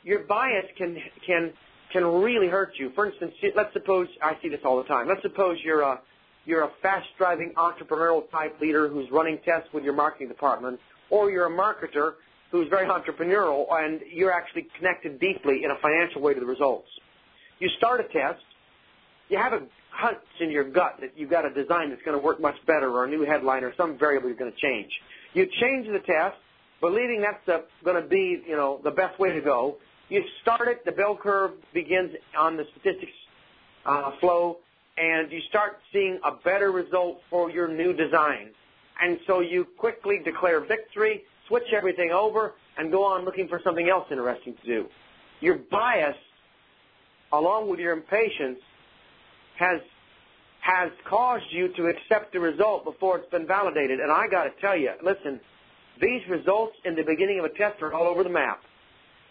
Your 0.03 0.19
bias 0.19 0.65
can 0.77 0.97
can 1.25 1.53
can 1.91 2.05
really 2.05 2.47
hurt 2.47 2.73
you. 2.77 2.91
For 2.93 3.07
instance, 3.07 3.33
let's 3.55 3.73
suppose 3.73 4.07
I 4.21 4.37
see 4.41 4.49
this 4.49 4.59
all 4.63 4.77
the 4.77 4.87
time. 4.87 5.07
Let's 5.07 5.23
suppose 5.23 5.57
you're 5.63 5.81
a 5.81 5.99
you're 6.47 6.63
a 6.63 6.71
fast-driving 6.81 7.53
entrepreneurial 7.57 8.27
type 8.31 8.59
leader 8.61 8.87
who's 8.87 9.11
running 9.11 9.37
tests 9.43 9.67
with 9.73 9.83
your 9.83 9.93
marketing 9.93 10.29
department, 10.29 10.79
or 11.09 11.29
you're 11.29 11.45
a 11.45 11.51
marketer 11.51 12.13
who's 12.51 12.69
very 12.69 12.87
entrepreneurial 12.87 13.65
and 13.69 13.99
you're 14.09 14.31
actually 14.31 14.65
connected 14.77 15.19
deeply 15.19 15.65
in 15.65 15.71
a 15.71 15.75
financial 15.81 16.21
way 16.21 16.33
to 16.33 16.39
the 16.39 16.45
results. 16.45 16.87
You 17.59 17.67
start 17.77 17.99
a 17.99 18.03
test, 18.05 18.41
you 19.27 19.37
have 19.37 19.51
a 19.51 19.61
hunch 19.91 20.19
in 20.39 20.49
your 20.49 20.63
gut 20.63 20.95
that 21.01 21.17
you've 21.17 21.29
got 21.29 21.45
a 21.45 21.53
design 21.53 21.89
that's 21.89 22.01
going 22.03 22.17
to 22.17 22.23
work 22.23 22.39
much 22.39 22.55
better 22.65 22.89
or 22.89 23.03
a 23.03 23.09
new 23.09 23.25
headline 23.25 23.65
or 23.65 23.73
some 23.75 23.97
variable 23.97 24.29
you're 24.29 24.37
going 24.37 24.51
to 24.51 24.57
change. 24.57 24.91
You 25.33 25.47
change 25.59 25.87
the 25.87 25.99
test, 25.99 26.37
believing 26.79 27.21
that's 27.21 27.61
going 27.83 28.01
to 28.01 28.07
be, 28.07 28.41
you 28.47 28.55
know, 28.55 28.79
the 28.85 28.91
best 28.91 29.19
way 29.19 29.33
to 29.33 29.41
go. 29.41 29.79
You 30.07 30.23
start 30.41 30.69
it, 30.69 30.85
the 30.85 30.93
bell 30.93 31.17
curve 31.21 31.51
begins 31.73 32.11
on 32.37 32.55
the 32.55 32.63
statistics 32.71 33.11
uh, 33.85 34.11
flow, 34.21 34.59
and 34.97 35.31
you 35.31 35.41
start 35.49 35.79
seeing 35.93 36.19
a 36.23 36.31
better 36.43 36.71
result 36.71 37.21
for 37.29 37.51
your 37.51 37.67
new 37.67 37.93
design. 37.93 38.49
And 39.01 39.19
so 39.27 39.41
you 39.41 39.65
quickly 39.77 40.19
declare 40.23 40.59
victory, 40.59 41.23
switch 41.47 41.71
everything 41.75 42.11
over, 42.11 42.53
and 42.77 42.91
go 42.91 43.03
on 43.03 43.25
looking 43.25 43.47
for 43.47 43.61
something 43.63 43.89
else 43.89 44.07
interesting 44.09 44.55
to 44.61 44.65
do. 44.65 44.85
Your 45.39 45.55
bias, 45.55 46.17
along 47.31 47.69
with 47.69 47.79
your 47.79 47.93
impatience, 47.93 48.59
has 49.57 49.81
has 50.61 50.91
caused 51.07 51.45
you 51.49 51.69
to 51.75 51.87
accept 51.87 52.33
the 52.33 52.39
result 52.39 52.83
before 52.83 53.17
it's 53.17 53.29
been 53.29 53.47
validated. 53.47 54.01
And 54.01 54.11
I 54.11 54.27
got 54.27 54.43
to 54.43 54.51
tell 54.59 54.75
you, 54.75 54.91
listen, 55.01 55.39
these 56.01 56.21
results 56.27 56.75
in 56.83 56.93
the 56.95 57.03
beginning 57.03 57.39
of 57.39 57.45
a 57.45 57.49
test 57.49 57.81
are 57.81 57.93
all 57.93 58.03
over 58.03 58.21
the 58.21 58.29
map. 58.29 58.61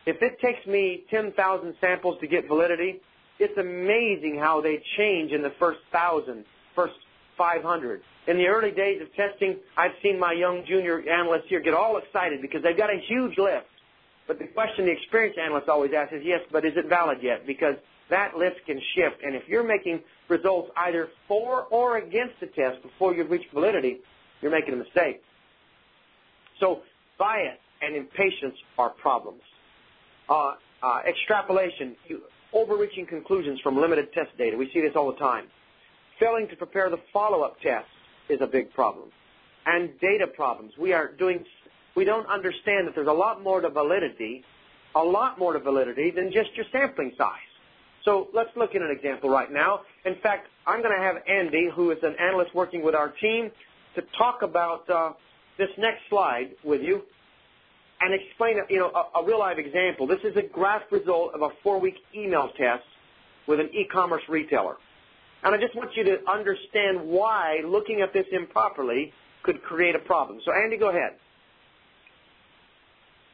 If 0.06 0.22
it 0.22 0.40
takes 0.40 0.66
me 0.66 1.04
10,000 1.10 1.74
samples 1.78 2.18
to 2.20 2.26
get 2.26 2.48
validity, 2.48 3.02
it's 3.38 3.56
amazing 3.58 4.38
how 4.38 4.60
they 4.60 4.82
change 4.96 5.32
in 5.32 5.42
the 5.42 5.52
first 5.58 5.80
thousand, 5.92 6.44
first 6.74 6.94
500. 7.36 8.02
In 8.26 8.38
the 8.38 8.46
early 8.46 8.70
days 8.70 9.00
of 9.02 9.12
testing, 9.14 9.56
I've 9.76 9.92
seen 10.02 10.18
my 10.18 10.32
young 10.32 10.64
junior 10.66 11.00
analysts 11.08 11.48
here 11.48 11.60
get 11.60 11.74
all 11.74 11.98
excited 11.98 12.42
because 12.42 12.62
they've 12.62 12.76
got 12.76 12.90
a 12.90 12.98
huge 12.98 13.38
lift. 13.38 13.66
But 14.26 14.38
the 14.38 14.46
question 14.48 14.86
the 14.86 14.92
experienced 14.92 15.38
analyst 15.38 15.68
always 15.68 15.92
asks 15.92 16.14
is, 16.14 16.22
yes, 16.24 16.40
but 16.50 16.64
is 16.64 16.72
it 16.76 16.88
valid 16.88 17.18
yet? 17.22 17.46
Because 17.46 17.76
that 18.10 18.36
lift 18.36 18.64
can 18.66 18.80
shift. 18.94 19.22
And 19.22 19.36
if 19.36 19.48
you're 19.48 19.62
making 19.62 20.00
results 20.28 20.70
either 20.76 21.08
for 21.28 21.64
or 21.70 21.98
against 21.98 22.34
the 22.40 22.46
test 22.46 22.82
before 22.82 23.14
you've 23.14 23.30
reached 23.30 23.52
validity, 23.52 23.98
you're 24.40 24.50
making 24.50 24.74
a 24.74 24.78
mistake. 24.78 25.22
So 26.58 26.82
bias 27.18 27.58
and 27.82 27.94
impatience 27.94 28.56
are 28.78 28.90
problems. 28.90 29.42
Uh, 30.28 30.54
uh, 30.82 31.00
extrapolation, 31.06 31.96
overreaching 32.52 33.06
conclusions 33.06 33.60
from 33.60 33.78
limited 33.78 34.12
test 34.12 34.36
data. 34.38 34.56
We 34.56 34.70
see 34.72 34.80
this 34.80 34.92
all 34.94 35.10
the 35.10 35.18
time. 35.18 35.46
Failing 36.18 36.48
to 36.48 36.56
prepare 36.56 36.88
the 36.90 36.98
follow-up 37.12 37.60
test 37.60 37.88
is 38.28 38.40
a 38.40 38.46
big 38.46 38.72
problem. 38.72 39.10
And 39.66 39.98
data 40.00 40.26
problems. 40.26 40.72
We 40.78 40.92
are 40.92 41.08
doing, 41.12 41.44
we 41.94 42.04
don't 42.04 42.26
understand 42.26 42.86
that 42.86 42.94
there's 42.94 43.08
a 43.08 43.12
lot 43.12 43.42
more 43.42 43.60
to 43.60 43.68
validity, 43.68 44.44
a 44.94 45.02
lot 45.02 45.38
more 45.38 45.52
to 45.52 45.58
validity 45.58 46.10
than 46.10 46.32
just 46.32 46.54
your 46.54 46.66
sampling 46.72 47.12
size. 47.18 47.32
So 48.04 48.28
let's 48.32 48.50
look 48.56 48.74
at 48.74 48.82
an 48.82 48.90
example 48.90 49.28
right 49.28 49.50
now. 49.50 49.80
In 50.04 50.14
fact, 50.22 50.46
I'm 50.66 50.80
going 50.80 50.96
to 50.96 51.02
have 51.02 51.16
Andy, 51.28 51.68
who 51.74 51.90
is 51.90 51.98
an 52.02 52.14
analyst 52.20 52.54
working 52.54 52.82
with 52.82 52.94
our 52.94 53.08
team, 53.08 53.50
to 53.96 54.02
talk 54.16 54.42
about 54.42 54.88
uh, 54.88 55.12
this 55.58 55.70
next 55.76 56.02
slide 56.08 56.50
with 56.62 56.82
you 56.82 57.02
and 58.00 58.14
explain 58.14 58.56
you 58.68 58.78
know, 58.78 58.90
a, 58.94 59.20
a 59.20 59.24
real 59.24 59.38
live 59.38 59.58
example. 59.58 60.06
This 60.06 60.20
is 60.24 60.36
a 60.36 60.42
graph 60.42 60.82
result 60.90 61.34
of 61.34 61.42
a 61.42 61.48
four-week 61.62 61.96
email 62.14 62.50
test 62.56 62.84
with 63.46 63.60
an 63.60 63.70
e-commerce 63.72 64.22
retailer. 64.28 64.76
And 65.42 65.54
I 65.54 65.58
just 65.58 65.74
want 65.76 65.90
you 65.96 66.04
to 66.04 66.18
understand 66.28 67.00
why 67.00 67.60
looking 67.64 68.00
at 68.00 68.12
this 68.12 68.26
improperly 68.32 69.12
could 69.42 69.62
create 69.62 69.94
a 69.94 70.00
problem. 70.00 70.40
So 70.44 70.52
Andy, 70.52 70.76
go 70.76 70.90
ahead. 70.90 71.12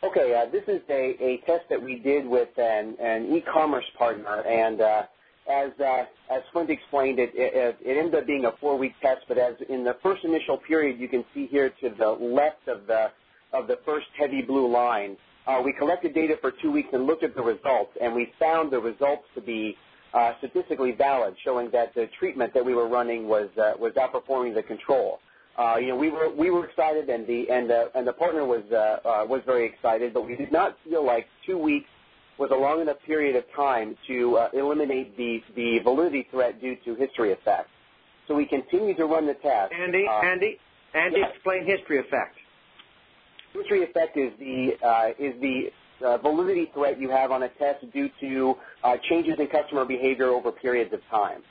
Okay, 0.04 0.34
uh, 0.34 0.50
this 0.50 0.64
is 0.66 0.82
a, 0.90 1.16
a 1.22 1.36
test 1.46 1.68
that 1.70 1.80
we 1.80 1.96
did 1.96 2.26
with 2.26 2.48
an, 2.58 2.96
an 3.00 3.34
e-commerce 3.34 3.84
partner, 3.96 4.42
and 4.42 4.80
uh, 4.80 5.02
as 5.48 5.70
uh, 5.80 6.04
as 6.28 6.42
Flint 6.52 6.70
explained, 6.70 7.20
it, 7.20 7.30
it, 7.34 7.76
it 7.80 7.96
ended 7.96 8.16
up 8.16 8.26
being 8.26 8.44
a 8.44 8.52
four-week 8.60 8.94
test. 9.00 9.22
But 9.28 9.38
as 9.38 9.54
in 9.68 9.84
the 9.84 9.96
first 10.02 10.24
initial 10.24 10.58
period, 10.58 10.98
you 10.98 11.08
can 11.08 11.24
see 11.32 11.46
here 11.46 11.70
to 11.80 11.90
the 11.96 12.08
left 12.08 12.66
of 12.66 12.88
the 12.88 13.12
of 13.52 13.66
the 13.66 13.78
first 13.84 14.06
heavy 14.18 14.42
blue 14.42 14.70
line, 14.70 15.16
uh, 15.46 15.60
we 15.64 15.72
collected 15.72 16.14
data 16.14 16.36
for 16.40 16.52
two 16.62 16.70
weeks 16.70 16.88
and 16.92 17.06
looked 17.06 17.24
at 17.24 17.34
the 17.34 17.42
results, 17.42 17.90
and 18.00 18.14
we 18.14 18.32
found 18.38 18.70
the 18.72 18.78
results 18.78 19.24
to 19.34 19.40
be 19.40 19.76
uh, 20.14 20.32
statistically 20.38 20.92
valid, 20.92 21.34
showing 21.44 21.70
that 21.72 21.94
the 21.94 22.08
treatment 22.18 22.52
that 22.54 22.64
we 22.64 22.74
were 22.74 22.88
running 22.88 23.28
was 23.28 23.48
uh, 23.58 23.72
was 23.78 23.92
outperforming 23.94 24.54
the 24.54 24.62
control 24.62 25.18
uh, 25.58 25.76
you 25.76 25.88
know, 25.88 25.96
we 25.96 26.10
were 26.10 26.30
we 26.30 26.50
were 26.50 26.64
excited, 26.64 27.10
and 27.10 27.26
the 27.26 27.50
and 27.50 27.68
the 27.68 27.90
and 27.94 28.06
the 28.06 28.12
partner 28.12 28.44
was 28.44 28.62
uh, 28.72 29.06
uh, 29.06 29.26
was 29.26 29.42
very 29.44 29.66
excited, 29.66 30.14
but 30.14 30.26
we 30.26 30.34
did 30.34 30.50
not 30.50 30.76
feel 30.84 31.04
like 31.04 31.26
two 31.46 31.58
weeks 31.58 31.88
was 32.38 32.50
a 32.50 32.56
long 32.56 32.80
enough 32.80 32.96
period 33.04 33.36
of 33.36 33.44
time 33.54 33.94
to 34.06 34.38
uh, 34.38 34.48
eliminate 34.54 35.14
the 35.16 35.42
the 35.54 35.78
validity 35.80 36.26
threat 36.30 36.60
due 36.60 36.76
to 36.84 36.94
history 36.94 37.32
effect. 37.32 37.68
So 38.28 38.34
we 38.34 38.46
continue 38.46 38.94
to 38.96 39.04
run 39.04 39.26
the 39.26 39.34
test. 39.34 39.74
Andy, 39.74 40.06
Andy, 40.08 40.58
Andy, 40.94 41.18
yes. 41.18 41.32
explain 41.34 41.66
history 41.66 41.98
effect. 41.98 42.36
History 43.52 43.84
effect 43.84 44.16
is 44.16 44.32
the 44.38 44.72
uh, 44.82 45.08
is 45.18 45.34
the 45.40 45.70
uh, 46.04 46.18
validity 46.18 46.70
threat 46.74 47.00
you 47.00 47.10
have 47.10 47.30
on 47.30 47.42
a 47.42 47.48
test 47.50 47.84
due 47.92 48.08
to 48.20 48.54
uh, 48.82 48.96
changes 49.08 49.34
in 49.38 49.46
customer 49.48 49.84
behavior 49.84 50.28
over 50.28 50.50
periods 50.50 50.92
of 50.92 51.00
time. 51.10 51.42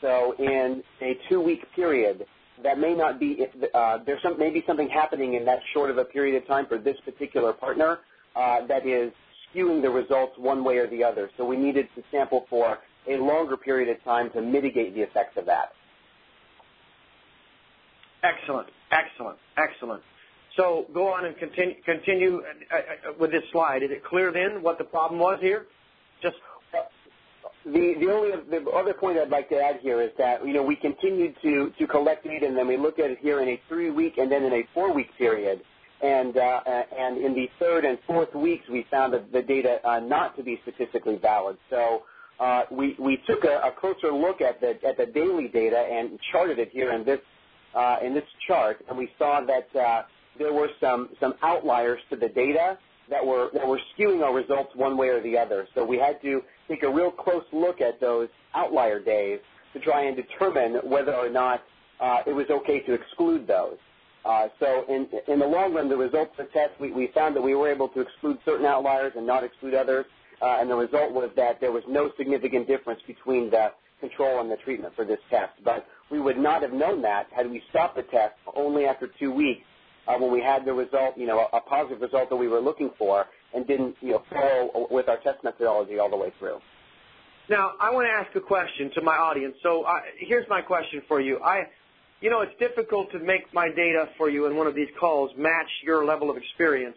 So 0.00 0.34
in 0.38 0.82
a 1.00 1.18
two-week 1.28 1.64
period, 1.74 2.26
that 2.62 2.78
may 2.78 2.94
not 2.94 3.18
be, 3.18 3.46
uh, 3.74 3.98
there's 4.06 4.22
some, 4.22 4.38
maybe 4.38 4.62
something 4.66 4.88
happening 4.88 5.34
in 5.34 5.44
that 5.46 5.60
short 5.72 5.90
of 5.90 5.98
a 5.98 6.04
period 6.04 6.40
of 6.40 6.46
time 6.46 6.66
for 6.66 6.78
this 6.78 6.96
particular 7.04 7.52
partner 7.52 7.98
uh, 8.34 8.66
that 8.66 8.86
is 8.86 9.12
skewing 9.54 9.82
the 9.82 9.90
results 9.90 10.32
one 10.38 10.64
way 10.64 10.76
or 10.76 10.88
the 10.88 11.02
other. 11.02 11.30
So 11.36 11.44
we 11.44 11.56
needed 11.56 11.88
to 11.96 12.02
sample 12.10 12.46
for 12.48 12.78
a 13.08 13.16
longer 13.16 13.56
period 13.56 13.94
of 13.94 14.02
time 14.04 14.30
to 14.32 14.42
mitigate 14.42 14.94
the 14.94 15.02
effects 15.02 15.36
of 15.36 15.46
that. 15.46 15.72
Excellent, 18.22 18.68
excellent, 18.90 19.38
excellent. 19.56 20.02
So 20.56 20.86
go 20.94 21.08
on 21.12 21.26
and 21.26 21.36
continue, 21.36 21.74
continue 21.84 22.42
uh, 22.72 22.76
uh, 22.76 23.12
with 23.18 23.30
this 23.30 23.42
slide. 23.52 23.82
Is 23.82 23.90
it 23.90 24.02
clear 24.04 24.32
then 24.32 24.62
what 24.62 24.78
the 24.78 24.84
problem 24.84 25.20
was 25.20 25.38
here? 25.40 25.66
Just 26.22 26.36
the, 27.64 27.94
the 28.00 28.10
only 28.10 28.30
the 28.48 28.70
other 28.70 28.94
point 28.94 29.18
I'd 29.18 29.28
like 29.28 29.48
to 29.50 29.56
add 29.60 29.80
here 29.82 30.00
is 30.00 30.10
that 30.18 30.46
you 30.46 30.54
know 30.54 30.62
we 30.62 30.76
continued 30.76 31.34
to 31.42 31.72
to 31.78 31.86
collect 31.86 32.24
data 32.24 32.46
and 32.46 32.56
then 32.56 32.66
we 32.66 32.76
looked 32.76 33.00
at 33.00 33.10
it 33.10 33.18
here 33.20 33.40
in 33.40 33.48
a 33.48 33.60
three 33.68 33.90
week 33.90 34.18
and 34.18 34.30
then 34.30 34.44
in 34.44 34.52
a 34.52 34.62
four 34.72 34.92
week 34.92 35.08
period, 35.18 35.60
and 36.02 36.36
uh, 36.36 36.60
and 36.96 37.18
in 37.18 37.34
the 37.34 37.50
third 37.58 37.84
and 37.84 37.98
fourth 38.06 38.34
weeks 38.34 38.64
we 38.70 38.86
found 38.90 39.12
the, 39.12 39.24
the 39.32 39.42
data 39.42 39.78
uh, 39.84 40.00
not 40.00 40.36
to 40.36 40.42
be 40.42 40.60
statistically 40.62 41.16
valid. 41.16 41.58
So 41.68 42.04
uh, 42.40 42.62
we 42.70 43.20
took 43.26 43.44
a, 43.44 43.72
closer 43.78 44.12
look 44.12 44.40
at 44.40 44.60
the 44.60 44.78
at 44.86 44.96
the 44.96 45.06
daily 45.06 45.48
data 45.48 45.78
and 45.78 46.18
charted 46.32 46.58
it 46.58 46.70
here 46.72 46.92
in 46.92 47.04
this 47.04 47.20
uh, 47.74 47.96
in 48.02 48.14
this 48.14 48.24
chart, 48.46 48.82
and 48.88 48.96
we 48.96 49.10
saw 49.18 49.40
that 49.44 49.68
uh, 49.78 50.02
there 50.38 50.52
were 50.52 50.68
some 50.80 51.10
some 51.20 51.34
outliers 51.42 52.00
to 52.10 52.16
the 52.16 52.28
data 52.28 52.78
that 53.10 53.24
were 53.24 53.50
that 53.54 53.66
were 53.66 53.80
skewing 53.96 54.22
our 54.24 54.34
results 54.34 54.70
one 54.74 54.96
way 54.96 55.08
or 55.08 55.22
the 55.22 55.36
other. 55.38 55.68
So 55.74 55.84
we 55.84 55.98
had 55.98 56.20
to 56.22 56.42
take 56.68 56.82
a 56.82 56.90
real 56.90 57.10
close 57.10 57.44
look 57.52 57.80
at 57.80 58.00
those 58.00 58.28
outlier 58.54 59.00
days 59.00 59.40
to 59.72 59.80
try 59.80 60.04
and 60.04 60.16
determine 60.16 60.74
whether 60.84 61.14
or 61.14 61.28
not 61.28 61.62
uh, 62.00 62.20
it 62.26 62.32
was 62.32 62.46
okay 62.50 62.80
to 62.80 62.94
exclude 62.94 63.46
those. 63.46 63.76
Uh, 64.24 64.48
so 64.58 64.84
in, 64.88 65.06
in 65.28 65.38
the 65.38 65.46
long 65.46 65.72
run, 65.72 65.88
the 65.88 65.96
results 65.96 66.32
of 66.38 66.46
the 66.46 66.52
test, 66.52 66.72
we, 66.80 66.90
we 66.90 67.08
found 67.14 67.36
that 67.36 67.40
we 67.40 67.54
were 67.54 67.70
able 67.70 67.88
to 67.88 68.00
exclude 68.00 68.38
certain 68.44 68.66
outliers 68.66 69.12
and 69.16 69.24
not 69.24 69.44
exclude 69.44 69.72
others. 69.72 70.04
Uh, 70.42 70.56
and 70.60 70.68
the 70.68 70.74
result 70.74 71.12
was 71.12 71.30
that 71.36 71.60
there 71.60 71.70
was 71.70 71.84
no 71.88 72.10
significant 72.18 72.66
difference 72.66 73.00
between 73.06 73.50
the 73.50 73.68
control 74.00 74.40
and 74.40 74.50
the 74.50 74.56
treatment 74.56 74.94
for 74.96 75.04
this 75.04 75.20
test. 75.30 75.52
But 75.64 75.86
we 76.10 76.20
would 76.20 76.38
not 76.38 76.62
have 76.62 76.72
known 76.72 77.02
that 77.02 77.28
had 77.34 77.48
we 77.48 77.62
stopped 77.70 77.96
the 77.96 78.02
test 78.02 78.34
only 78.54 78.84
after 78.84 79.08
two 79.18 79.32
weeks 79.32 79.62
when 80.06 80.32
we 80.32 80.40
had 80.40 80.64
the 80.64 80.72
result, 80.72 81.18
you 81.18 81.26
know, 81.26 81.48
a, 81.52 81.60
positive 81.60 82.00
result 82.00 82.30
that 82.30 82.36
we 82.36 82.48
were 82.48 82.60
looking 82.60 82.90
for 82.96 83.26
and 83.54 83.66
didn't, 83.66 83.96
you 84.00 84.12
know, 84.12 84.22
follow 84.30 84.86
with 84.90 85.08
our 85.08 85.18
test 85.18 85.42
methodology 85.42 85.98
all 85.98 86.08
the 86.08 86.16
way 86.16 86.32
through. 86.38 86.58
Now, 87.48 87.72
I 87.80 87.90
want 87.92 88.06
to 88.06 88.12
ask 88.12 88.34
a 88.36 88.40
question 88.40 88.90
to 88.94 89.02
my 89.02 89.16
audience. 89.16 89.56
So 89.62 89.82
uh, 89.82 90.00
here's 90.18 90.48
my 90.48 90.62
question 90.62 91.02
for 91.06 91.20
you. 91.20 91.38
I, 91.40 91.68
you 92.20 92.30
know, 92.30 92.40
it's 92.40 92.58
difficult 92.58 93.12
to 93.12 93.18
make 93.18 93.52
my 93.52 93.68
data 93.68 94.08
for 94.16 94.28
you 94.28 94.46
in 94.46 94.56
one 94.56 94.66
of 94.66 94.74
these 94.74 94.88
calls 94.98 95.30
match 95.36 95.68
your 95.84 96.04
level 96.04 96.30
of 96.30 96.36
experience. 96.36 96.96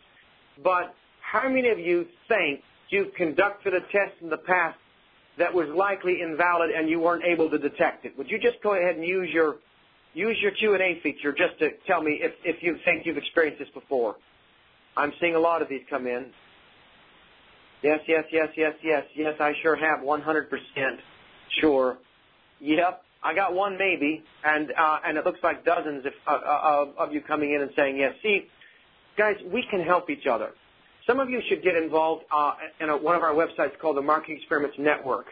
But 0.64 0.96
how 1.22 1.48
many 1.48 1.70
of 1.70 1.80
you 1.80 2.08
think 2.28 2.62
you've 2.90 3.14
conducted 3.14 3.74
a 3.74 3.82
test 3.82 4.14
in 4.22 4.30
the 4.30 4.38
past 4.38 4.78
that 5.38 5.54
was 5.54 5.70
likely 5.70 6.22
invalid 6.22 6.72
and 6.72 6.90
you 6.90 7.00
weren't 7.00 7.24
able 7.24 7.50
to 7.50 7.58
detect 7.58 8.06
it? 8.06 8.18
Would 8.18 8.30
you 8.30 8.40
just 8.40 8.62
go 8.62 8.74
ahead 8.74 8.96
and 8.96 9.06
use 9.06 9.30
your 9.32 9.58
use 10.20 10.38
your 10.42 10.52
Q&A 10.52 11.00
feature 11.02 11.32
just 11.32 11.58
to 11.60 11.72
tell 11.88 12.02
me 12.02 12.20
if, 12.22 12.34
if 12.44 12.62
you 12.62 12.78
think 12.84 13.06
you've 13.06 13.18
experienced 13.18 13.60
this 13.60 13.70
before. 13.74 14.18
I'm 14.98 15.14
seeing 15.20 15.36
a 15.36 15.40
lot 15.40 15.62
of 15.62 15.70
these 15.70 15.82
come 15.90 16.08
in. 16.08 16.26
Yes, 17.82 18.02
yes, 18.08 18.26
yes, 18.32 18.50
yes, 18.58 18.74
yes, 18.84 19.06
yes, 19.16 19.36
I 19.40 19.54
sure 19.62 19.78
have, 19.78 20.00
100% 20.00 20.50
sure. 21.62 21.98
Yep, 22.60 23.04
I 23.24 23.34
got 23.34 23.54
one 23.54 23.78
maybe, 23.78 24.24
and 24.44 24.74
uh, 24.78 25.00
and 25.06 25.18
it 25.18 25.26
looks 25.26 25.40
like 25.42 25.64
dozens 25.64 26.06
of, 26.06 26.14
uh, 26.28 26.40
of, 26.46 26.98
of 26.98 27.14
you 27.14 27.22
coming 27.22 27.54
in 27.54 27.62
and 27.62 27.72
saying 27.78 27.98
yes. 27.98 28.16
See, 28.22 28.48
guys, 29.18 29.38
we 29.46 29.64
can 29.70 29.82
help 29.82 30.10
each 30.10 30.28
other. 30.28 30.52
Some 31.08 31.22
of 31.22 31.30
you 31.30 31.42
should 31.48 31.64
get 31.64 31.76
involved 31.76 32.26
uh, 32.36 32.54
in 32.82 32.90
a, 32.90 32.98
one 32.98 33.16
of 33.16 33.24
our 33.24 33.34
websites 33.34 33.80
called 33.80 33.96
the 33.96 34.02
Marketing 34.02 34.38
Experiments 34.38 34.78
Network. 34.78 35.28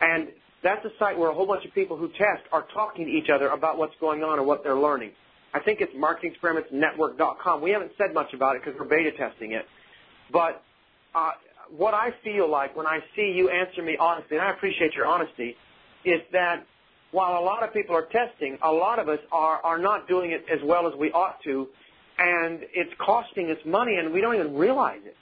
And 0.00 0.28
that's 0.62 0.84
a 0.84 0.90
site 0.98 1.18
where 1.18 1.30
a 1.30 1.34
whole 1.34 1.46
bunch 1.46 1.64
of 1.64 1.72
people 1.72 1.96
who 1.96 2.08
test 2.08 2.42
are 2.52 2.66
talking 2.74 3.06
to 3.06 3.10
each 3.10 3.30
other 3.30 3.48
about 3.48 3.78
what's 3.78 3.94
going 4.00 4.22
on 4.22 4.38
and 4.38 4.46
what 4.46 4.62
they're 4.62 4.78
learning. 4.78 5.12
I 5.52 5.60
think 5.60 5.80
it's 5.80 5.92
marketingexperimentsnetwork.com. 5.94 7.60
We 7.60 7.70
haven't 7.70 7.92
said 7.98 8.14
much 8.14 8.32
about 8.34 8.56
it 8.56 8.62
because 8.64 8.78
we're 8.78 8.86
beta 8.86 9.10
testing 9.16 9.52
it. 9.52 9.64
But 10.32 10.62
uh, 11.14 11.32
what 11.76 11.94
I 11.94 12.10
feel 12.22 12.48
like 12.48 12.76
when 12.76 12.86
I 12.86 13.00
see 13.16 13.32
you 13.34 13.50
answer 13.50 13.82
me 13.82 13.96
honestly, 13.98 14.36
and 14.36 14.46
I 14.46 14.50
appreciate 14.50 14.94
your 14.94 15.06
honesty, 15.06 15.56
is 16.04 16.20
that 16.32 16.66
while 17.10 17.40
a 17.40 17.44
lot 17.44 17.62
of 17.62 17.72
people 17.72 17.96
are 17.96 18.06
testing, 18.06 18.58
a 18.62 18.70
lot 18.70 18.98
of 18.98 19.08
us 19.08 19.18
are, 19.32 19.60
are 19.64 19.78
not 19.78 20.06
doing 20.06 20.30
it 20.30 20.44
as 20.52 20.60
well 20.64 20.86
as 20.86 20.94
we 20.98 21.10
ought 21.10 21.42
to, 21.44 21.66
and 22.18 22.60
it's 22.72 22.92
costing 23.04 23.50
us 23.50 23.58
money, 23.64 23.96
and 23.96 24.12
we 24.12 24.20
don't 24.20 24.34
even 24.36 24.54
realize 24.54 25.00
it. 25.04 25.16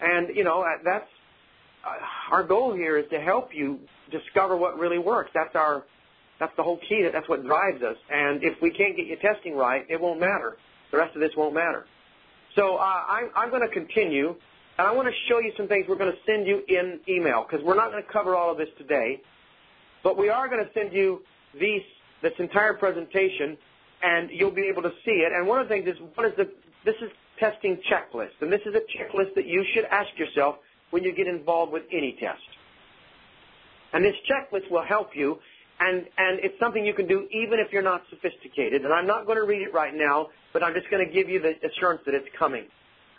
And, 0.00 0.34
you 0.36 0.44
know, 0.44 0.64
that's 0.84 1.04
uh, 1.04 1.19
our 2.30 2.42
goal 2.42 2.74
here 2.74 2.98
is 2.98 3.06
to 3.10 3.20
help 3.20 3.50
you 3.54 3.80
discover 4.10 4.56
what 4.56 4.78
really 4.78 4.98
works. 4.98 5.30
That's 5.34 5.54
our 5.54 5.84
that's 6.38 6.56
the 6.56 6.62
whole 6.62 6.78
key. 6.88 7.06
That's 7.12 7.28
what 7.28 7.44
drives 7.44 7.82
us. 7.82 7.96
And 8.10 8.42
if 8.42 8.60
we 8.62 8.70
can't 8.70 8.96
get 8.96 9.06
your 9.06 9.18
testing 9.18 9.54
right, 9.54 9.84
it 9.90 10.00
won't 10.00 10.18
matter. 10.18 10.56
The 10.90 10.96
rest 10.96 11.14
of 11.14 11.20
this 11.20 11.32
won't 11.36 11.54
matter. 11.54 11.84
So 12.56 12.76
uh, 12.76 13.04
I'm, 13.08 13.30
I'm 13.36 13.50
going 13.50 13.62
to 13.62 13.68
continue, 13.68 14.34
and 14.78 14.88
I 14.88 14.90
want 14.90 15.06
to 15.06 15.14
show 15.28 15.38
you 15.38 15.52
some 15.56 15.68
things 15.68 15.86
we're 15.86 15.96
going 15.96 16.12
to 16.12 16.18
send 16.26 16.46
you 16.46 16.62
in 16.66 16.98
email 17.08 17.46
because 17.48 17.64
we're 17.64 17.76
not 17.76 17.92
going 17.92 18.02
to 18.02 18.10
cover 18.10 18.34
all 18.34 18.50
of 18.50 18.56
this 18.56 18.70
today, 18.78 19.20
but 20.02 20.16
we 20.16 20.30
are 20.30 20.48
going 20.48 20.64
to 20.64 20.72
send 20.72 20.92
you 20.92 21.20
these 21.58 21.82
this 22.22 22.32
entire 22.38 22.74
presentation, 22.74 23.56
and 24.02 24.30
you'll 24.30 24.50
be 24.50 24.66
able 24.70 24.82
to 24.82 24.92
see 25.04 25.22
it. 25.22 25.32
And 25.32 25.46
one 25.46 25.60
of 25.60 25.68
the 25.68 25.74
things 25.74 25.88
is, 25.88 25.96
what 26.14 26.26
is 26.26 26.32
the 26.36 26.50
this 26.84 26.96
is 27.02 27.10
testing 27.38 27.78
checklist, 27.90 28.40
and 28.40 28.50
this 28.50 28.60
is 28.64 28.74
a 28.74 28.80
checklist 28.80 29.34
that 29.34 29.46
you 29.46 29.64
should 29.74 29.84
ask 29.84 30.08
yourself 30.18 30.56
when 30.90 31.02
you 31.04 31.14
get 31.14 31.26
involved 31.26 31.72
with 31.72 31.84
any 31.92 32.16
test. 32.20 32.42
And 33.92 34.04
this 34.04 34.14
checklist 34.30 34.70
will 34.70 34.84
help 34.84 35.10
you, 35.14 35.38
and, 35.80 36.06
and 36.18 36.40
it's 36.40 36.54
something 36.60 36.84
you 36.84 36.94
can 36.94 37.06
do 37.08 37.26
even 37.32 37.58
if 37.58 37.72
you're 37.72 37.82
not 37.82 38.02
sophisticated. 38.10 38.84
And 38.84 38.92
I'm 38.92 39.06
not 39.06 39.26
going 39.26 39.38
to 39.38 39.44
read 39.44 39.62
it 39.62 39.74
right 39.74 39.94
now, 39.94 40.28
but 40.52 40.62
I'm 40.62 40.74
just 40.74 40.90
going 40.90 41.04
to 41.04 41.12
give 41.12 41.28
you 41.28 41.40
the 41.40 41.54
assurance 41.66 42.02
that 42.06 42.14
it's 42.14 42.28
coming. 42.38 42.64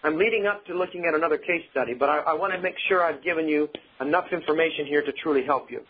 I'm 0.04 0.18
leading 0.18 0.48
up 0.48 0.66
to 0.66 0.74
looking 0.74 1.06
at 1.06 1.14
another 1.14 1.38
case 1.38 1.64
study, 1.72 1.94
but 1.94 2.10
I, 2.10 2.20
I 2.20 2.34
want 2.34 2.54
to 2.54 2.60
make 2.60 2.76
sure 2.88 3.04
I've 3.04 3.24
given 3.24 3.48
you 3.48 3.70
enough 4.00 4.26
information 4.32 4.86
here 4.86 5.04
to 5.04 5.12
truly 5.12 5.44
help 5.46 5.70
you. 5.70 5.82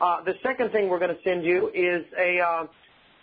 Uh, 0.00 0.22
the 0.24 0.34
second 0.42 0.72
thing 0.72 0.88
we're 0.88 0.98
going 0.98 1.14
to 1.14 1.22
send 1.22 1.44
you 1.44 1.70
is 1.72 2.04
a 2.18 2.40
uh, 2.40 2.66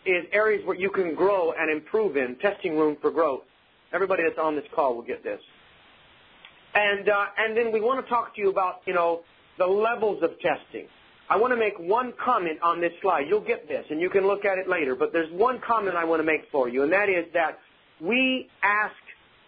is 0.06 0.26
areas 0.32 0.66
where 0.66 0.78
you 0.78 0.90
can 0.90 1.14
grow 1.14 1.52
and 1.52 1.70
improve 1.70 2.16
in, 2.16 2.38
testing 2.38 2.78
room 2.78 2.96
for 3.02 3.12
growth. 3.12 3.42
Everybody 3.92 4.24
that's 4.24 4.40
on 4.40 4.56
this 4.56 4.66
call 4.74 4.96
will 4.96 5.04
get 5.04 5.24
this. 5.24 5.42
And 6.74 7.10
uh, 7.10 7.26
and 7.38 7.58
then 7.58 7.72
we 7.72 7.82
want 7.82 8.04
to 8.04 8.10
talk 8.10 8.36
to 8.36 8.42
you 8.42 8.50
about 8.50 8.82
you 8.86 8.94
know 8.94 9.22
the 9.58 9.66
levels 9.66 10.22
of 10.24 10.32
testing. 10.40 10.88
I 11.30 11.38
want 11.38 11.54
to 11.54 11.58
make 11.58 11.78
one 11.78 12.14
comment 12.24 12.60
on 12.64 12.82
this 12.82 12.92
slide. 13.02 13.26
You'll 13.28 13.46
get 13.46 13.68
this, 13.68 13.86
and 13.90 14.02
you 14.02 14.10
can 14.10 14.26
look 14.26 14.46
at 14.46 14.58
it 14.58 14.68
later. 14.68 14.96
But 14.96 15.14
there's 15.14 15.32
one 15.32 15.60
comment 15.66 15.96
I 15.96 16.04
want 16.04 16.20
to 16.22 16.26
make 16.26 16.42
for 16.52 16.70
you, 16.70 16.84
and 16.84 16.92
that 16.92 17.10
is 17.10 17.26
that 17.34 17.60
we 18.02 18.50
ask 18.64 18.96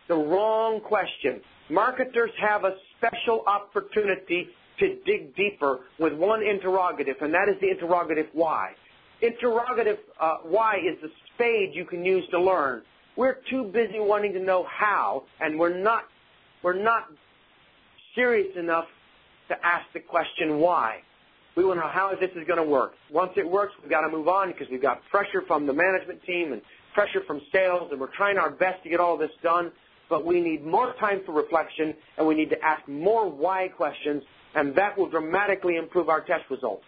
the 0.08 0.16
wrong 0.16 0.82
question. 0.82 1.42
Marketers 1.70 2.32
have 2.40 2.66
a 2.66 2.76
special 2.98 3.44
opportunity 3.48 4.50
to 4.80 4.96
dig 5.06 5.36
deeper 5.36 5.82
with 6.00 6.14
one 6.14 6.44
interrogative, 6.44 7.16
and 7.22 7.34
that 7.34 7.48
is 7.50 7.56
the 7.62 7.70
interrogative 7.70 8.28
why. 8.34 8.72
Interrogative 9.22 9.98
uh, 10.20 10.38
why 10.44 10.78
is 10.78 11.00
the 11.02 11.10
spade 11.34 11.72
you 11.74 11.86
can 11.86 12.04
use 12.04 12.24
to 12.32 12.42
learn. 12.42 12.82
We're 13.16 13.38
too 13.50 13.66
busy 13.66 14.00
wanting 14.00 14.34
to 14.34 14.40
know 14.40 14.66
how, 14.70 15.24
and 15.40 15.60
we're 15.60 15.78
not 15.78 16.06
we're 16.64 16.82
not 16.82 17.08
serious 18.16 18.56
enough 18.58 18.86
to 19.50 19.66
ask 19.66 19.86
the 19.94 20.00
question 20.00 20.60
why. 20.60 21.00
We 21.56 21.66
want 21.66 21.80
to 21.80 21.86
know 21.86 21.92
how 21.92 22.16
this 22.16 22.32
is 22.32 22.48
going 22.48 22.58
to 22.58 22.64
work. 22.64 22.94
Once 23.12 23.34
it 23.36 23.50
works, 23.50 23.74
we've 23.82 23.90
got 23.90 24.02
to 24.02 24.10
move 24.10 24.28
on 24.28 24.52
because 24.52 24.68
we've 24.72 24.82
got 24.82 25.02
pressure 25.10 25.44
from 25.46 25.68
the 25.68 25.74
management 25.74 26.24
team 26.24 26.54
and 26.54 26.62
pressure 26.94 27.22
from 27.28 27.42
sales, 27.52 27.90
and 27.92 28.00
we're 28.00 28.16
trying 28.16 28.38
our 28.38 28.50
best 28.50 28.84
to 28.84 28.90
get 28.90 29.00
all 29.00 29.18
this 29.18 29.32
done. 29.44 29.72
But 30.10 30.26
we 30.26 30.42
need 30.42 30.66
more 30.66 30.94
time 31.00 31.22
for 31.26 31.34
reflection, 31.34 31.94
and 32.18 32.28
we 32.28 32.36
need 32.36 32.50
to 32.50 32.64
ask 32.64 32.88
more 32.88 33.30
why 33.30 33.70
questions, 33.70 34.24
and 34.56 34.76
that 34.76 34.98
will 34.98 35.10
dramatically 35.10 35.76
improve 35.76 36.10
our 36.10 36.22
test 36.22 36.44
results. 36.50 36.86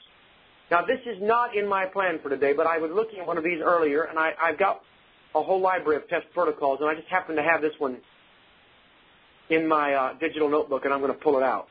Now, 0.72 0.86
this 0.86 1.00
is 1.06 1.22
not 1.22 1.56
in 1.56 1.68
my 1.68 1.86
plan 1.86 2.20
for 2.22 2.30
today, 2.30 2.54
but 2.54 2.66
I 2.66 2.78
was 2.78 2.92
looking 2.92 3.20
at 3.20 3.28
one 3.28 3.38
of 3.38 3.44
these 3.44 3.62
earlier, 3.62 4.04
and 4.04 4.18
I, 4.18 4.34
I've 4.42 4.58
got 4.58 4.82
a 5.36 5.42
whole 5.42 5.60
library 5.60 5.98
of 5.98 6.08
test 6.08 6.26
protocols, 6.34 6.80
and 6.82 6.90
I 6.90 6.96
just 6.96 7.08
happen 7.08 7.36
to 7.36 7.44
have 7.44 7.62
this 7.62 7.74
one 7.80 7.98
in 9.50 9.68
my 9.68 9.94
uh, 9.94 10.14
digital 10.20 10.50
notebook, 10.50 10.86
and 10.86 10.94
I'm 10.94 11.02
going 11.02 11.14
to 11.14 11.20
pull 11.20 11.38
it 11.38 11.44
out. 11.44 11.68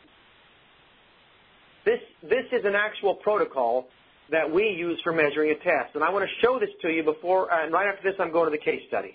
This, 1.84 2.00
this 2.22 2.44
is 2.52 2.64
an 2.64 2.74
actual 2.74 3.14
protocol 3.14 3.88
that 4.30 4.50
we 4.50 4.68
use 4.68 5.00
for 5.02 5.12
measuring 5.12 5.50
a 5.50 5.54
test. 5.56 5.94
And 5.94 6.04
I 6.04 6.10
want 6.10 6.24
to 6.28 6.46
show 6.46 6.58
this 6.58 6.70
to 6.82 6.88
you 6.88 7.02
before, 7.02 7.52
and 7.52 7.72
right 7.72 7.88
after 7.88 8.10
this, 8.10 8.18
I'm 8.20 8.32
going 8.32 8.46
to 8.46 8.56
the 8.56 8.62
case 8.62 8.82
study. 8.88 9.14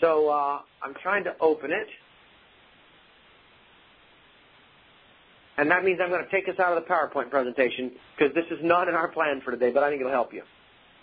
So 0.00 0.28
uh, 0.28 0.60
I'm 0.82 0.94
trying 1.02 1.24
to 1.24 1.34
open 1.40 1.70
it. 1.70 1.88
And 5.58 5.70
that 5.70 5.84
means 5.84 6.00
I'm 6.02 6.10
going 6.10 6.24
to 6.24 6.30
take 6.30 6.48
us 6.48 6.58
out 6.58 6.76
of 6.76 6.84
the 6.84 6.90
PowerPoint 6.90 7.30
presentation 7.30 7.92
because 8.16 8.34
this 8.34 8.44
is 8.50 8.62
not 8.62 8.88
in 8.88 8.94
our 8.94 9.08
plan 9.08 9.40
for 9.42 9.52
today, 9.52 9.70
but 9.70 9.82
I 9.82 9.88
think 9.88 10.00
it'll 10.00 10.12
help 10.12 10.34
you. 10.34 10.42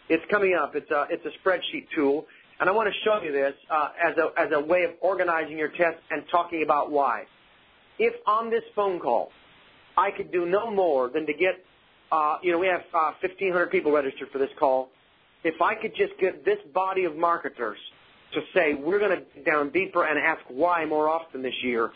It's 0.09 0.23
coming 0.29 0.53
up. 0.53 0.75
It's 0.75 0.91
a, 0.91 1.07
it's 1.09 1.25
a 1.25 1.31
spreadsheet 1.39 1.87
tool. 1.95 2.27
And 2.63 2.69
I 2.69 2.73
want 2.73 2.87
to 2.87 2.97
show 3.03 3.21
you 3.21 3.33
this 3.33 3.55
uh, 3.69 3.89
as, 4.01 4.15
a, 4.53 4.61
way 4.61 4.85
of 4.85 4.91
organizing 5.01 5.57
your 5.57 5.67
test 5.67 5.97
and 6.09 6.23
talking 6.31 6.63
about 6.63 6.89
why. 6.89 7.23
If 7.99 8.13
on 8.25 8.49
this 8.49 8.63
phone 8.73 9.01
call 9.01 9.33
I 9.97 10.11
could 10.11 10.31
do 10.31 10.45
no 10.45 10.71
more 10.71 11.09
than 11.09 11.25
to 11.25 11.33
get, 11.33 11.61
uh, 12.09 12.37
you 12.41 12.53
know, 12.53 12.59
we 12.59 12.67
have 12.67 12.83
uh, 12.93 13.11
1,500 13.19 13.69
people 13.69 13.91
registered 13.91 14.29
for 14.31 14.37
this 14.37 14.49
call. 14.57 14.91
If 15.43 15.61
I 15.61 15.75
could 15.75 15.93
just 15.93 16.17
get 16.21 16.45
this 16.45 16.57
body 16.73 17.03
of 17.03 17.17
marketers 17.17 17.79
to 18.33 18.39
say 18.55 18.75
we're 18.75 18.99
going 18.99 19.19
to 19.19 19.25
dig 19.35 19.43
down 19.43 19.69
deeper 19.71 20.05
and 20.05 20.17
ask 20.17 20.39
why 20.47 20.85
more 20.85 21.09
often 21.09 21.41
this 21.41 21.61
year, 21.63 21.91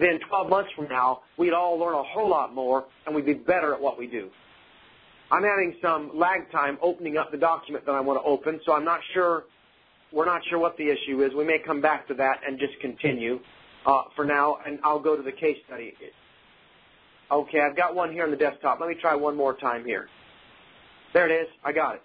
then 0.00 0.18
12 0.28 0.48
months 0.48 0.72
from 0.74 0.88
now, 0.88 1.20
we'd 1.36 1.52
all 1.52 1.78
learn 1.78 1.94
a 1.94 2.02
whole 2.02 2.28
lot 2.28 2.52
more 2.52 2.86
and 3.06 3.14
we'd 3.14 3.24
be 3.24 3.34
better 3.34 3.72
at 3.72 3.80
what 3.80 4.00
we 4.00 4.08
do. 4.08 4.30
I'm 5.30 5.44
having 5.44 5.76
some 5.80 6.10
lag 6.12 6.50
time 6.50 6.76
opening 6.82 7.18
up 7.18 7.30
the 7.30 7.38
document 7.38 7.86
that 7.86 7.92
I 7.94 8.00
want 8.00 8.20
to 8.20 8.28
open, 8.28 8.60
so 8.66 8.72
I'm 8.72 8.84
not 8.84 8.98
sure, 9.14 9.44
we're 10.12 10.26
not 10.26 10.42
sure 10.48 10.58
what 10.58 10.76
the 10.76 10.88
issue 10.88 11.22
is. 11.22 11.32
We 11.34 11.44
may 11.44 11.58
come 11.58 11.80
back 11.80 12.06
to 12.08 12.14
that 12.14 12.40
and 12.46 12.58
just 12.58 12.78
continue 12.80 13.40
uh, 13.86 14.02
for 14.14 14.24
now, 14.24 14.58
and 14.66 14.78
I'll 14.84 15.00
go 15.00 15.16
to 15.16 15.22
the 15.22 15.32
case 15.32 15.56
study. 15.66 15.94
Okay, 17.30 17.60
I've 17.60 17.76
got 17.76 17.94
one 17.94 18.12
here 18.12 18.24
on 18.24 18.30
the 18.30 18.36
desktop. 18.36 18.78
Let 18.80 18.88
me 18.88 18.96
try 19.00 19.14
one 19.14 19.36
more 19.36 19.54
time 19.56 19.84
here. 19.84 20.08
There 21.14 21.28
it 21.28 21.42
is. 21.42 21.48
I 21.64 21.72
got 21.72 21.96
it. 21.96 22.02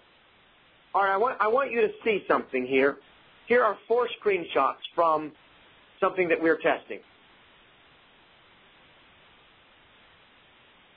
All 0.94 1.02
right, 1.02 1.12
I 1.12 1.16
want, 1.16 1.36
I 1.40 1.48
want 1.48 1.70
you 1.70 1.82
to 1.82 1.88
see 2.04 2.24
something 2.26 2.66
here. 2.66 2.96
Here 3.46 3.62
are 3.62 3.76
four 3.86 4.08
screenshots 4.22 4.80
from 4.94 5.32
something 6.00 6.28
that 6.28 6.40
we're 6.40 6.56
testing. 6.56 7.00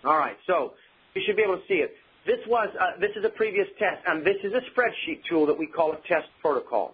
All 0.04 0.18
right, 0.18 0.38
so 0.48 0.74
you 1.14 1.22
should 1.26 1.36
be 1.36 1.44
able 1.44 1.58
to 1.58 1.64
see 1.68 1.76
it. 1.76 1.94
This 2.26 2.40
was 2.48 2.70
uh, 2.80 3.00
this 3.00 3.12
is 3.16 3.26
a 3.26 3.30
previous 3.30 3.68
test, 3.80 4.02
and 4.08 4.26
this 4.26 4.38
is 4.44 4.54
a 4.54 4.62
spreadsheet 4.72 5.22
tool 5.28 5.46
that 5.48 5.58
we 5.58 5.66
call 5.66 5.92
a 5.92 5.98
test 6.08 6.28
protocol. 6.42 6.94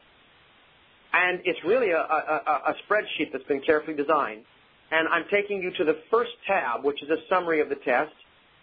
And 1.13 1.41
it's 1.45 1.59
really 1.65 1.91
a, 1.91 1.99
a, 1.99 2.61
a 2.67 2.75
spreadsheet 2.87 3.31
that's 3.31 3.43
been 3.45 3.61
carefully 3.61 3.95
designed. 3.95 4.43
And 4.91 5.07
I'm 5.09 5.25
taking 5.29 5.61
you 5.61 5.71
to 5.71 5.83
the 5.83 5.97
first 6.09 6.31
tab, 6.45 6.83
which 6.83 7.01
is 7.03 7.09
a 7.09 7.17
summary 7.29 7.59
of 7.59 7.69
the 7.69 7.75
test. 7.75 8.13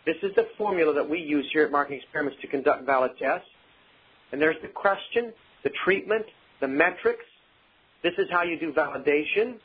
This 0.06 0.16
is 0.22 0.34
the 0.36 0.46
formula 0.56 0.94
that 0.94 1.08
we 1.08 1.18
use 1.18 1.46
here 1.52 1.64
at 1.64 1.70
Marketing 1.70 2.00
Experiments 2.00 2.38
to 2.42 2.46
conduct 2.46 2.84
valid 2.84 3.12
tests. 3.18 3.48
And 4.32 4.40
there's 4.40 4.60
the 4.62 4.68
question, 4.68 5.32
the 5.64 5.70
treatment, 5.84 6.26
the 6.60 6.68
metrics. 6.68 7.24
This 8.02 8.14
is 8.18 8.26
how 8.30 8.42
you 8.42 8.58
do 8.58 8.72
validation, 8.72 9.56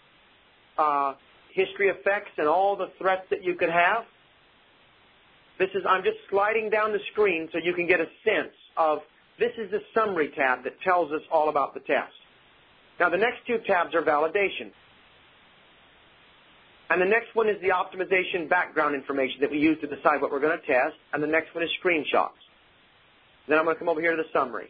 uh, 0.77 1.13
history 1.51 1.89
effects, 1.89 2.31
and 2.37 2.47
all 2.47 2.75
the 2.75 2.91
threats 2.97 3.25
that 3.29 3.43
you 3.43 3.55
could 3.55 3.69
have. 3.69 4.05
This 5.59 5.69
is, 5.75 5.83
I'm 5.87 6.03
just 6.03 6.17
sliding 6.29 6.69
down 6.69 6.93
the 6.93 6.99
screen 7.11 7.49
so 7.51 7.59
you 7.61 7.73
can 7.73 7.85
get 7.85 7.99
a 7.99 8.07
sense 8.23 8.55
of, 8.77 8.99
this 9.37 9.51
is 9.57 9.69
the 9.71 9.81
summary 9.93 10.31
tab 10.35 10.63
that 10.63 10.79
tells 10.81 11.11
us 11.11 11.21
all 11.31 11.49
about 11.49 11.73
the 11.73 11.81
test. 11.81 12.13
Now 12.99 13.09
the 13.09 13.17
next 13.17 13.45
two 13.45 13.57
tabs 13.67 13.93
are 13.93 14.01
validation. 14.01 14.71
And 16.89 17.01
the 17.01 17.05
next 17.05 17.35
one 17.35 17.47
is 17.47 17.57
the 17.61 17.69
optimization 17.69 18.49
background 18.49 18.95
information 18.95 19.41
that 19.41 19.51
we 19.51 19.59
use 19.59 19.77
to 19.81 19.87
decide 19.87 20.21
what 20.21 20.31
we're 20.31 20.39
going 20.39 20.57
to 20.59 20.65
test. 20.65 20.95
And 21.13 21.21
the 21.21 21.27
next 21.27 21.53
one 21.53 21.63
is 21.63 21.69
screenshots. 21.83 22.39
Then 23.47 23.59
I'm 23.59 23.65
going 23.65 23.75
to 23.75 23.79
come 23.79 23.89
over 23.89 24.01
here 24.01 24.15
to 24.15 24.23
the 24.23 24.29
summary. 24.33 24.69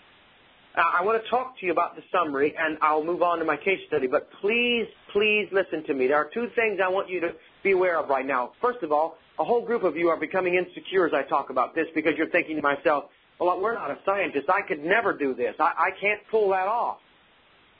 I 0.76 1.04
want 1.04 1.22
to 1.22 1.30
talk 1.30 1.58
to 1.60 1.66
you 1.66 1.72
about 1.72 1.96
the 1.96 2.04
summary, 2.12 2.54
and 2.58 2.78
I'll 2.82 3.04
move 3.04 3.22
on 3.22 3.40
to 3.40 3.46
my 3.46 3.58
case 3.58 3.80
study. 3.88 4.08
But 4.08 4.30
please, 4.40 4.86
please 5.12 5.48
listen 5.52 5.84
to 5.86 5.94
me. 5.94 6.08
There 6.08 6.18
are 6.18 6.30
two 6.34 6.48
things 6.56 6.80
I 6.84 6.90
want 6.90 7.10
you 7.10 7.20
to 7.22 7.32
be 7.64 7.72
aware 7.72 7.98
of 7.98 8.10
right 8.10 8.26
now. 8.26 8.52
First 8.62 8.84
of 8.84 8.92
all, 8.92 9.18
a 9.40 9.44
whole 9.44 9.66
group 9.66 9.84
of 9.84 9.96
you 9.96 10.10
are 10.10 10.18
becoming 10.18 10.56
insecure 10.56 11.08
as 11.08 11.14
I 11.14 11.24
talk 11.24 11.50
about 11.50 11.74
this 11.74 11.88
because 11.96 12.14
you're 12.18 12.30
thinking 12.30 12.58
to 12.58 12.62
myself, 12.62 13.06
well, 13.40 13.60
we're 13.60 13.74
not 13.74 13.90
a 13.90 13.98
scientist. 14.06 14.50
I 14.50 14.62
could 14.62 14.84
never 14.84 15.14
do 15.14 15.34
this. 15.34 15.56
I, 15.60 15.72
I 15.78 15.90
can't 16.00 16.20
pull 16.30 16.50
that 16.50 16.68
off. 16.68 16.98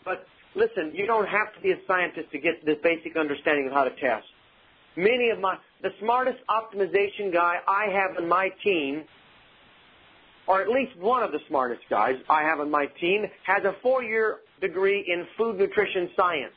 But 0.06 0.26
listen, 0.56 0.94
you 0.96 1.06
don't 1.06 1.28
have 1.28 1.54
to 1.56 1.62
be 1.62 1.72
a 1.72 1.78
scientist 1.86 2.32
to 2.32 2.40
get 2.40 2.66
this 2.66 2.78
basic 2.82 3.18
understanding 3.18 3.68
of 3.68 3.74
how 3.74 3.84
to 3.84 3.92
test. 3.92 4.26
Many 4.96 5.30
of 5.30 5.40
my, 5.40 5.58
the 5.82 5.92
smartest 6.00 6.40
optimization 6.50 7.34
guy 7.34 7.58
I 7.68 7.92
have 7.92 8.18
in 8.18 8.28
my 8.28 8.50
team, 8.64 9.04
or 10.48 10.62
at 10.62 10.70
least 10.70 10.98
one 10.98 11.24
of 11.24 11.32
the 11.34 11.40
smartest 11.50 11.82
guys 11.90 12.16
I 12.30 12.44
have 12.44 12.62
on 12.62 12.72
my 12.72 12.86
team, 12.86 13.26
has 13.44 13.66
a 13.66 13.76
four-year 13.84 14.38
degree 14.62 15.06
in 15.08 15.28
food 15.38 15.58
nutrition 15.58 16.10
science. 16.16 16.54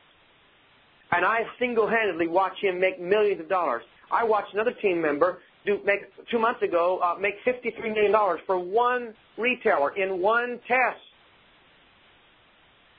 And 1.11 1.27
I 1.27 1.45
single-handedly 1.59 2.29
watch 2.29 2.59
him 2.61 2.81
make 2.81 3.01
millions 3.01 3.41
of 3.41 3.49
dollars. 3.49 3.83
I 4.13 4.25
watched 4.25 4.53
another 4.53 4.73
team 4.73 5.01
member 5.01 5.39
do 5.65 5.79
make 5.85 6.01
two 6.31 6.39
months 6.39 6.63
ago 6.63 7.01
uh, 7.03 7.19
make 7.19 7.35
$53 7.45 7.95
million 7.95 8.13
for 8.47 8.59
one 8.59 9.15
retailer 9.39 9.95
in 9.97 10.21
one 10.21 10.61
test. 10.67 11.01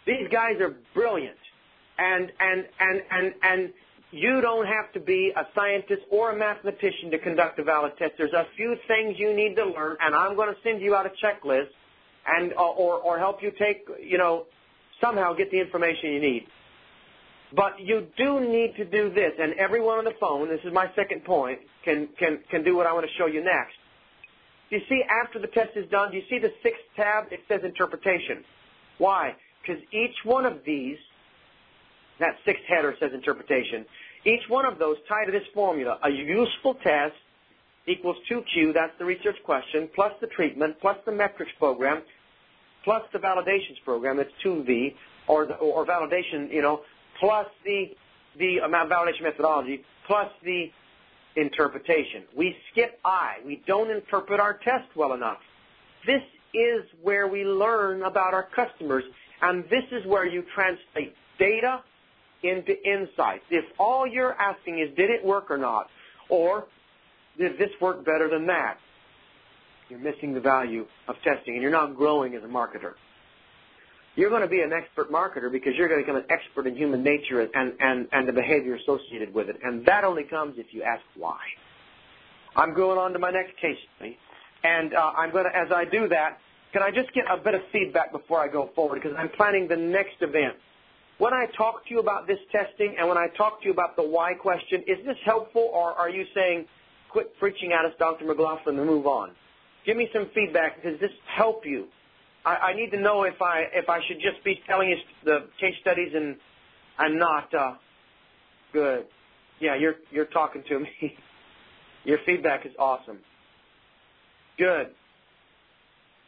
These 0.05 0.27
guys 0.31 0.59
are 0.59 0.75
brilliant. 0.93 1.37
And, 1.97 2.31
and, 2.39 2.65
and, 2.79 3.01
and, 3.11 3.33
and 3.43 3.73
you 4.11 4.41
don't 4.41 4.65
have 4.65 4.91
to 4.93 4.99
be 4.99 5.31
a 5.35 5.45
scientist 5.55 6.01
or 6.09 6.31
a 6.31 6.37
mathematician 6.37 7.11
to 7.11 7.19
conduct 7.19 7.59
a 7.59 7.63
valid 7.63 7.93
test. 7.97 8.13
There's 8.17 8.33
a 8.33 8.47
few 8.55 8.75
things 8.87 9.15
you 9.17 9.33
need 9.35 9.55
to 9.55 9.65
learn, 9.65 9.97
and 10.01 10.15
I'm 10.15 10.35
going 10.35 10.53
to 10.53 10.59
send 10.63 10.81
you 10.81 10.95
out 10.95 11.05
a 11.05 11.09
checklist 11.09 11.67
and, 12.27 12.53
uh, 12.53 12.61
or, 12.61 12.95
or 12.95 13.19
help 13.19 13.43
you 13.43 13.51
take, 13.51 13.87
you 14.01 14.17
know, 14.17 14.45
somehow 15.01 15.33
get 15.33 15.51
the 15.51 15.59
information 15.59 16.11
you 16.11 16.19
need. 16.19 16.47
But 17.55 17.79
you 17.79 18.07
do 18.17 18.39
need 18.39 18.75
to 18.77 18.85
do 18.85 19.13
this, 19.13 19.33
and 19.39 19.53
everyone 19.53 19.99
on 19.99 20.05
the 20.05 20.15
phone, 20.19 20.49
this 20.49 20.61
is 20.63 20.73
my 20.73 20.87
second 20.95 21.23
point, 21.23 21.59
can, 21.85 22.09
can, 22.17 22.39
can 22.49 22.63
do 22.63 22.75
what 22.75 22.87
I 22.87 22.93
want 22.93 23.05
to 23.05 23.11
show 23.17 23.27
you 23.27 23.43
next. 23.43 23.75
Do 24.69 24.77
you 24.77 24.81
see 24.89 25.03
after 25.07 25.37
the 25.37 25.47
test 25.47 25.71
is 25.75 25.87
done, 25.91 26.11
do 26.11 26.17
you 26.17 26.23
see 26.29 26.39
the 26.39 26.51
sixth 26.63 26.81
tab? 26.95 27.25
It 27.31 27.41
says 27.47 27.61
interpretation. 27.63 28.43
Why? 28.97 29.35
Because 29.61 29.83
each 29.91 30.15
one 30.23 30.45
of 30.47 30.61
these, 30.65 30.97
that 32.19 32.37
sixth 32.43 32.63
header 32.67 32.95
says 32.99 33.11
interpretation, 33.13 33.85
each 34.25 34.47
one 34.47 34.65
of 34.65 34.79
those 34.79 34.97
tie 35.07 35.25
to 35.25 35.31
this 35.31 35.47
formula. 35.53 35.99
A 36.03 36.09
useful 36.09 36.73
test 36.83 37.13
equals 37.85 38.17
2Q, 38.31 38.73
that's 38.73 38.97
the 38.97 39.05
research 39.05 39.35
question, 39.43 39.89
plus 39.93 40.13
the 40.21 40.27
treatment, 40.27 40.79
plus 40.81 40.97
the 41.05 41.11
metrics 41.11 41.51
program, 41.59 42.01
plus 42.83 43.03
the 43.11 43.19
validations 43.19 43.77
program, 43.85 44.17
that's 44.17 44.31
2V, 44.43 44.95
or, 45.27 45.45
the, 45.45 45.53
or 45.55 45.85
validation, 45.85 46.51
you 46.51 46.61
know, 46.61 46.81
plus 47.23 47.47
the, 47.63 47.85
the 48.37 48.59
uh, 48.59 48.65
amount 48.65 48.89
validation 48.91 49.23
methodology, 49.23 49.81
plus 50.05 50.29
the 50.43 50.65
interpretation. 51.37 52.23
We 52.35 52.55
skip 52.71 52.99
I. 53.05 53.35
We 53.45 53.63
don't 53.65 53.89
interpret 53.89 54.41
our 54.41 54.55
test 54.55 54.93
well 54.95 55.13
enough. 55.13 55.37
This 56.05 56.21
is 56.53 56.83
where 57.01 57.27
we 57.29 57.45
learn 57.45 58.03
about 58.03 58.33
our 58.33 58.47
customers 58.53 59.05
and 59.41 59.63
this 59.69 59.83
is 59.91 60.05
where 60.05 60.25
you 60.25 60.43
translate 60.53 61.15
data 61.39 61.81
into 62.43 62.73
insights. 62.85 63.45
If 63.49 63.65
all 63.79 64.05
you're 64.05 64.33
asking 64.33 64.79
is, 64.79 64.95
did 64.95 65.09
it 65.09 65.23
work 65.23 65.49
or 65.49 65.57
not? 65.57 65.87
Or, 66.29 66.65
did 67.37 67.57
this 67.57 67.71
work 67.79 68.05
better 68.05 68.29
than 68.29 68.47
that? 68.47 68.77
You're 69.89 69.99
missing 69.99 70.33
the 70.33 70.41
value 70.41 70.85
of 71.07 71.15
testing 71.23 71.53
and 71.53 71.61
you're 71.61 71.71
not 71.71 71.95
growing 71.95 72.35
as 72.35 72.43
a 72.43 72.47
marketer. 72.47 72.93
You're 74.15 74.29
going 74.29 74.43
to 74.43 74.47
be 74.47 74.61
an 74.61 74.71
expert 74.71 75.11
marketer 75.11 75.51
because 75.51 75.73
you're 75.75 75.87
going 75.87 75.99
to 75.99 76.05
become 76.05 76.21
an 76.21 76.29
expert 76.29 76.67
in 76.67 76.75
human 76.75 77.03
nature 77.03 77.41
and, 77.41 77.73
and, 77.79 78.07
and 78.11 78.27
the 78.27 78.33
behavior 78.33 78.75
associated 78.75 79.33
with 79.33 79.49
it. 79.49 79.57
And 79.63 79.85
that 79.87 80.03
only 80.03 80.23
comes 80.23 80.55
if 80.57 80.67
you 80.71 80.83
ask 80.83 81.01
why. 81.15 81.39
I'm 82.55 82.75
going 82.75 82.99
on 82.99 83.13
to 83.13 83.19
my 83.19 83.31
next 83.31 83.57
case 83.57 83.77
study. 83.95 84.17
And 84.63 84.93
uh, 84.93 85.13
I'm 85.17 85.31
going 85.31 85.45
to, 85.45 85.55
as 85.55 85.71
I 85.71 85.85
do 85.85 86.07
that, 86.09 86.37
can 86.73 86.83
I 86.83 86.91
just 86.91 87.11
get 87.13 87.25
a 87.29 87.37
bit 87.37 87.55
of 87.55 87.61
feedback 87.71 88.11
before 88.11 88.39
I 88.39 88.47
go 88.47 88.69
forward? 88.75 89.01
Because 89.01 89.17
I'm 89.17 89.29
planning 89.29 89.67
the 89.67 89.77
next 89.77 90.21
event. 90.21 90.55
When 91.17 91.33
I 91.33 91.45
talk 91.57 91.85
to 91.85 91.93
you 91.93 91.99
about 91.99 92.27
this 92.27 92.39
testing 92.51 92.95
and 92.97 93.07
when 93.07 93.17
I 93.17 93.27
talk 93.37 93.61
to 93.61 93.65
you 93.65 93.71
about 93.71 93.95
the 93.95 94.03
why 94.03 94.33
question, 94.33 94.83
is 94.87 94.97
this 95.05 95.17
helpful 95.25 95.69
or 95.73 95.93
are 95.93 96.09
you 96.09 96.25
saying, 96.35 96.65
quit 97.09 97.37
preaching 97.39 97.71
at 97.71 97.85
us, 97.85 97.93
Dr. 97.99 98.25
McLaughlin, 98.25 98.77
and 98.77 98.87
move 98.87 99.05
on? 99.05 99.31
Give 99.85 99.97
me 99.97 100.09
some 100.13 100.29
feedback. 100.33 100.81
Does 100.83 100.99
this 100.99 101.11
help 101.27 101.65
you? 101.65 101.87
I, 102.45 102.73
need 102.73 102.91
to 102.91 102.99
know 102.99 103.23
if 103.23 103.41
I 103.41 103.63
if 103.73 103.89
I 103.89 103.99
should 104.07 104.19
just 104.19 104.43
be 104.43 104.61
telling 104.67 104.89
you 104.89 104.97
the 105.23 105.47
case 105.59 105.75
studies 105.81 106.11
and 106.13 106.35
I'm 106.97 107.17
not 107.17 107.53
uh, 107.53 107.73
good. 108.73 109.05
Yeah, 109.59 109.75
you're 109.75 109.95
you're 110.11 110.25
talking 110.25 110.63
to 110.69 110.79
me. 110.79 110.89
Your 112.05 112.17
feedback 112.25 112.65
is 112.65 112.73
awesome. 112.77 113.19
Good. 114.57 114.87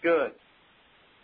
Good. 0.02 0.32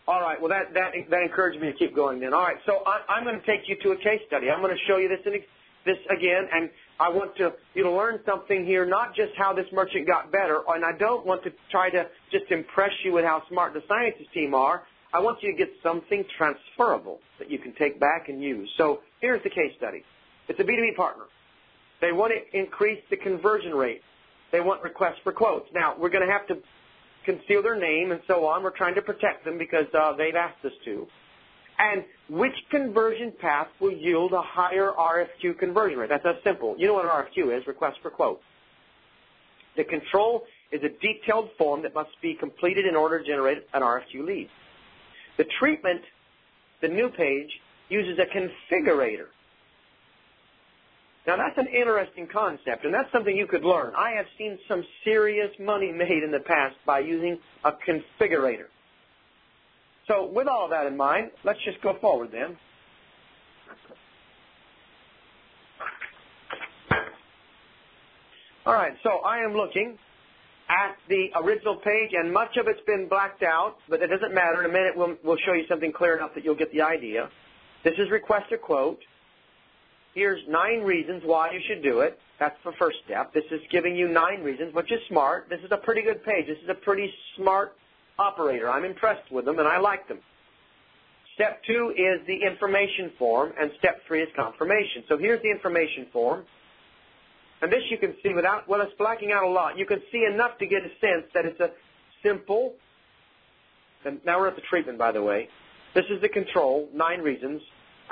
All 0.08 0.20
right. 0.20 0.40
Well, 0.42 0.50
that 0.50 0.74
that 0.74 0.92
that 1.10 1.22
encouraged 1.22 1.62
me 1.62 1.72
to 1.72 1.78
keep 1.78 1.96
going. 1.96 2.20
Then. 2.20 2.34
All 2.34 2.42
right. 2.42 2.58
So 2.66 2.84
I, 2.86 3.00
I'm 3.08 3.24
going 3.24 3.40
to 3.40 3.46
take 3.46 3.70
you 3.70 3.78
to 3.84 3.92
a 3.92 3.98
case 3.98 4.20
study. 4.28 4.50
I'm 4.50 4.62
going 4.62 4.76
to 4.76 4.84
show 4.88 4.98
you 4.98 5.08
this 5.08 5.26
this 5.86 5.98
again, 6.10 6.48
and 6.54 6.70
I 7.00 7.10
want 7.10 7.36
to, 7.38 7.54
you 7.74 7.84
to 7.84 7.92
learn 7.92 8.20
something 8.26 8.66
here, 8.66 8.86
not 8.86 9.16
just 9.16 9.32
how 9.38 9.54
this 9.54 9.66
merchant 9.72 10.08
got 10.08 10.32
better, 10.32 10.62
and 10.68 10.86
I 10.86 10.98
don't 10.98 11.26
want 11.26 11.44
to 11.44 11.52
try 11.72 11.90
to 11.90 12.06
just 12.32 12.52
impress 12.52 12.92
you 13.04 13.14
with 13.14 13.26
how 13.26 13.44
smart 13.50 13.74
the 13.74 13.82
sciences 13.88 14.28
team 14.34 14.54
are. 14.54 14.84
I 15.14 15.20
want 15.20 15.42
you 15.42 15.52
to 15.52 15.58
get 15.58 15.70
something 15.84 16.24
transferable 16.38 17.20
that 17.40 17.50
you 17.50 17.60
can 17.60 17.74
take 17.74 18.00
back 18.00 18.30
and 18.30 18.42
use. 18.42 18.70
So 18.78 19.02
here's 19.20 19.44
the 19.44 19.50
case 19.50 19.74
study. 19.78 20.04
It's 20.48 20.60
a 20.60 20.64
B2B 20.64 20.96
partner. 20.96 21.26
They 22.00 22.12
want 22.12 22.34
to 22.34 22.58
increase 22.58 23.02
the 23.10 23.18
conversion 23.18 23.74
rate. 23.74 24.02
They 24.52 24.62
want 24.62 24.84
requests 24.84 25.20
for 25.24 25.32
quotes. 25.32 25.68
Now, 25.74 25.96
we're 25.98 26.10
going 26.10 26.26
to 26.26 26.32
have 26.32 26.48
to 26.48 26.58
conceal 27.26 27.62
their 27.62 27.80
name 27.80 28.12
and 28.12 28.22
so 28.28 28.46
on. 28.46 28.64
We're 28.64 28.76
trying 28.76 28.96
to 28.96 29.02
protect 29.02 29.46
them 29.46 29.58
because 29.58 29.86
uh, 29.94 30.14
they've 30.14 30.36
asked 30.36 30.64
us 30.66 30.74
to. 30.86 31.08
And 31.82 32.04
which 32.30 32.54
conversion 32.70 33.34
path 33.42 33.68
will 33.80 33.92
yield 33.92 34.34
a 34.34 34.42
higher 34.42 34.92
RFQ 34.92 35.58
conversion 35.58 35.98
rate? 35.98 36.10
That's 36.10 36.24
that 36.24 36.38
simple. 36.44 36.76
You 36.78 36.86
know 36.86 36.94
what 36.94 37.06
an 37.06 37.12
RFQ 37.12 37.58
is, 37.58 37.66
request 37.66 37.98
for 38.04 38.12
quote. 38.12 38.40
The 39.76 39.84
control 39.84 40.44
is 40.72 40.82
a 40.84 40.90
detailed 40.90 41.50
form 41.58 41.82
that 41.82 41.96
must 41.96 42.12
be 42.22 42.36
completed 42.36 42.86
in 42.86 42.96
order 42.96 43.18
to 43.18 43.26
generate 43.26 43.66
an 43.74 43.82
RFQ 43.82 44.24
lead. 44.24 44.50
The 45.38 45.46
treatment, 45.60 46.02
the 46.82 46.88
new 46.88 47.10
page, 47.10 47.50
uses 47.90 48.20
a 48.20 48.28
configurator. 48.38 49.28
Now 51.26 51.38
that's 51.38 51.58
an 51.58 51.68
interesting 51.68 52.28
concept, 52.32 52.86
and 52.86 52.94
that's 52.94 53.12
something 53.12 53.36
you 53.36 53.48
could 53.48 53.64
learn. 53.64 53.94
I 53.98 54.12
have 54.12 54.28
seen 54.38 54.60
some 54.68 54.84
serious 55.04 55.50
money 55.60 55.92
made 55.98 56.22
in 56.24 56.30
the 56.30 56.42
past 56.42 56.76
by 56.86 57.00
using 57.00 57.40
a 57.64 57.72
configurator. 57.72 58.68
So 60.12 60.26
with 60.26 60.48
all 60.50 60.68
that 60.68 60.88
in 60.88 60.98
mind, 60.98 61.32
let's 61.46 61.60
just 61.64 61.82
go 61.82 61.96
forward 62.02 62.32
then. 62.34 62.58
All 68.66 68.74
right, 68.74 68.94
so 69.04 69.20
I 69.26 69.40
am 69.40 69.54
looking 69.54 69.98
at 70.68 70.98
the 71.08 71.30
original 71.42 71.78
page, 71.78 72.12
and 72.14 72.32
much 72.32 72.58
of 72.58 72.68
it's 72.68 72.82
been 72.86 73.08
blacked 73.08 73.42
out, 73.42 73.78
but 73.90 74.02
it 74.02 74.08
doesn't 74.08 74.34
matter. 74.34 74.60
In 74.60 74.70
a 74.70 74.74
minute, 74.74 74.98
we'll, 74.98 75.16
we'll 75.24 75.38
show 75.46 75.54
you 75.54 75.64
something 75.70 75.94
clear 75.94 76.18
enough 76.18 76.32
that 76.36 76.44
you'll 76.44 76.56
get 76.56 76.74
the 76.74 76.82
idea. 76.82 77.30
This 77.86 77.94
is 77.98 78.12
request 78.12 78.52
a 78.52 78.58
quote. 78.58 79.00
Here's 80.14 80.42
nine 80.50 80.82
reasons 80.82 81.24
why 81.26 81.52
you 81.54 81.62
should 81.68 81.82
do 81.82 82.02
it. 82.02 82.20
That's 82.38 82.58
the 82.66 82.74
first 82.78 82.98
step. 83.06 83.34
This 83.34 83.46
is 83.50 83.62
giving 83.72 83.96
you 83.96 84.10
nine 84.10 84.44
reasons, 84.44 84.74
which 84.74 84.92
is 84.92 85.00
smart. 85.08 85.48
This 85.50 85.62
is 85.62 85.72
a 85.72 85.78
pretty 85.78 86.02
good 86.02 86.22
page. 86.26 86.48
This 86.48 86.58
is 86.62 86.70
a 86.70 86.76
pretty 86.76 87.10
smart 87.38 87.76
operator. 88.22 88.70
I'm 88.70 88.86
impressed 88.86 89.32
with 89.32 89.46
them, 89.46 89.60
and 89.60 89.68
I 89.68 89.80
like 89.80 90.08
them. 90.08 90.20
Step 91.36 91.64
two 91.66 91.94
is 91.98 92.26
the 92.28 92.38
information 92.46 93.12
form, 93.18 93.52
and 93.60 93.72
step 93.80 94.02
three 94.08 94.22
is 94.22 94.30
confirmation. 94.36 95.04
So 95.10 95.18
here's 95.18 95.42
the 95.42 95.50
information 95.50 96.06
form. 96.14 96.46
And 97.62 97.72
this 97.72 97.84
you 97.90 97.98
can 97.98 98.16
see 98.24 98.34
without, 98.34 98.68
well, 98.68 98.82
it's 98.82 98.94
blacking 98.98 99.32
out 99.32 99.44
a 99.44 99.50
lot. 99.50 99.78
You 99.78 99.86
can 99.86 100.02
see 100.12 100.26
enough 100.32 100.58
to 100.60 100.66
get 100.66 100.84
a 100.84 100.90
sense 101.00 101.26
that 101.34 101.46
it's 101.46 101.60
a 101.60 101.72
simple, 102.24 102.74
and 104.06 104.20
now 104.26 104.40
we're 104.40 104.48
at 104.48 104.56
the 104.56 104.62
treatment, 104.70 104.98
by 104.98 105.12
the 105.12 105.22
way. 105.22 105.48
This 105.94 106.06
is 106.10 106.22
the 106.22 106.30
control, 106.30 106.90
nine 106.94 107.22
reasons, 107.22 107.62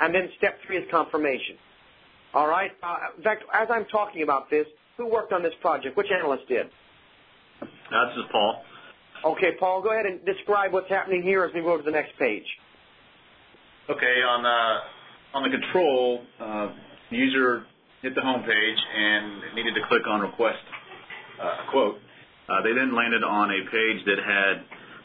and 0.00 0.14
then 0.14 0.28
step 0.38 0.58
three 0.66 0.76
is 0.78 0.84
confirmation. 0.90 1.56
All 2.32 2.46
right? 2.46 2.70
Uh, 2.82 2.96
in 3.16 3.22
fact, 3.22 3.44
as 3.52 3.68
I'm 3.70 3.86
talking 3.86 4.22
about 4.22 4.50
this, 4.50 4.66
who 4.96 5.06
worked 5.06 5.32
on 5.32 5.42
this 5.42 5.54
project? 5.60 5.96
Which 5.96 6.10
analyst 6.10 6.46
did? 6.48 6.66
Uh, 7.62 8.06
this 8.08 8.18
is 8.18 8.24
Paul. 8.30 8.62
Okay, 9.24 9.52
Paul, 9.58 9.82
go 9.82 9.92
ahead 9.92 10.06
and 10.06 10.24
describe 10.24 10.72
what's 10.72 10.88
happening 10.88 11.22
here 11.22 11.44
as 11.44 11.52
we 11.52 11.60
go 11.60 11.76
to 11.76 11.82
the 11.82 11.90
next 11.90 12.16
page. 12.18 12.46
Okay, 13.90 14.22
on 14.24 14.46
uh, 14.46 15.42
the 15.44 15.50
control, 15.50 16.22
uh, 16.40 16.72
user 17.10 17.64
hit 18.02 18.14
the 18.14 18.22
home 18.22 18.42
page 18.42 18.80
and 18.96 19.54
needed 19.54 19.74
to 19.74 19.80
click 19.88 20.06
on 20.08 20.20
request 20.20 20.64
uh, 21.42 21.66
a 21.66 21.70
quote. 21.70 21.98
They 22.64 22.74
then 22.74 22.96
landed 22.96 23.22
on 23.22 23.50
a 23.50 23.60
page 23.70 24.04
that 24.10 24.18
had 24.18 24.54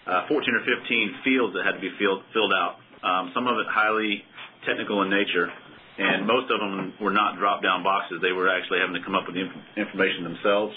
uh, 0.07 0.27
14 0.27 0.49
or 0.55 0.63
15 0.65 1.21
fields 1.23 1.53
that 1.53 1.65
had 1.65 1.77
to 1.77 1.83
be 1.83 1.91
filled, 1.99 2.23
out. 2.53 2.77
Um, 3.03 3.31
some 3.33 3.47
of 3.47 3.57
it 3.59 3.67
highly 3.69 4.23
technical 4.65 5.01
in 5.03 5.09
nature, 5.09 5.51
and 5.97 6.25
most 6.25 6.49
of 6.49 6.57
them 6.59 6.93
were 7.01 7.13
not 7.13 7.37
drop-down 7.37 7.83
boxes. 7.83 8.17
They 8.21 8.31
were 8.31 8.49
actually 8.49 8.79
having 8.79 8.95
to 8.95 9.03
come 9.03 9.13
up 9.13 9.27
with 9.27 9.35
the 9.35 9.45
inf- 9.45 9.77
information 9.77 10.23
themselves. 10.23 10.73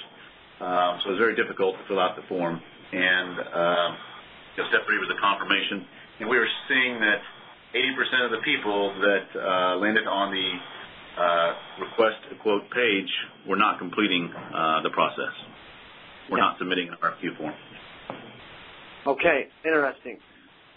Um, 0.60 1.00
so 1.00 1.10
it 1.10 1.12
was 1.16 1.22
very 1.22 1.36
difficult 1.36 1.76
to 1.78 1.82
fill 1.88 2.00
out 2.00 2.16
the 2.16 2.26
form. 2.28 2.60
And 2.92 3.38
uh, 3.38 3.88
step 4.54 4.86
three 4.86 4.98
was 4.98 5.08
the 5.08 5.20
confirmation. 5.20 5.86
And 6.20 6.28
we 6.28 6.36
were 6.36 6.48
seeing 6.68 7.00
that 7.00 7.20
80% 7.74 8.24
of 8.24 8.30
the 8.32 8.42
people 8.44 8.94
that 9.00 9.26
uh, 9.36 9.76
landed 9.76 10.06
on 10.06 10.32
the 10.32 10.48
uh, 11.20 11.52
request 11.80 12.16
a 12.32 12.42
quote 12.42 12.70
page 12.70 13.10
were 13.46 13.56
not 13.56 13.78
completing 13.78 14.32
uh, 14.32 14.82
the 14.82 14.90
process. 14.90 15.34
We're 16.30 16.38
not 16.38 16.58
submitting 16.58 16.88
an 16.88 16.96
RFQ 17.02 17.36
form. 17.36 17.54
Okay, 19.06 19.48
interesting. 19.64 20.18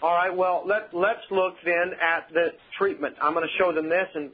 All 0.02 0.14
right, 0.14 0.34
well, 0.34 0.64
let, 0.66 0.92
let's 0.92 1.22
look 1.30 1.54
then 1.64 1.92
at 2.00 2.28
the 2.32 2.54
treatment. 2.76 3.14
I'm 3.22 3.34
going 3.34 3.46
to 3.46 3.56
show 3.56 3.72
them 3.72 3.88
this, 3.88 4.08
and 4.14 4.30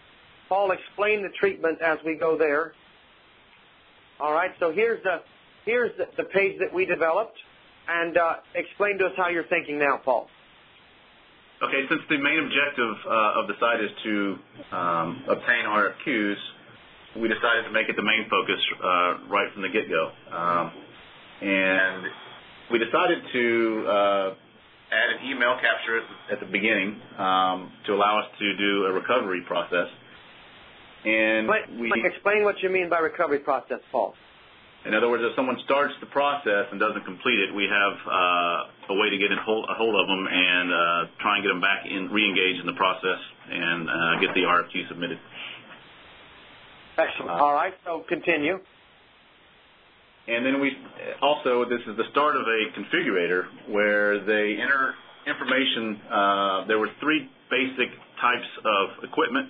Paul 0.48 0.70
explain 0.70 1.22
the 1.22 1.28
treatment 1.38 1.82
as 1.82 1.98
we 2.06 2.16
go 2.16 2.38
there. 2.38 2.72
All 4.18 4.32
right, 4.32 4.50
so 4.58 4.72
here's 4.72 5.02
the, 5.02 5.20
here's 5.64 5.96
the, 5.98 6.06
the 6.16 6.24
page 6.24 6.58
that 6.60 6.72
we 6.72 6.86
developed, 6.86 7.38
and 7.88 8.16
uh, 8.16 8.36
explain 8.54 8.98
to 8.98 9.06
us 9.06 9.12
how 9.16 9.28
you're 9.28 9.48
thinking 9.48 9.78
now, 9.78 10.00
Paul. 10.04 10.28
Okay, 11.58 11.82
since 11.90 12.02
the 12.08 12.18
main 12.18 12.38
objective 12.38 12.94
uh, 13.02 13.40
of 13.42 13.48
the 13.48 13.54
site 13.58 13.82
is 13.82 13.90
to 14.04 14.14
um, 14.76 15.24
obtain 15.26 15.66
RFQs, 15.66 16.38
we 17.18 17.26
decided 17.26 17.66
to 17.66 17.72
make 17.72 17.88
it 17.88 17.96
the 17.96 18.04
main 18.04 18.30
focus 18.30 18.60
uh, 18.78 19.26
right 19.26 19.50
from 19.52 19.62
the 19.62 19.68
get-go. 19.68 20.04
Um, 20.30 20.70
and 21.42 22.06
we 22.70 22.78
decided 22.78 23.18
to 23.32 23.84
uh, 23.88 24.28
add 24.92 25.08
an 25.18 25.26
email 25.26 25.56
capture 25.58 25.98
at 26.30 26.38
the 26.38 26.46
beginning 26.46 27.00
um, 27.18 27.72
to 27.86 27.94
allow 27.94 28.20
us 28.20 28.30
to 28.38 28.56
do 28.56 28.84
a 28.86 28.92
recovery 28.92 29.42
process. 29.48 29.88
And 31.04 31.46
but, 31.46 31.74
we 31.74 31.90
explain 32.04 32.44
what 32.44 32.62
you 32.62 32.70
mean 32.70 32.88
by 32.88 32.98
recovery 32.98 33.40
process, 33.40 33.80
Paul. 33.90 34.14
In 34.86 34.94
other 34.94 35.10
words, 35.10 35.22
if 35.26 35.34
someone 35.34 35.58
starts 35.64 35.92
the 36.00 36.06
process 36.06 36.70
and 36.70 36.78
doesn't 36.78 37.04
complete 37.04 37.38
it, 37.40 37.54
we 37.54 37.66
have 37.66 37.96
uh, 38.06 38.94
a 38.94 38.96
way 38.96 39.10
to 39.10 39.18
get 39.18 39.32
in 39.32 39.38
hold, 39.42 39.66
a 39.68 39.74
hold 39.74 39.94
of 39.98 40.06
them 40.06 40.22
and 40.30 40.66
uh, 40.70 40.78
try 41.20 41.36
and 41.36 41.42
get 41.42 41.50
them 41.50 41.60
back 41.60 41.82
in, 41.84 42.08
re-engaged 42.08 42.60
in 42.60 42.66
the 42.66 42.78
process 42.78 43.18
and 43.50 43.90
uh, 43.90 44.20
get 44.20 44.34
the 44.34 44.46
RFQ 44.46 44.88
submitted. 44.88 45.18
Excellent. 46.96 47.30
All 47.30 47.54
right, 47.54 47.74
so 47.84 48.04
continue. 48.08 48.58
And 50.28 50.44
then 50.44 50.60
we 50.60 50.76
also, 51.22 51.64
this 51.64 51.80
is 51.88 51.96
the 51.96 52.04
start 52.10 52.36
of 52.36 52.42
a 52.42 52.60
configurator 52.78 53.46
where 53.68 54.20
they 54.24 54.60
enter 54.60 54.94
information. 55.26 56.00
Uh, 56.04 56.66
there 56.66 56.78
were 56.78 56.90
three 57.00 57.28
basic 57.50 57.88
types 58.20 58.48
of 58.64 59.04
equipment, 59.04 59.48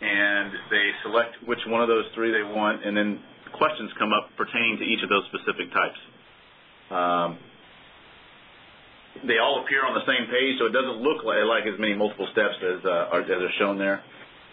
and 0.00 0.52
they 0.70 0.90
select 1.02 1.36
which 1.46 1.60
one 1.66 1.80
of 1.80 1.88
those 1.88 2.04
three 2.14 2.30
they 2.30 2.42
want, 2.42 2.84
and 2.84 2.96
then 2.96 3.20
questions 3.52 3.90
come 3.98 4.12
up 4.12 4.30
pertaining 4.36 4.78
to 4.78 4.84
each 4.84 5.02
of 5.02 5.08
those 5.08 5.24
specific 5.32 5.72
types. 5.72 6.00
Um, 6.90 7.38
they 9.26 9.38
all 9.42 9.62
appear 9.62 9.82
on 9.84 9.94
the 9.94 10.06
same 10.06 10.30
page, 10.30 10.58
so 10.58 10.70
it 10.70 10.74
doesn't 10.74 11.02
look 11.02 11.26
like, 11.26 11.66
as 11.66 11.78
many 11.78 11.94
multiple 11.94 12.28
steps 12.32 12.56
as, 12.62 12.80
uh, 12.86 13.14
are, 13.14 13.22
shown 13.58 13.76
there. 13.76 14.02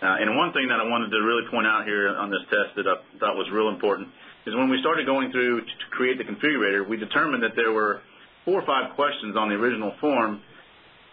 Uh, 0.02 0.22
and 0.22 0.38
one 0.38 0.54
thing 0.54 0.70
that 0.70 0.78
I 0.78 0.86
wanted 0.86 1.10
to 1.10 1.20
really 1.22 1.46
point 1.50 1.66
out 1.66 1.86
here 1.86 2.10
on 2.14 2.30
this 2.30 2.46
test 2.50 2.78
that 2.78 2.86
I 2.86 3.02
thought 3.18 3.34
was 3.34 3.50
real 3.50 3.70
important 3.70 4.10
is 4.46 4.54
when 4.54 4.70
we 4.70 4.78
started 4.82 5.06
going 5.06 5.32
through 5.32 5.62
to 5.62 5.86
create 5.92 6.18
the 6.18 6.26
configurator, 6.26 6.88
we 6.88 6.98
determined 6.98 7.42
that 7.42 7.56
there 7.56 7.72
were 7.72 8.02
four 8.46 8.62
or 8.62 8.66
five 8.66 8.94
questions 8.96 9.36
on 9.36 9.50
the 9.50 9.56
original 9.56 9.94
form 10.00 10.42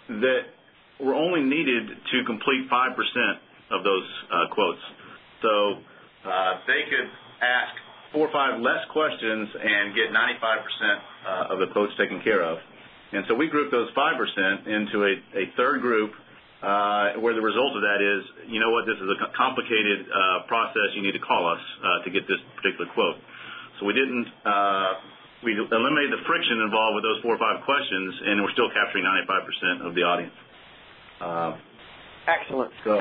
that 0.08 0.52
were 1.00 1.14
only 1.14 1.40
needed 1.40 1.88
to 2.12 2.24
complete 2.26 2.68
5% 2.68 2.92
of 3.72 3.84
those 3.84 4.08
uh, 4.30 4.54
quotes. 4.54 4.84
So 5.42 5.80
they 6.68 6.84
could 6.88 7.08
ask 7.42 7.74
four 8.12 8.28
or 8.28 8.32
five 8.32 8.60
less 8.62 8.82
questions 8.94 9.48
and 9.58 9.94
get 9.94 10.14
95% 10.14 10.14
uh, 10.14 11.52
of 11.52 11.58
the 11.58 11.66
quotes 11.74 11.92
taken 11.98 12.22
care 12.22 12.42
of. 12.42 12.58
And 13.12 13.24
so 13.28 13.34
we 13.34 13.46
grouped 13.46 13.70
those 13.70 13.90
5% 13.94 14.66
into 14.66 15.06
a, 15.06 15.12
a 15.38 15.44
third 15.56 15.82
group 15.82 16.14
uh, 16.62 17.20
where 17.20 17.34
the 17.34 17.42
result 17.44 17.76
of 17.76 17.82
that 17.82 18.00
is, 18.00 18.48
you 18.48 18.58
know 18.58 18.70
what, 18.70 18.86
this 18.86 18.96
is 18.96 19.06
a 19.06 19.18
complicated 19.36 20.06
uh, 20.08 20.46
process. 20.48 20.94
You 20.96 21.02
need 21.02 21.12
to 21.12 21.22
call 21.22 21.46
us 21.46 21.60
uh, 21.82 22.04
to 22.04 22.08
get 22.10 22.26
this 22.26 22.40
particular 22.56 22.90
quote. 22.94 23.18
So 23.78 23.86
we 23.86 23.92
didn't, 23.92 24.26
uh, 24.46 24.90
we 25.44 25.52
eliminated 25.58 26.14
the 26.14 26.22
friction 26.26 26.62
involved 26.64 26.96
with 26.96 27.04
those 27.04 27.20
four 27.20 27.36
or 27.36 27.42
five 27.42 27.62
questions, 27.66 28.14
and 28.24 28.42
we're 28.42 28.54
still 28.56 28.70
capturing 28.72 29.04
95% 29.04 29.86
of 29.86 29.94
the 29.94 30.02
audience. 30.02 30.34
Uh, 31.20 31.52
Excellent. 32.26 32.72
So, 32.82 32.98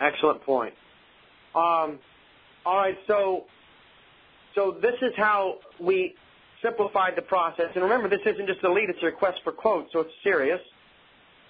Excellent 0.00 0.40
point. 0.46 0.74
All 2.66 2.78
right, 2.78 2.98
so 3.06 3.44
so 4.54 4.78
this 4.80 4.94
is 5.02 5.12
how 5.16 5.58
we 5.78 6.14
simplified 6.62 7.14
the 7.16 7.22
process. 7.22 7.70
And 7.74 7.82
remember, 7.82 8.08
this 8.08 8.22
isn't 8.24 8.46
just 8.46 8.62
a 8.64 8.72
lead; 8.72 8.88
it's 8.88 9.02
a 9.02 9.06
request 9.06 9.40
for 9.44 9.52
quotes, 9.52 9.92
so 9.92 10.00
it's 10.00 10.14
serious. 10.22 10.60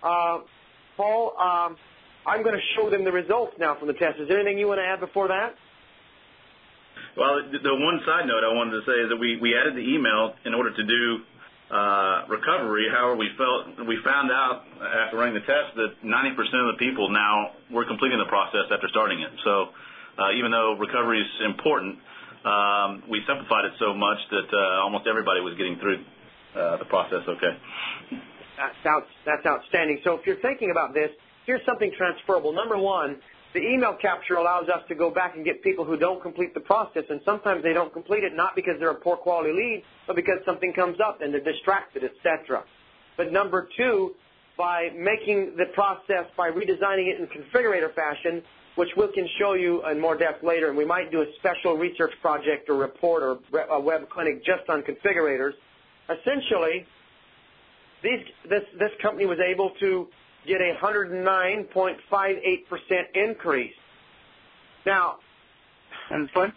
Uh, 0.02 0.40
Paul, 0.96 1.34
um, 1.38 1.76
I'm 2.26 2.42
going 2.42 2.54
to 2.54 2.62
show 2.76 2.90
them 2.90 3.04
the 3.04 3.12
results 3.12 3.54
now 3.58 3.76
from 3.78 3.88
the 3.88 3.94
test. 3.94 4.18
Is 4.18 4.28
there 4.28 4.38
anything 4.38 4.58
you 4.58 4.68
want 4.68 4.78
to 4.78 4.84
add 4.86 5.00
before 5.00 5.28
that? 5.28 5.54
Well, 7.16 7.42
the 7.46 7.74
one 7.78 8.00
side 8.04 8.26
note 8.26 8.42
I 8.42 8.52
wanted 8.52 8.82
to 8.82 8.84
say 8.86 8.98
is 8.98 9.08
that 9.08 9.16
we, 9.16 9.54
added 9.54 9.76
the 9.76 9.86
email 9.86 10.34
in 10.44 10.54
order 10.54 10.74
to 10.74 10.82
do 10.82 11.22
uh, 11.70 12.26
recovery. 12.28 12.86
However, 12.90 13.16
we 13.16 13.30
felt 13.38 13.86
we 13.86 13.98
found 14.02 14.30
out 14.30 14.66
after 14.82 15.16
running 15.16 15.34
the 15.34 15.46
test 15.46 15.78
that 15.78 16.02
90% 16.02 16.34
of 16.68 16.74
the 16.74 16.78
people 16.78 17.10
now 17.10 17.52
were 17.70 17.84
completing 17.84 18.18
the 18.18 18.26
process 18.26 18.66
after 18.72 18.88
starting 18.88 19.20
it. 19.20 19.30
Uh, 20.18 20.38
even 20.38 20.50
though 20.50 20.76
recovery 20.78 21.20
is 21.20 21.30
important, 21.44 21.98
um, 22.44 23.02
we 23.10 23.20
simplified 23.26 23.64
it 23.64 23.72
so 23.78 23.94
much 23.94 24.18
that 24.30 24.48
uh, 24.52 24.84
almost 24.84 25.06
everybody 25.06 25.40
was 25.40 25.56
getting 25.56 25.78
through 25.80 26.04
uh, 26.54 26.76
the 26.78 26.84
process 26.84 27.26
okay. 27.26 27.56
That's 29.26 29.46
outstanding. 29.46 30.00
So 30.04 30.14
if 30.14 30.26
you're 30.26 30.40
thinking 30.40 30.70
about 30.70 30.94
this, 30.94 31.10
here's 31.46 31.64
something 31.66 31.90
transferable. 31.98 32.52
Number 32.52 32.78
one, 32.78 33.18
the 33.54 33.60
email 33.60 33.96
capture 34.00 34.34
allows 34.34 34.68
us 34.68 34.82
to 34.88 34.94
go 34.94 35.10
back 35.10 35.36
and 35.36 35.44
get 35.44 35.62
people 35.62 35.84
who 35.84 35.96
don't 35.96 36.22
complete 36.22 36.54
the 36.54 36.60
process, 36.60 37.04
and 37.08 37.20
sometimes 37.24 37.62
they 37.62 37.72
don't 37.72 37.92
complete 37.92 38.24
it 38.24 38.34
not 38.34 38.54
because 38.54 38.74
they're 38.78 38.90
a 38.90 39.00
poor 39.00 39.16
quality 39.16 39.52
lead, 39.52 39.82
but 40.06 40.16
because 40.16 40.38
something 40.44 40.72
comes 40.72 40.98
up 41.00 41.22
and 41.22 41.32
they're 41.32 41.42
distracted, 41.42 42.02
etc. 42.04 42.64
But 43.16 43.32
number 43.32 43.68
two, 43.76 44.14
by 44.58 44.90
making 44.96 45.54
the 45.56 45.66
process, 45.74 46.26
by 46.36 46.50
redesigning 46.50 47.10
it 47.10 47.20
in 47.20 47.26
configurator 47.26 47.94
fashion, 47.94 48.42
which 48.76 48.90
we 48.96 49.06
can 49.12 49.28
show 49.38 49.54
you 49.54 49.86
in 49.88 50.00
more 50.00 50.16
depth 50.16 50.42
later, 50.42 50.68
and 50.68 50.76
we 50.76 50.84
might 50.84 51.10
do 51.10 51.22
a 51.22 51.26
special 51.38 51.76
research 51.76 52.12
project 52.20 52.68
or 52.68 52.74
report 52.74 53.22
or 53.22 53.38
a 53.70 53.80
web 53.80 54.08
clinic 54.10 54.44
just 54.44 54.68
on 54.68 54.82
configurators. 54.82 55.52
Essentially, 56.08 56.86
these, 58.02 58.20
this, 58.48 58.62
this 58.78 58.90
company 59.00 59.26
was 59.26 59.38
able 59.40 59.70
to 59.80 60.08
get 60.46 60.60
a 60.60 60.74
109.58% 60.82 61.96
increase. 63.14 63.72
Now, 64.84 65.18
and 66.10 66.28
Flint? 66.30 66.52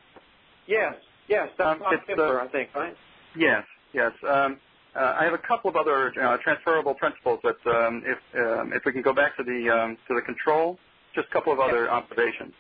Yes, 0.68 0.95
yes, 1.30 1.49
that's 1.57 1.80
um, 1.82 1.99
Kipler, 2.07 2.41
uh, 2.41 2.45
I 2.45 2.47
think, 2.49 2.76
right? 2.76 2.95
Yes, 3.38 3.63
yes. 3.93 4.11
Um, 4.28 4.59
uh, 4.95 5.15
I 5.20 5.24
have 5.24 5.34
a 5.34 5.38
couple 5.38 5.70
of 5.70 5.76
other 5.76 6.11
uh, 6.20 6.38
transferable 6.43 6.95
principles, 6.95 7.39
but 7.43 7.57
um, 7.68 8.03
if 8.05 8.18
um, 8.36 8.74
if 8.74 8.84
we 8.86 8.91
can 8.91 9.01
go 9.01 9.13
back 9.13 9.38
to 9.38 9.43
the 9.43 9.70
um, 9.70 9.97
to 10.07 10.15
the 10.15 10.22
control, 10.22 10.80
just 11.18 11.30
a 11.30 11.34
couple 11.34 11.51
of 11.51 11.59
other 11.59 11.89
observations. 11.89 12.53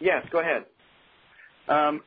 Yes, 0.00 0.24
go 0.30 0.40
ahead. 0.40 0.64
Um, 1.68 2.02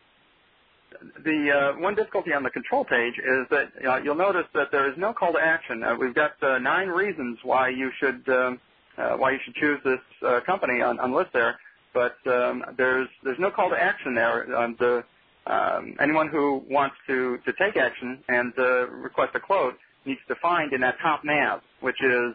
the 1.24 1.74
uh, 1.76 1.82
one 1.82 1.96
difficulty 1.96 2.32
on 2.32 2.44
the 2.44 2.50
control 2.50 2.86
page 2.86 3.16
is 3.18 3.48
that 3.50 3.72
uh, 3.86 3.98
you'll 3.98 4.16
notice 4.16 4.46
that 4.54 4.68
there 4.72 4.90
is 4.90 4.98
no 4.98 5.14
call 5.14 5.34
to 5.34 5.40
action. 5.40 5.84
Uh, 5.84 5.96
we've 6.00 6.16
got 6.16 6.32
uh, 6.44 6.60
nine 6.60 6.88
reasons 6.88 7.38
why 7.44 7.70
you 7.70 7.90
should 8.00 8.28
um, 8.30 8.60
uh, 8.98 9.16
why 9.18 9.32
you 9.32 9.40
should 9.44 9.56
choose 9.56 9.80
this 9.84 10.00
uh, 10.26 10.40
company 10.46 10.82
on, 10.82 11.00
on 11.00 11.14
list 11.14 11.32
there, 11.34 11.60
but 11.94 12.16
um, 12.28 12.64
there's 12.78 13.10
there's 13.24 13.40
no 13.40 13.52
call 13.52 13.70
to 13.70 13.76
action 13.82 14.14
there. 14.16 14.56
Um, 14.56 14.76
the, 14.80 15.04
um, 15.48 15.96
anyone 16.02 16.30
who 16.30 16.64
wants 16.70 16.96
to, 17.08 17.38
to 17.46 17.54
take 17.54 17.78
action 17.78 18.24
and 18.30 18.52
uh, 18.58 18.88
request 18.90 19.32
a 19.36 19.40
quote 19.40 19.76
needs 20.06 20.22
to 20.28 20.36
find 20.42 20.74
in 20.74 20.82
that 20.82 20.96
top 21.04 21.22
nav, 21.24 21.62
which 21.82 22.02
is 22.02 22.34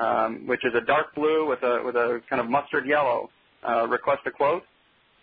um, 0.00 0.46
which 0.46 0.64
is 0.64 0.72
a 0.74 0.84
dark 0.84 1.14
blue 1.14 1.46
with 1.48 1.62
a 1.62 1.82
with 1.84 1.96
a 1.96 2.20
kind 2.28 2.40
of 2.40 2.48
mustard 2.48 2.86
yellow. 2.86 3.30
Uh, 3.62 3.86
request 3.88 4.22
a 4.24 4.30
quote. 4.30 4.62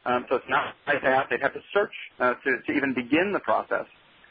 Um, 0.05 0.23
so 0.30 0.36
it's 0.36 0.45
not 0.47 0.75
like 0.86 1.01
that. 1.01 1.25
They'd 1.28 1.41
have 1.41 1.55
to 1.55 1.59
search 1.73 1.91
uh, 2.19 2.36
to, 2.36 2.61
to 2.67 2.71
even 2.71 2.93
begin 2.93 3.34
the 3.34 3.39
process. 3.39 3.86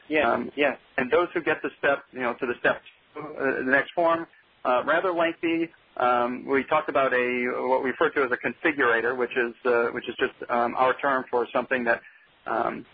Yeah. 0.09 0.31
Um, 0.31 0.51
yeah. 0.55 0.77
And 0.97 1.11
those 1.11 1.27
who 1.35 1.43
get 1.43 1.61
the 1.61 1.71
step, 1.79 2.05
you 2.13 2.21
know, 2.21 2.35
to 2.35 2.47
the 2.47 2.55
step, 2.61 2.81
uh, 3.17 3.65
the 3.65 3.71
next 3.71 3.91
form, 3.95 4.29
uh, 4.65 4.85
rather 4.85 5.13
lengthy, 5.13 5.69
um, 5.97 6.47
we 6.47 6.63
talked 6.65 6.89
about 6.89 7.13
a 7.13 7.67
what 7.69 7.83
we 7.83 7.91
refer 7.91 8.11
to 8.11 8.23
as 8.23 8.31
a 8.31 8.37
configurator, 8.37 9.17
which 9.17 9.31
is 9.37 9.55
uh, 9.65 9.87
which 9.93 10.09
is 10.09 10.15
just 10.19 10.35
um, 10.51 10.75
our 10.77 10.95
term 11.01 11.25
for 11.31 11.47
something 11.53 11.85
that 11.85 12.01
um, 12.47 12.85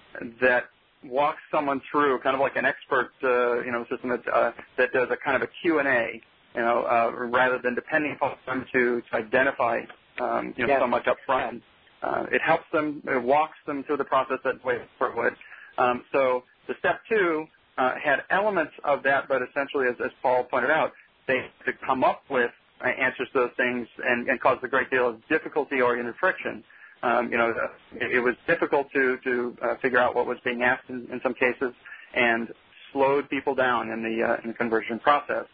that 0.41 0.65
walks 1.05 1.41
someone 1.51 1.81
through, 1.91 2.21
kind 2.21 2.35
of 2.35 2.41
like 2.41 2.57
an 2.57 2.65
expert, 2.65 3.11
uh, 3.25 3.61
you 3.63 3.73
know, 3.73 3.85
system 3.91 4.11
that 4.11 4.23
uh, 4.33 4.53
that 4.79 4.93
does 4.93 5.09
a 5.11 5.17
kind 5.17 5.37
of 5.37 5.43
a 5.43 5.49
Q 5.61 5.81
and 5.81 5.89
A, 5.89 6.23
you 6.55 6.63
know, 6.63 6.85
uh, 6.85 7.11
rather 7.27 7.59
than 7.63 7.75
depending 7.75 8.13
upon 8.13 8.37
them 8.47 8.67
to, 8.73 9.03
to 9.11 9.17
identify, 9.17 9.81
um, 10.21 10.55
you 10.57 10.67
know, 10.67 10.75
yes. 10.75 10.81
so 10.81 10.87
much 10.87 11.07
up 11.07 11.17
front. 11.25 11.63
Uh, 12.03 12.27
it 12.33 12.43
helps 12.43 12.65
them, 12.73 13.03
it 13.07 13.23
walks 13.23 13.57
them 13.67 13.85
through 13.85 13.97
the 13.97 14.05
process 14.05 14.39
that 14.45 14.63
way 14.65 14.75
it 14.75 15.17
would. 15.17 15.35
Um, 15.79 16.05
so 16.13 16.43
the 16.69 16.75
step 16.79 17.01
two 17.09 17.47
uh, 17.79 17.95
had 18.03 18.21
elements 18.31 18.73
of 18.85 19.03
that, 19.05 19.29
but 19.29 19.41
essentially, 19.43 19.87
as, 19.89 19.95
as 20.05 20.11
Paul 20.21 20.45
pointed 20.45 20.71
out, 20.71 20.93
they 21.27 21.37
had 21.37 21.73
to 21.73 21.73
come 21.87 22.05
up 22.05 22.23
with 22.29 22.51
uh, 22.85 22.89
answers 22.89 23.29
to 23.33 23.41
those 23.41 23.51
things 23.57 23.87
and, 24.05 24.29
and 24.29 24.41
caused 24.41 24.63
a 24.65 24.69
great 24.69 24.91
deal 24.91 25.09
of 25.09 25.27
difficulty-oriented 25.29 26.15
friction. 26.19 26.63
Um, 27.03 27.31
you 27.33 27.39
know, 27.39 27.53
it, 27.95 28.17
it, 28.17 28.21
was 28.21 28.35
difficult 28.47 28.87
to 28.93 29.17
to 29.25 29.57
uh, 29.61 29.75
figure 29.83 29.99
out 29.99 30.15
what 30.15 30.27
was 30.27 30.39
being 30.45 30.63
asked 30.63 30.89
in, 30.89 31.09
in, 31.11 31.21
some 31.23 31.35
cases, 31.35 31.73
and 32.15 32.49
slowed 32.93 33.29
people 33.29 33.57
down 33.57 33.91
in 33.91 34.03
the 34.03 34.23
uh, 34.23 34.37
in 34.45 34.51
the 34.51 34.55
conversion 34.55 35.01
process, 35.01 35.47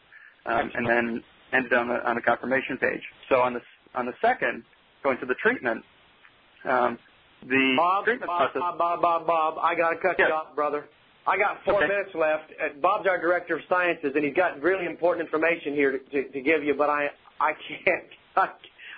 um, 0.48 0.70
and 0.74 0.88
then 0.88 1.22
ended 1.52 1.72
on 1.72 1.88
the 1.88 2.08
on 2.08 2.16
the 2.16 2.22
confirmation 2.22 2.78
page. 2.78 3.02
So 3.28 3.40
on 3.40 3.54
the 3.54 3.60
on 3.94 4.06
the 4.06 4.14
second, 4.20 4.64
going 5.02 5.18
to 5.18 5.26
the 5.26 5.34
treatment, 5.42 5.84
um, 6.64 6.98
the 7.46 7.74
Bob, 7.76 8.04
treatment 8.04 8.28
Bob, 8.28 8.52
process. 8.52 8.60
Bob, 8.60 8.78
Bob, 8.78 9.02
Bob, 9.02 9.26
Bob, 9.26 9.54
I 9.62 9.74
got 9.74 9.90
to 9.90 9.96
cut 9.96 10.16
yes. 10.18 10.28
you 10.28 10.34
off, 10.34 10.54
brother. 10.54 10.86
I 11.26 11.36
got 11.36 11.58
four 11.64 11.84
okay. 11.84 11.88
minutes 11.88 12.10
left. 12.14 12.50
Uh, 12.52 12.68
Bob's 12.80 13.06
our 13.06 13.20
director 13.20 13.56
of 13.56 13.62
sciences, 13.68 14.12
and 14.14 14.24
he's 14.24 14.34
got 14.34 14.60
really 14.62 14.86
important 14.86 15.26
information 15.26 15.74
here 15.74 15.92
to, 15.92 15.98
to, 15.98 16.28
to 16.30 16.40
give 16.40 16.64
you. 16.64 16.74
But 16.74 16.90
I, 16.90 17.08
I 17.40 17.52
can't. 17.52 18.04
I, 18.36 18.48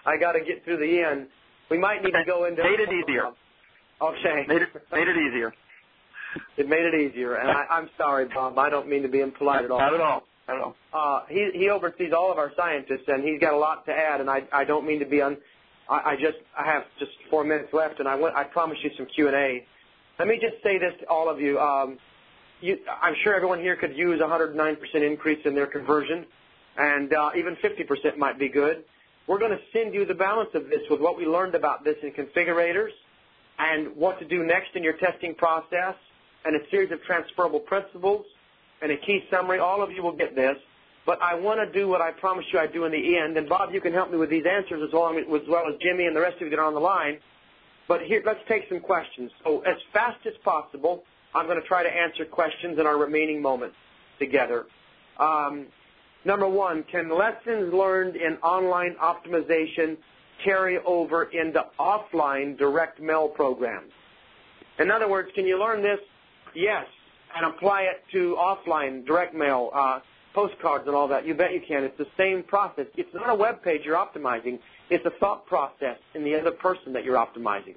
I 0.07 0.17
got 0.17 0.33
to 0.33 0.41
get 0.41 0.65
through 0.65 0.79
the 0.79 1.03
end. 1.03 1.27
We 1.71 1.79
might 1.79 2.03
need 2.03 2.13
to 2.13 2.25
go 2.27 2.45
into. 2.45 2.63
Made 2.63 2.81
it 2.81 2.91
easier. 2.93 3.31
Okay. 4.01 4.45
Made 4.49 4.63
it 4.63 4.69
made 4.93 5.09
it 5.09 5.17
easier. 5.17 5.53
It 6.57 6.69
made 6.69 6.85
it 6.85 6.95
easier, 6.95 7.35
and 7.35 7.51
I, 7.51 7.65
I'm 7.69 7.91
sorry, 7.99 8.27
Bob. 8.33 8.57
I 8.57 8.71
don't 8.71 8.89
mean 8.89 9.03
to 9.03 9.09
be 9.09 9.21
impolite 9.21 9.65
at 9.65 9.71
all. 9.71 9.81
Not 9.81 9.95
at 9.95 10.01
all. 10.01 10.23
Not 10.51 10.59
at 10.59 10.65
all. 10.65 10.77
Uh, 10.93 11.23
he 11.29 11.51
he 11.55 11.69
oversees 11.69 12.13
all 12.13 12.33
of 12.33 12.39
our 12.39 12.53
scientists, 12.57 13.07
and 13.07 13.23
he's 13.23 13.41
got 13.41 13.55
a 13.55 13.57
lot 13.57 13.87
to 13.87 13.93
add. 13.93 14.21
And 14.21 14.29
I 14.29 14.43
I 14.53 14.65
don't 14.65 14.85
mean 14.87 14.99
to 14.99 15.07
be 15.07 15.23
un. 15.23 15.37
I, 15.89 16.13
I 16.13 16.17
just 16.17 16.39
I 16.59 16.65
have 16.65 16.85
just 16.99 17.13
four 17.31 17.45
minutes 17.45 17.73
left, 17.73 18.01
and 18.01 18.09
I 18.09 18.17
want 18.17 18.35
I 18.35 18.45
promise 18.45 18.79
you 18.83 18.91
some 18.97 19.07
Q 19.07 19.29
and 19.29 19.37
A. 19.37 19.67
Let 20.19 20.27
me 20.29 20.39
just 20.41 20.63
say 20.63 20.79
this 20.79 20.93
to 21.01 21.07
all 21.09 21.29
of 21.29 21.41
you. 21.41 21.59
Um, 21.61 21.99
you, 22.61 22.79
I'm 23.01 23.15
sure 23.23 23.35
everyone 23.35 23.61
here 23.61 23.77
could 23.77 23.97
use 23.97 24.21
a 24.21 24.25
109% 24.25 24.77
increase 24.97 25.39
in 25.47 25.55
their 25.55 25.67
conversion, 25.67 26.27
and 26.77 27.11
uh, 27.15 27.31
even 27.35 27.57
50% 27.57 28.19
might 28.19 28.39
be 28.39 28.51
good. 28.51 28.85
We're 29.27 29.39
going 29.39 29.53
to 29.53 29.61
send 29.73 29.95
you 29.95 30.05
the 30.05 30.15
balance 30.15 30.51
of 30.53 30.69
this 30.69 30.81
with 30.91 31.01
what 31.01 31.17
we 31.17 31.25
learned 31.25 31.55
about 31.55 31.85
this 31.85 31.97
in 32.03 32.11
configurators 32.11 32.91
and 33.59 33.97
what 33.97 34.19
to 34.19 34.27
do 34.27 34.43
next 34.45 34.75
in 34.75 34.83
your 34.83 34.93
testing 34.95 35.35
process 35.35 35.95
and 36.45 36.55
a 36.55 36.71
series 36.71 36.93
of 36.93 37.03
transferable 37.05 37.61
principles 37.61 38.27
and 38.83 38.93
a 38.93 38.97
key 38.97 39.25
summary. 39.31 39.59
All 39.59 39.83
of 39.83 39.91
you 39.93 40.03
will 40.03 40.17
get 40.17 40.35
this. 40.35 40.57
But 41.07 41.21
I 41.23 41.35
want 41.35 41.61
to 41.61 41.79
do 41.79 41.89
what 41.89 42.01
I 42.01 42.13
promised 42.13 42.53
you 42.53 42.59
I'd 42.59 42.73
do 42.73 42.85
in 42.85 42.93
the 42.93 43.19
end. 43.19 43.37
And 43.37 43.49
Bob, 43.49 43.73
you 43.73 43.81
can 43.81 43.93
help 43.93 44.11
me 44.11 44.19
with 44.19 44.31
these 44.31 44.45
answers 44.47 44.83
as 44.87 44.93
well, 44.93 45.17
as 45.17 45.49
well 45.49 45.65
as 45.69 45.75
Jimmy 45.81 46.07
and 46.07 46.15
the 46.15 46.21
rest 46.21 46.37
of 46.37 46.43
you 46.43 46.51
that 46.51 46.59
are 46.59 46.67
on 46.67 46.75
the 46.75 46.81
line. 46.81 47.19
But 47.89 48.03
here, 48.03 48.23
let's 48.25 48.41
take 48.47 48.69
some 48.69 48.81
questions. 48.81 49.33
So 49.43 49.61
as 49.61 49.77
fast 49.93 50.25
as 50.27 50.35
possible, 50.45 51.03
I'm 51.35 51.47
going 51.47 51.61
to 51.61 51.67
try 51.67 51.83
to 51.83 51.89
answer 51.89 52.25
questions 52.25 52.79
in 52.79 52.87
our 52.87 52.99
remaining 52.99 53.41
moments 53.41 53.77
together. 54.19 54.67
Um, 55.19 55.67
number 56.25 56.49
one, 56.49 56.85
can 56.85 57.09
lessons 57.09 57.73
learned 57.73 58.17
in 58.17 58.37
online 58.39 58.95
optimization 59.03 59.97
carry 60.45 60.79
over 60.79 61.25
into 61.25 61.65
offline 61.79 62.57
direct 62.59 63.01
mail 63.01 63.29
programs? 63.29 63.93
In 64.79 64.91
other 64.91 65.09
words, 65.09 65.31
can 65.35 65.47
you 65.47 65.59
learn 65.59 65.83
this? 65.83 65.99
Yes, 66.55 66.87
and 67.37 67.47
apply 67.55 67.83
it 67.83 68.03
to 68.13 68.37
offline 68.39 69.07
direct 69.07 69.35
mail, 69.35 69.71
uh, 69.75 70.01
postcards 70.35 70.87
and 70.87 70.95
all 70.95 71.09
that. 71.09 71.27
You 71.27 71.35
bet 71.35 71.53
you 71.53 71.61
can. 71.67 71.85
It's 71.85 71.99
the 71.99 72.07
same 72.17 72.43
process. 72.43 72.87
It's 72.97 73.13
not 73.15 73.31
a 73.31 73.35
web 73.35 73.63
page 73.63 73.83
you're 73.85 73.97
optimizing. 73.97 74.59
It's 74.89 75.05
a 75.07 75.11
thought 75.19 75.47
process 75.47 75.99
in 76.15 76.25
the 76.25 76.39
other 76.39 76.51
person 76.51 76.93
that 76.93 77.05
you're 77.05 77.17
optimizing. 77.17 77.75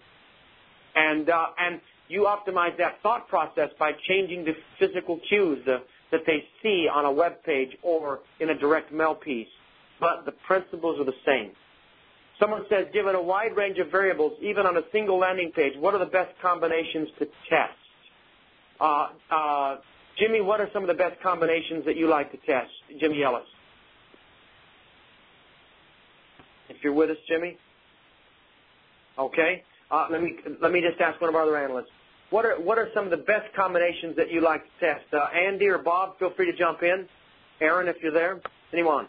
And, 0.95 1.29
uh, 1.29 1.47
and 1.59 1.81
you 2.07 2.27
optimize 2.27 2.77
that 2.77 3.01
thought 3.01 3.27
process 3.27 3.69
by 3.79 3.91
changing 4.07 4.45
the 4.45 4.53
physical 4.79 5.19
cues 5.27 5.59
the, 5.65 5.81
that 6.11 6.21
they 6.27 6.43
see 6.61 6.87
on 6.93 7.05
a 7.05 7.11
web 7.11 7.43
page 7.43 7.75
or 7.81 8.19
in 8.39 8.49
a 8.49 8.57
direct 8.57 8.91
mail 8.91 9.15
piece. 9.15 9.47
But 9.99 10.25
the 10.25 10.33
principles 10.45 10.99
are 10.99 11.05
the 11.05 11.13
same. 11.25 11.51
Someone 12.39 12.65
says, 12.69 12.87
given 12.93 13.15
a 13.15 13.21
wide 13.21 13.55
range 13.55 13.77
of 13.77 13.89
variables, 13.89 14.33
even 14.41 14.65
on 14.65 14.77
a 14.77 14.81
single 14.91 15.17
landing 15.17 15.51
page, 15.51 15.73
what 15.77 15.93
are 15.93 15.99
the 15.99 16.11
best 16.11 16.31
combinations 16.41 17.09
to 17.19 17.25
test? 17.49 17.82
Uh, 18.83 19.07
uh, 19.31 19.77
Jimmy, 20.17 20.41
what 20.41 20.59
are 20.59 20.69
some 20.73 20.83
of 20.83 20.89
the 20.89 20.93
best 20.93 21.21
combinations 21.23 21.85
that 21.85 21.95
you 21.95 22.09
like 22.09 22.31
to 22.31 22.37
test? 22.45 22.69
Jimmy 22.99 23.23
Ellis. 23.23 23.45
If 26.67 26.83
you're 26.83 26.93
with 26.93 27.09
us, 27.09 27.17
Jimmy. 27.27 27.57
Okay. 29.17 29.63
Uh, 29.89 30.07
let 30.11 30.21
me 30.21 30.35
let 30.61 30.71
me 30.71 30.81
just 30.81 30.99
ask 30.99 31.21
one 31.21 31.29
of 31.29 31.35
our 31.35 31.43
other 31.43 31.57
analysts. 31.57 31.91
What 32.29 32.45
are 32.45 32.59
what 32.59 32.77
are 32.77 32.89
some 32.93 33.05
of 33.05 33.11
the 33.11 33.17
best 33.17 33.53
combinations 33.55 34.17
that 34.17 34.29
you 34.29 34.41
like 34.41 34.63
to 34.63 34.85
test? 34.85 35.05
Andy 35.33 35.67
or 35.67 35.77
Bob, 35.77 36.19
feel 36.19 36.31
free 36.31 36.51
to 36.51 36.57
jump 36.57 36.83
in. 36.83 37.07
Aaron, 37.61 37.87
if 37.87 37.95
you're 38.01 38.11
there. 38.11 38.41
Anyone? 38.73 39.07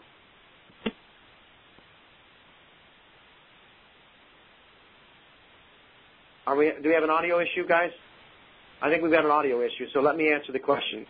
Are 6.47 6.55
we? 6.55 6.71
Do 6.81 6.87
we 6.87 6.93
have 6.93 7.03
an 7.03 7.09
audio 7.09 7.41
issue, 7.41 7.67
guys? 7.67 7.91
I 8.81 8.89
think 8.89 9.03
we've 9.03 9.11
got 9.11 9.25
an 9.25 9.31
audio 9.31 9.61
issue, 9.61 9.87
so 9.93 10.01
let 10.01 10.17
me 10.17 10.31
answer 10.31 10.51
the 10.51 10.59
question. 10.59 11.05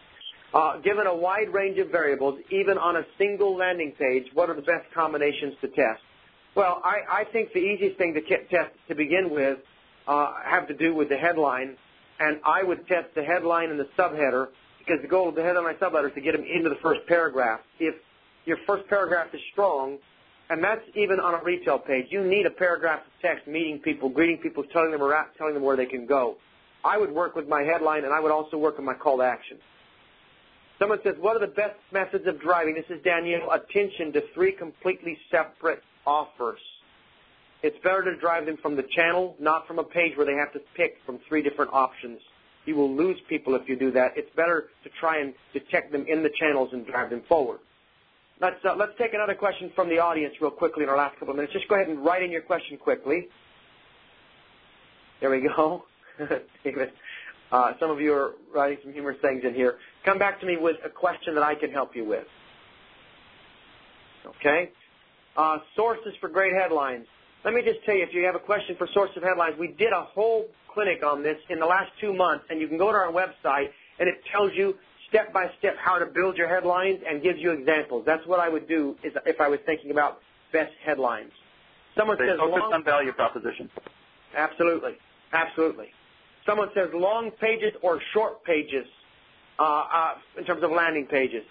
Uh, 0.54 0.78
given 0.80 1.08
a 1.08 1.16
wide 1.16 1.52
range 1.54 1.80
of 1.80 1.90
variables, 1.90 2.40
even 2.50 2.78
on 2.78 2.96
a 2.96 3.04
single 3.18 3.58
landing 3.58 3.92
page, 4.00 4.26
what 4.34 4.50
are 4.50 4.56
the 4.56 4.62
best 4.62 4.86
combinations 4.94 5.54
to 5.62 5.68
test? 5.70 6.02
Well, 6.56 6.82
I, 6.86 7.22
I 7.22 7.24
think 7.34 7.52
the 7.52 7.60
easiest 7.60 7.98
thing 7.98 8.14
to 8.14 8.22
test 8.22 8.72
to 8.88 8.96
begin 8.96 9.30
with 9.30 9.58
uh, 10.08 10.34
have 10.46 10.68
to 10.70 10.74
do 10.74 10.96
with 10.96 11.10
the 11.10 11.18
headline, 11.18 11.76
and 12.20 12.40
I 12.46 12.64
would 12.64 12.88
test 12.88 13.14
the 13.16 13.24
headline 13.24 13.72
and 13.72 13.80
the 13.80 13.90
subheader 13.98 14.48
because 14.80 15.02
the 15.02 15.08
goal 15.08 15.28
of 15.28 15.36
the 15.36 15.44
headline 15.44 15.68
and 15.68 15.80
subheader 15.80 16.08
is 16.08 16.14
to 16.16 16.22
get 16.22 16.34
them 16.34 16.46
into 16.46 16.70
the 16.70 16.78
first 16.82 17.02
paragraph. 17.08 17.60
If 17.80 17.96
your 18.46 18.58
first 18.66 18.88
paragraph 18.88 19.34
is 19.34 19.42
strong, 19.52 19.98
and 20.50 20.64
that's 20.64 20.84
even 20.94 21.20
on 21.20 21.34
a 21.34 21.44
retail 21.44 21.80
page, 21.80 22.06
you 22.10 22.24
need 22.24 22.46
a 22.46 22.52
paragraph 22.52 23.02
of 23.02 23.12
text 23.22 23.48
meeting 23.48 23.80
people, 23.80 24.10
greeting 24.10 24.38
people, 24.38 24.64
telling 24.72 24.92
them 24.92 25.02
where, 25.02 25.28
telling 25.38 25.56
them 25.56 25.64
where 25.64 25.76
they 25.76 25.88
can 25.88 26.06
go. 26.06 26.38
I 26.86 26.98
would 26.98 27.12
work 27.12 27.36
with 27.36 27.48
my 27.48 27.64
headline, 27.64 28.04
and 28.06 28.14
I 28.14 28.20
would 28.20 28.32
also 28.32 28.58
work 28.58 28.78
with 28.78 28.86
my 28.86 28.94
call 28.94 29.18
to 29.18 29.24
action. 29.24 29.58
Someone 30.78 31.00
says, 31.04 31.16
what 31.20 31.36
are 31.36 31.40
the 31.40 31.54
best 31.54 31.80
methods 31.92 32.28
of 32.28 32.40
driving? 32.40 32.76
This 32.76 32.86
is 32.90 33.02
Danielle. 33.04 33.50
Attention 33.52 34.14
to 34.14 34.22
three 34.34 34.52
completely 34.52 35.18
separate 35.32 35.82
offers. 36.06 36.60
It's 37.64 37.78
better 37.84 38.04
to 38.04 38.16
drive 38.18 38.46
them 38.46 38.58
from 38.62 38.76
the 38.76 38.84
channel, 38.84 39.36
not 39.40 39.66
from 39.68 39.80
a 39.80 39.84
page 39.84 40.16
where 40.16 40.26
they 40.26 40.36
have 40.36 40.54
to 40.54 40.60
pick 40.76 40.98
from 41.06 41.20
three 41.28 41.42
different 41.42 41.72
options. 41.74 42.20
You 42.66 42.76
will 42.76 42.94
lose 42.94 43.18
people 43.28 43.56
if 43.56 43.68
you 43.68 43.76
do 43.76 43.90
that. 43.92 44.12
It's 44.16 44.30
better 44.36 44.66
to 44.84 44.90
try 45.00 45.20
and 45.20 45.34
detect 45.54 45.92
them 45.92 46.06
in 46.08 46.22
the 46.22 46.30
channels 46.40 46.70
and 46.74 46.86
drive 46.86 47.10
them 47.10 47.24
forward. 47.28 47.60
Let's, 48.42 48.64
uh, 48.66 48.76
let's 48.76 48.92
take 48.98 49.14
another 49.14 49.34
question 49.34 49.72
from 49.76 49.88
the 49.88 50.00
audience 50.00 50.36
real 50.42 50.52
quickly 50.52 50.84
in 50.84 50.90
our 50.90 50.98
last 50.98 51.14
couple 51.18 51.30
of 51.30 51.38
minutes. 51.38 51.54
Just 51.54 51.70
go 51.70 51.76
ahead 51.76 51.88
and 51.88 52.04
write 52.04 52.22
in 52.22 52.32
your 52.32 52.42
question 52.42 52.78
quickly. 52.78 53.30
There 55.22 55.30
we 55.30 55.42
go. 55.42 55.86
David. 56.64 56.92
Uh, 57.52 57.74
some 57.80 57.92
of 57.92 58.02
you 58.02 58.14
are 58.14 58.34
writing 58.54 58.78
some 58.84 58.92
humorous 58.92 59.18
things 59.22 59.44
in 59.44 59.54
here. 59.54 59.78
Come 60.04 60.18
back 60.18 60.40
to 60.40 60.46
me 60.46 60.58
with 60.58 60.78
a 60.84 60.90
question 60.90 61.36
that 61.36 61.44
I 61.44 61.56
can 61.56 61.72
help 61.72 61.96
you 61.96 62.06
with. 62.06 62.26
Okay? 64.26 64.72
Uh, 65.38 65.60
sources 65.76 66.14
for 66.20 66.30
great 66.30 66.54
headlines. 66.54 67.06
Let 67.44 67.54
me 67.54 67.62
just 67.62 67.86
tell 67.86 67.96
you, 67.96 68.04
if 68.04 68.14
you 68.14 68.26
have 68.26 68.36
a 68.36 68.40
question 68.40 68.76
for 68.78 68.88
source 68.94 69.12
of 69.16 69.24
headlines, 69.24 69.56
we 69.60 69.68
did 69.68 69.94
a 69.94 70.02
whole 70.02 70.48
clinic 70.74 71.04
on 71.06 71.22
this 71.22 71.38
in 71.50 71.60
the 71.60 71.66
last 71.66 71.92
two 72.02 72.14
months, 72.14 72.46
and 72.50 72.60
you 72.60 72.68
can 72.68 72.78
go 72.78 72.92
to 72.92 72.98
our 72.98 73.12
website, 73.12 73.70
and 74.00 74.10
it 74.10 74.16
tells 74.32 74.52
you 74.56 74.76
step 75.08 75.32
by 75.32 75.50
step 75.60 75.76
how 75.78 76.00
to 76.00 76.06
build 76.06 76.38
your 76.38 76.48
headlines 76.48 77.00
and 77.08 77.22
gives 77.22 77.40
you 77.40 77.52
examples. 77.52 78.04
That's 78.06 78.26
what 78.26 78.40
I 78.40 78.50
would 78.50 78.68
do 78.68 78.96
is 79.04 79.14
if 79.26 79.40
I 79.40 79.48
was 79.48 79.60
thinking 79.66 79.92
about 79.92 80.20
best 80.52 80.74
headlines. 80.84 81.32
Someone 81.98 82.18
they 82.18 82.28
says 82.28 82.40
focus 82.40 82.64
on 82.74 82.84
value 82.84 83.14
proposition. 83.14 83.70
Absolutely, 84.36 84.98
absolutely. 85.32 85.88
Someone 86.46 86.70
says 86.74 86.90
long 86.94 87.32
pages 87.32 87.74
or 87.82 88.00
short 88.14 88.44
pages 88.44 88.86
uh, 89.60 89.64
uh, 89.64 90.14
in 90.38 90.46
terms 90.46 90.64
of 90.64 90.72
landing 90.72 91.06
pages. 91.06 91.44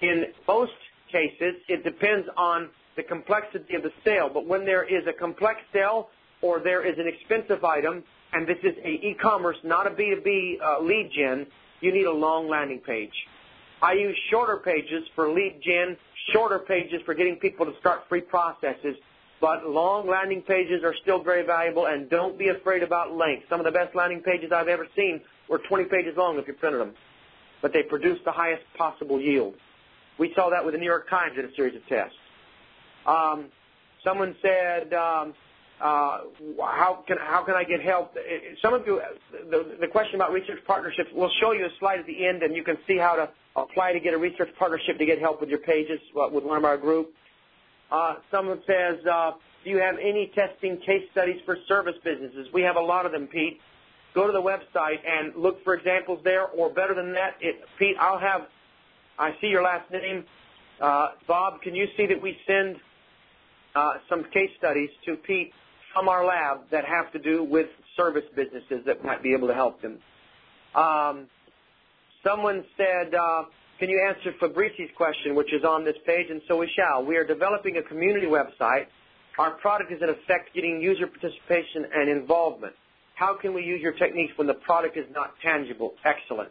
In 0.00 0.26
most 0.46 0.72
cases, 1.10 1.54
it 1.68 1.84
depends 1.84 2.28
on 2.36 2.68
the 2.96 3.02
complexity 3.02 3.74
of 3.74 3.82
the 3.82 3.92
sale. 4.04 4.30
But 4.32 4.46
when 4.46 4.64
there 4.64 4.84
is 4.84 5.06
a 5.06 5.12
complex 5.12 5.60
sale 5.72 6.08
or 6.42 6.60
there 6.60 6.84
is 6.84 6.98
an 6.98 7.06
expensive 7.08 7.64
item, 7.64 8.04
and 8.32 8.46
this 8.46 8.58
is 8.62 8.76
a 8.84 8.88
e-commerce, 8.88 9.56
not 9.62 9.86
a 9.86 9.90
B2B 9.90 10.60
uh, 10.60 10.80
lead 10.82 11.10
gen, 11.14 11.46
you 11.80 11.92
need 11.92 12.06
a 12.06 12.12
long 12.12 12.48
landing 12.48 12.80
page. 12.80 13.12
I 13.82 13.92
use 13.92 14.16
shorter 14.30 14.56
pages 14.56 15.04
for 15.14 15.30
lead 15.30 15.60
gen, 15.62 15.96
shorter 16.32 16.58
pages 16.58 17.00
for 17.04 17.14
getting 17.14 17.36
people 17.36 17.66
to 17.66 17.72
start 17.78 18.04
free 18.08 18.20
processes, 18.20 18.96
but 19.40 19.68
long 19.68 20.08
landing 20.08 20.42
pages 20.42 20.82
are 20.84 20.94
still 21.02 21.22
very 21.22 21.44
valuable, 21.44 21.86
and 21.86 22.08
don't 22.08 22.38
be 22.38 22.48
afraid 22.48 22.82
about 22.82 23.16
length. 23.16 23.44
Some 23.48 23.60
of 23.60 23.66
the 23.66 23.72
best 23.72 23.94
landing 23.94 24.20
pages 24.20 24.52
I've 24.52 24.68
ever 24.68 24.86
seen 24.96 25.20
were 25.48 25.58
20 25.58 25.84
pages 25.84 26.14
long 26.16 26.38
if 26.38 26.46
you 26.46 26.54
printed 26.54 26.80
them, 26.80 26.94
but 27.60 27.72
they 27.72 27.82
produced 27.82 28.24
the 28.24 28.32
highest 28.32 28.62
possible 28.76 29.20
yield. 29.20 29.54
We 30.18 30.32
saw 30.34 30.50
that 30.50 30.64
with 30.64 30.74
the 30.74 30.78
New 30.78 30.86
York 30.86 31.10
Times 31.10 31.36
in 31.38 31.44
a 31.44 31.54
series 31.54 31.74
of 31.74 31.86
tests. 31.86 32.16
Um, 33.06 33.46
someone 34.04 34.36
said, 34.40 34.94
um, 34.94 35.34
uh, 35.80 36.20
how 36.60 37.04
can 37.06 37.16
how 37.20 37.42
can 37.44 37.54
I 37.54 37.64
get 37.64 37.82
help? 37.82 38.16
Some 38.62 38.74
of 38.74 38.86
you, 38.86 39.00
the, 39.50 39.76
the 39.80 39.88
question 39.88 40.14
about 40.14 40.32
research 40.32 40.60
partnerships, 40.66 41.10
we'll 41.12 41.32
show 41.40 41.52
you 41.52 41.66
a 41.66 41.68
slide 41.80 41.98
at 41.98 42.06
the 42.06 42.26
end, 42.26 42.42
and 42.42 42.54
you 42.54 42.62
can 42.62 42.78
see 42.86 42.96
how 42.96 43.16
to 43.16 43.28
apply 43.56 43.92
to 43.92 44.00
get 44.00 44.14
a 44.14 44.18
research 44.18 44.50
partnership 44.58 44.98
to 44.98 45.06
get 45.06 45.18
help 45.18 45.40
with 45.40 45.50
your 45.50 45.58
pages 45.58 45.98
uh, 46.16 46.28
with 46.30 46.44
one 46.44 46.56
of 46.56 46.64
our 46.64 46.78
group. 46.78 47.12
Uh, 47.94 48.16
someone 48.28 48.60
says, 48.66 48.98
uh, 49.06 49.30
do 49.62 49.70
you 49.70 49.78
have 49.78 49.94
any 50.02 50.32
testing 50.34 50.78
case 50.78 51.04
studies 51.12 51.40
for 51.44 51.56
service 51.68 51.94
businesses? 52.02 52.48
We 52.52 52.62
have 52.62 52.74
a 52.74 52.80
lot 52.80 53.06
of 53.06 53.12
them, 53.12 53.28
Pete. 53.28 53.60
Go 54.14 54.26
to 54.26 54.32
the 54.32 54.42
website 54.42 54.98
and 55.06 55.32
look 55.36 55.62
for 55.62 55.74
examples 55.74 56.18
there, 56.24 56.46
or 56.48 56.70
better 56.70 56.92
than 56.92 57.12
that, 57.12 57.36
it, 57.40 57.60
Pete, 57.78 57.96
I'll 58.00 58.18
have. 58.18 58.48
I 59.16 59.36
see 59.40 59.46
your 59.46 59.62
last 59.62 59.88
name, 59.92 60.24
uh, 60.80 61.10
Bob. 61.28 61.62
Can 61.62 61.76
you 61.76 61.86
see 61.96 62.06
that 62.06 62.20
we 62.20 62.36
send 62.48 62.78
uh, 63.76 63.94
some 64.08 64.24
case 64.24 64.50
studies 64.58 64.90
to 65.04 65.14
Pete 65.14 65.52
from 65.92 66.08
our 66.08 66.24
lab 66.24 66.62
that 66.72 66.84
have 66.84 67.12
to 67.12 67.20
do 67.20 67.44
with 67.44 67.68
service 67.96 68.24
businesses 68.34 68.84
that 68.86 69.04
might 69.04 69.22
be 69.22 69.32
able 69.34 69.46
to 69.46 69.54
help 69.54 69.80
them. 69.80 69.98
Um, 70.74 71.28
someone 72.24 72.64
said, 72.76 73.14
uh, 73.14 73.44
can 73.78 73.88
you 73.88 74.00
answer 74.08 74.32
Fabrici's 74.40 74.90
question, 74.96 75.34
which 75.34 75.52
is 75.52 75.64
on 75.64 75.84
this 75.84 75.96
page, 76.06 76.30
and 76.30 76.40
so 76.48 76.58
we 76.58 76.70
shall. 76.74 77.04
We 77.04 77.16
are 77.16 77.24
developing 77.24 77.76
a 77.76 77.82
community 77.82 78.26
website. 78.26 78.86
Our 79.38 79.52
product 79.52 79.92
is 79.92 80.00
in 80.00 80.08
effect 80.08 80.54
getting 80.54 80.80
user 80.80 81.06
participation 81.06 81.86
and 81.94 82.08
involvement. 82.08 82.74
How 83.14 83.36
can 83.36 83.52
we 83.54 83.62
use 83.62 83.80
your 83.80 83.92
techniques 83.92 84.32
when 84.36 84.46
the 84.46 84.54
product 84.54 84.96
is 84.96 85.06
not 85.12 85.34
tangible? 85.42 85.94
Excellent. 86.04 86.50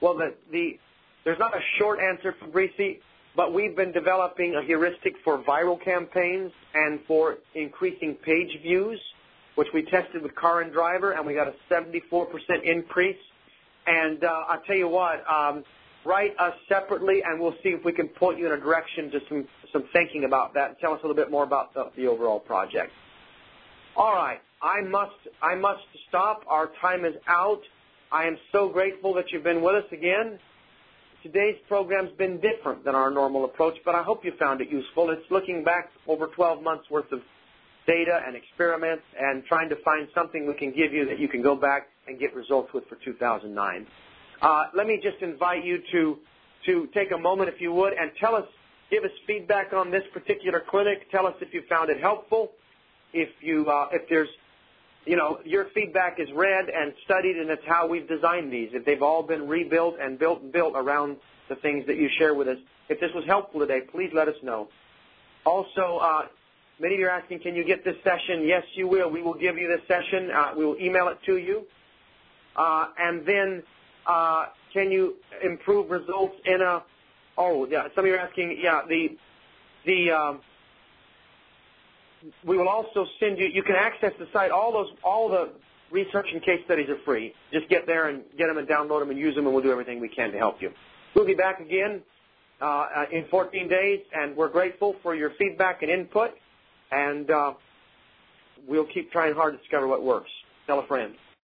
Well, 0.00 0.16
the, 0.16 0.34
the, 0.50 0.78
there's 1.24 1.38
not 1.38 1.54
a 1.54 1.60
short 1.78 2.00
answer, 2.00 2.34
Fabrici. 2.42 2.98
But 3.34 3.54
we've 3.54 3.74
been 3.74 3.92
developing 3.92 4.54
a 4.56 4.62
heuristic 4.62 5.14
for 5.24 5.38
viral 5.38 5.82
campaigns 5.82 6.52
and 6.74 7.00
for 7.06 7.38
increasing 7.54 8.14
page 8.14 8.60
views, 8.62 9.00
which 9.54 9.68
we 9.72 9.82
tested 9.84 10.22
with 10.22 10.34
car 10.34 10.60
and 10.60 10.70
driver, 10.70 11.12
and 11.12 11.26
we 11.26 11.32
got 11.32 11.48
a 11.48 11.54
74% 11.70 12.26
increase. 12.62 13.16
And 13.86 14.22
uh, 14.22 14.44
I'll 14.48 14.60
tell 14.66 14.76
you 14.76 14.88
what, 14.88 15.24
um, 15.30 15.64
write 16.04 16.38
us 16.38 16.54
separately, 16.68 17.22
and 17.24 17.40
we'll 17.40 17.54
see 17.62 17.70
if 17.70 17.84
we 17.84 17.92
can 17.92 18.08
point 18.08 18.38
you 18.38 18.46
in 18.46 18.52
a 18.52 18.56
direction 18.60 19.10
to 19.10 19.20
some, 19.28 19.48
some 19.72 19.84
thinking 19.92 20.24
about 20.24 20.54
that 20.54 20.70
and 20.70 20.78
tell 20.80 20.92
us 20.92 21.00
a 21.02 21.06
little 21.06 21.20
bit 21.20 21.30
more 21.30 21.44
about 21.44 21.74
the, 21.74 21.90
the 21.96 22.06
overall 22.06 22.40
project. 22.40 22.92
All 23.96 24.14
right, 24.14 24.40
I 24.62 24.80
must, 24.80 25.14
I 25.42 25.54
must 25.54 25.82
stop. 26.08 26.44
Our 26.48 26.70
time 26.80 27.04
is 27.04 27.14
out. 27.26 27.60
I 28.10 28.24
am 28.24 28.36
so 28.52 28.68
grateful 28.68 29.14
that 29.14 29.32
you've 29.32 29.44
been 29.44 29.62
with 29.62 29.74
us 29.74 29.90
again. 29.92 30.38
Today's 31.22 31.56
program's 31.68 32.10
been 32.18 32.40
different 32.40 32.84
than 32.84 32.94
our 32.94 33.10
normal 33.10 33.44
approach, 33.44 33.74
but 33.84 33.94
I 33.94 34.02
hope 34.02 34.24
you 34.24 34.32
found 34.38 34.60
it 34.60 34.68
useful. 34.70 35.10
It's 35.10 35.30
looking 35.30 35.62
back 35.62 35.90
over 36.08 36.26
12 36.26 36.62
months 36.62 36.90
worth 36.90 37.10
of 37.12 37.20
data 37.86 38.20
and 38.26 38.36
experiments 38.36 39.04
and 39.18 39.44
trying 39.44 39.68
to 39.68 39.76
find 39.84 40.08
something 40.14 40.46
we 40.46 40.54
can 40.54 40.70
give 40.70 40.92
you 40.92 41.04
that 41.06 41.18
you 41.18 41.28
can 41.28 41.42
go 41.42 41.54
back 41.54 41.88
and 42.06 42.18
get 42.18 42.34
results 42.34 42.72
with 42.72 42.84
for 42.88 42.96
2009. 43.04 43.86
Uh, 44.42 44.64
let 44.74 44.86
me 44.86 45.00
just 45.02 45.22
invite 45.22 45.64
you 45.64 45.80
to 45.92 46.18
to 46.66 46.86
take 46.94 47.10
a 47.10 47.18
moment, 47.18 47.48
if 47.48 47.60
you 47.60 47.72
would, 47.72 47.92
and 47.92 48.12
tell 48.20 48.36
us, 48.36 48.46
give 48.90 49.02
us 49.02 49.10
feedback 49.26 49.72
on 49.72 49.90
this 49.90 50.04
particular 50.12 50.62
clinic. 50.68 51.10
Tell 51.10 51.26
us 51.26 51.34
if 51.40 51.52
you 51.52 51.62
found 51.68 51.90
it 51.90 52.00
helpful. 52.00 52.52
If 53.12 53.30
you 53.40 53.68
uh, 53.68 53.88
if 53.92 54.08
there's 54.08 54.28
you 55.04 55.16
know, 55.16 55.40
your 55.44 55.66
feedback 55.74 56.20
is 56.20 56.28
read 56.32 56.66
and 56.68 56.92
studied, 57.04 57.36
and 57.36 57.50
it's 57.50 57.64
how 57.66 57.88
we've 57.88 58.08
designed 58.08 58.52
these. 58.52 58.70
If 58.72 58.84
they've 58.84 59.02
all 59.02 59.22
been 59.22 59.48
rebuilt 59.48 59.96
and 60.00 60.18
built 60.18 60.42
and 60.42 60.52
built 60.52 60.74
around 60.76 61.16
the 61.48 61.56
things 61.56 61.86
that 61.86 61.96
you 61.96 62.08
share 62.18 62.34
with 62.34 62.48
us. 62.48 62.58
If 62.88 63.00
this 63.00 63.10
was 63.14 63.24
helpful 63.26 63.60
today, 63.60 63.80
please 63.90 64.10
let 64.14 64.28
us 64.28 64.36
know. 64.42 64.68
Also, 65.44 65.98
uh, 66.00 66.26
many 66.78 66.94
of 66.94 67.00
you 67.00 67.06
are 67.06 67.10
asking, 67.10 67.40
can 67.40 67.56
you 67.56 67.64
get 67.64 67.84
this 67.84 67.96
session? 68.04 68.46
Yes, 68.46 68.62
you 68.74 68.86
will. 68.86 69.10
We 69.10 69.22
will 69.22 69.34
give 69.34 69.56
you 69.56 69.68
this 69.68 69.86
session. 69.88 70.30
Uh, 70.30 70.52
we 70.56 70.64
will 70.64 70.76
email 70.78 71.08
it 71.08 71.18
to 71.26 71.36
you. 71.36 71.66
Uh, 72.54 72.86
and 72.98 73.26
then, 73.26 73.62
can 74.72 74.90
you 74.90 75.16
improve 75.42 75.90
results 75.90 76.34
in 76.44 76.60
a? 76.60 76.82
Oh, 77.38 77.66
yeah. 77.66 77.88
Some 77.94 78.04
of 78.04 78.10
you 78.10 78.14
are 78.14 78.18
asking. 78.18 78.58
Yeah, 78.60 78.82
the 78.88 79.16
the 79.84 80.10
um, 80.10 80.40
we 82.44 82.56
will 82.56 82.68
also 82.68 83.06
send 83.20 83.38
you. 83.38 83.46
You 83.46 83.62
can 83.62 83.76
access 83.76 84.12
the 84.18 84.26
site. 84.32 84.50
All 84.50 84.72
those, 84.72 84.92
all 85.02 85.28
the 85.28 85.50
research 85.90 86.28
and 86.32 86.42
case 86.42 86.60
studies 86.64 86.88
are 86.88 86.98
free. 87.04 87.34
Just 87.52 87.68
get 87.68 87.86
there 87.86 88.08
and 88.08 88.22
get 88.38 88.46
them 88.48 88.58
and 88.58 88.68
download 88.68 89.00
them 89.00 89.10
and 89.10 89.18
use 89.18 89.34
them, 89.34 89.46
and 89.46 89.54
we'll 89.54 89.62
do 89.62 89.72
everything 89.72 90.00
we 90.00 90.08
can 90.08 90.32
to 90.32 90.38
help 90.38 90.60
you. 90.62 90.70
We'll 91.14 91.26
be 91.26 91.34
back 91.34 91.60
again 91.60 92.02
uh, 92.60 92.64
uh 92.64 93.04
in 93.12 93.26
14 93.30 93.68
days, 93.68 94.00
and 94.14 94.36
we're 94.36 94.48
grateful 94.48 94.96
for 95.02 95.14
your 95.14 95.32
feedback 95.38 95.82
and 95.82 95.90
input. 95.90 96.30
And 96.90 97.30
uh, 97.30 97.54
we'll 98.66 98.86
keep 98.86 99.10
trying 99.12 99.34
hard 99.34 99.54
to 99.54 99.58
discover 99.58 99.86
what 99.86 100.02
works. 100.02 100.30
Tell 100.66 100.78
a 100.78 100.86
friend. 100.86 101.14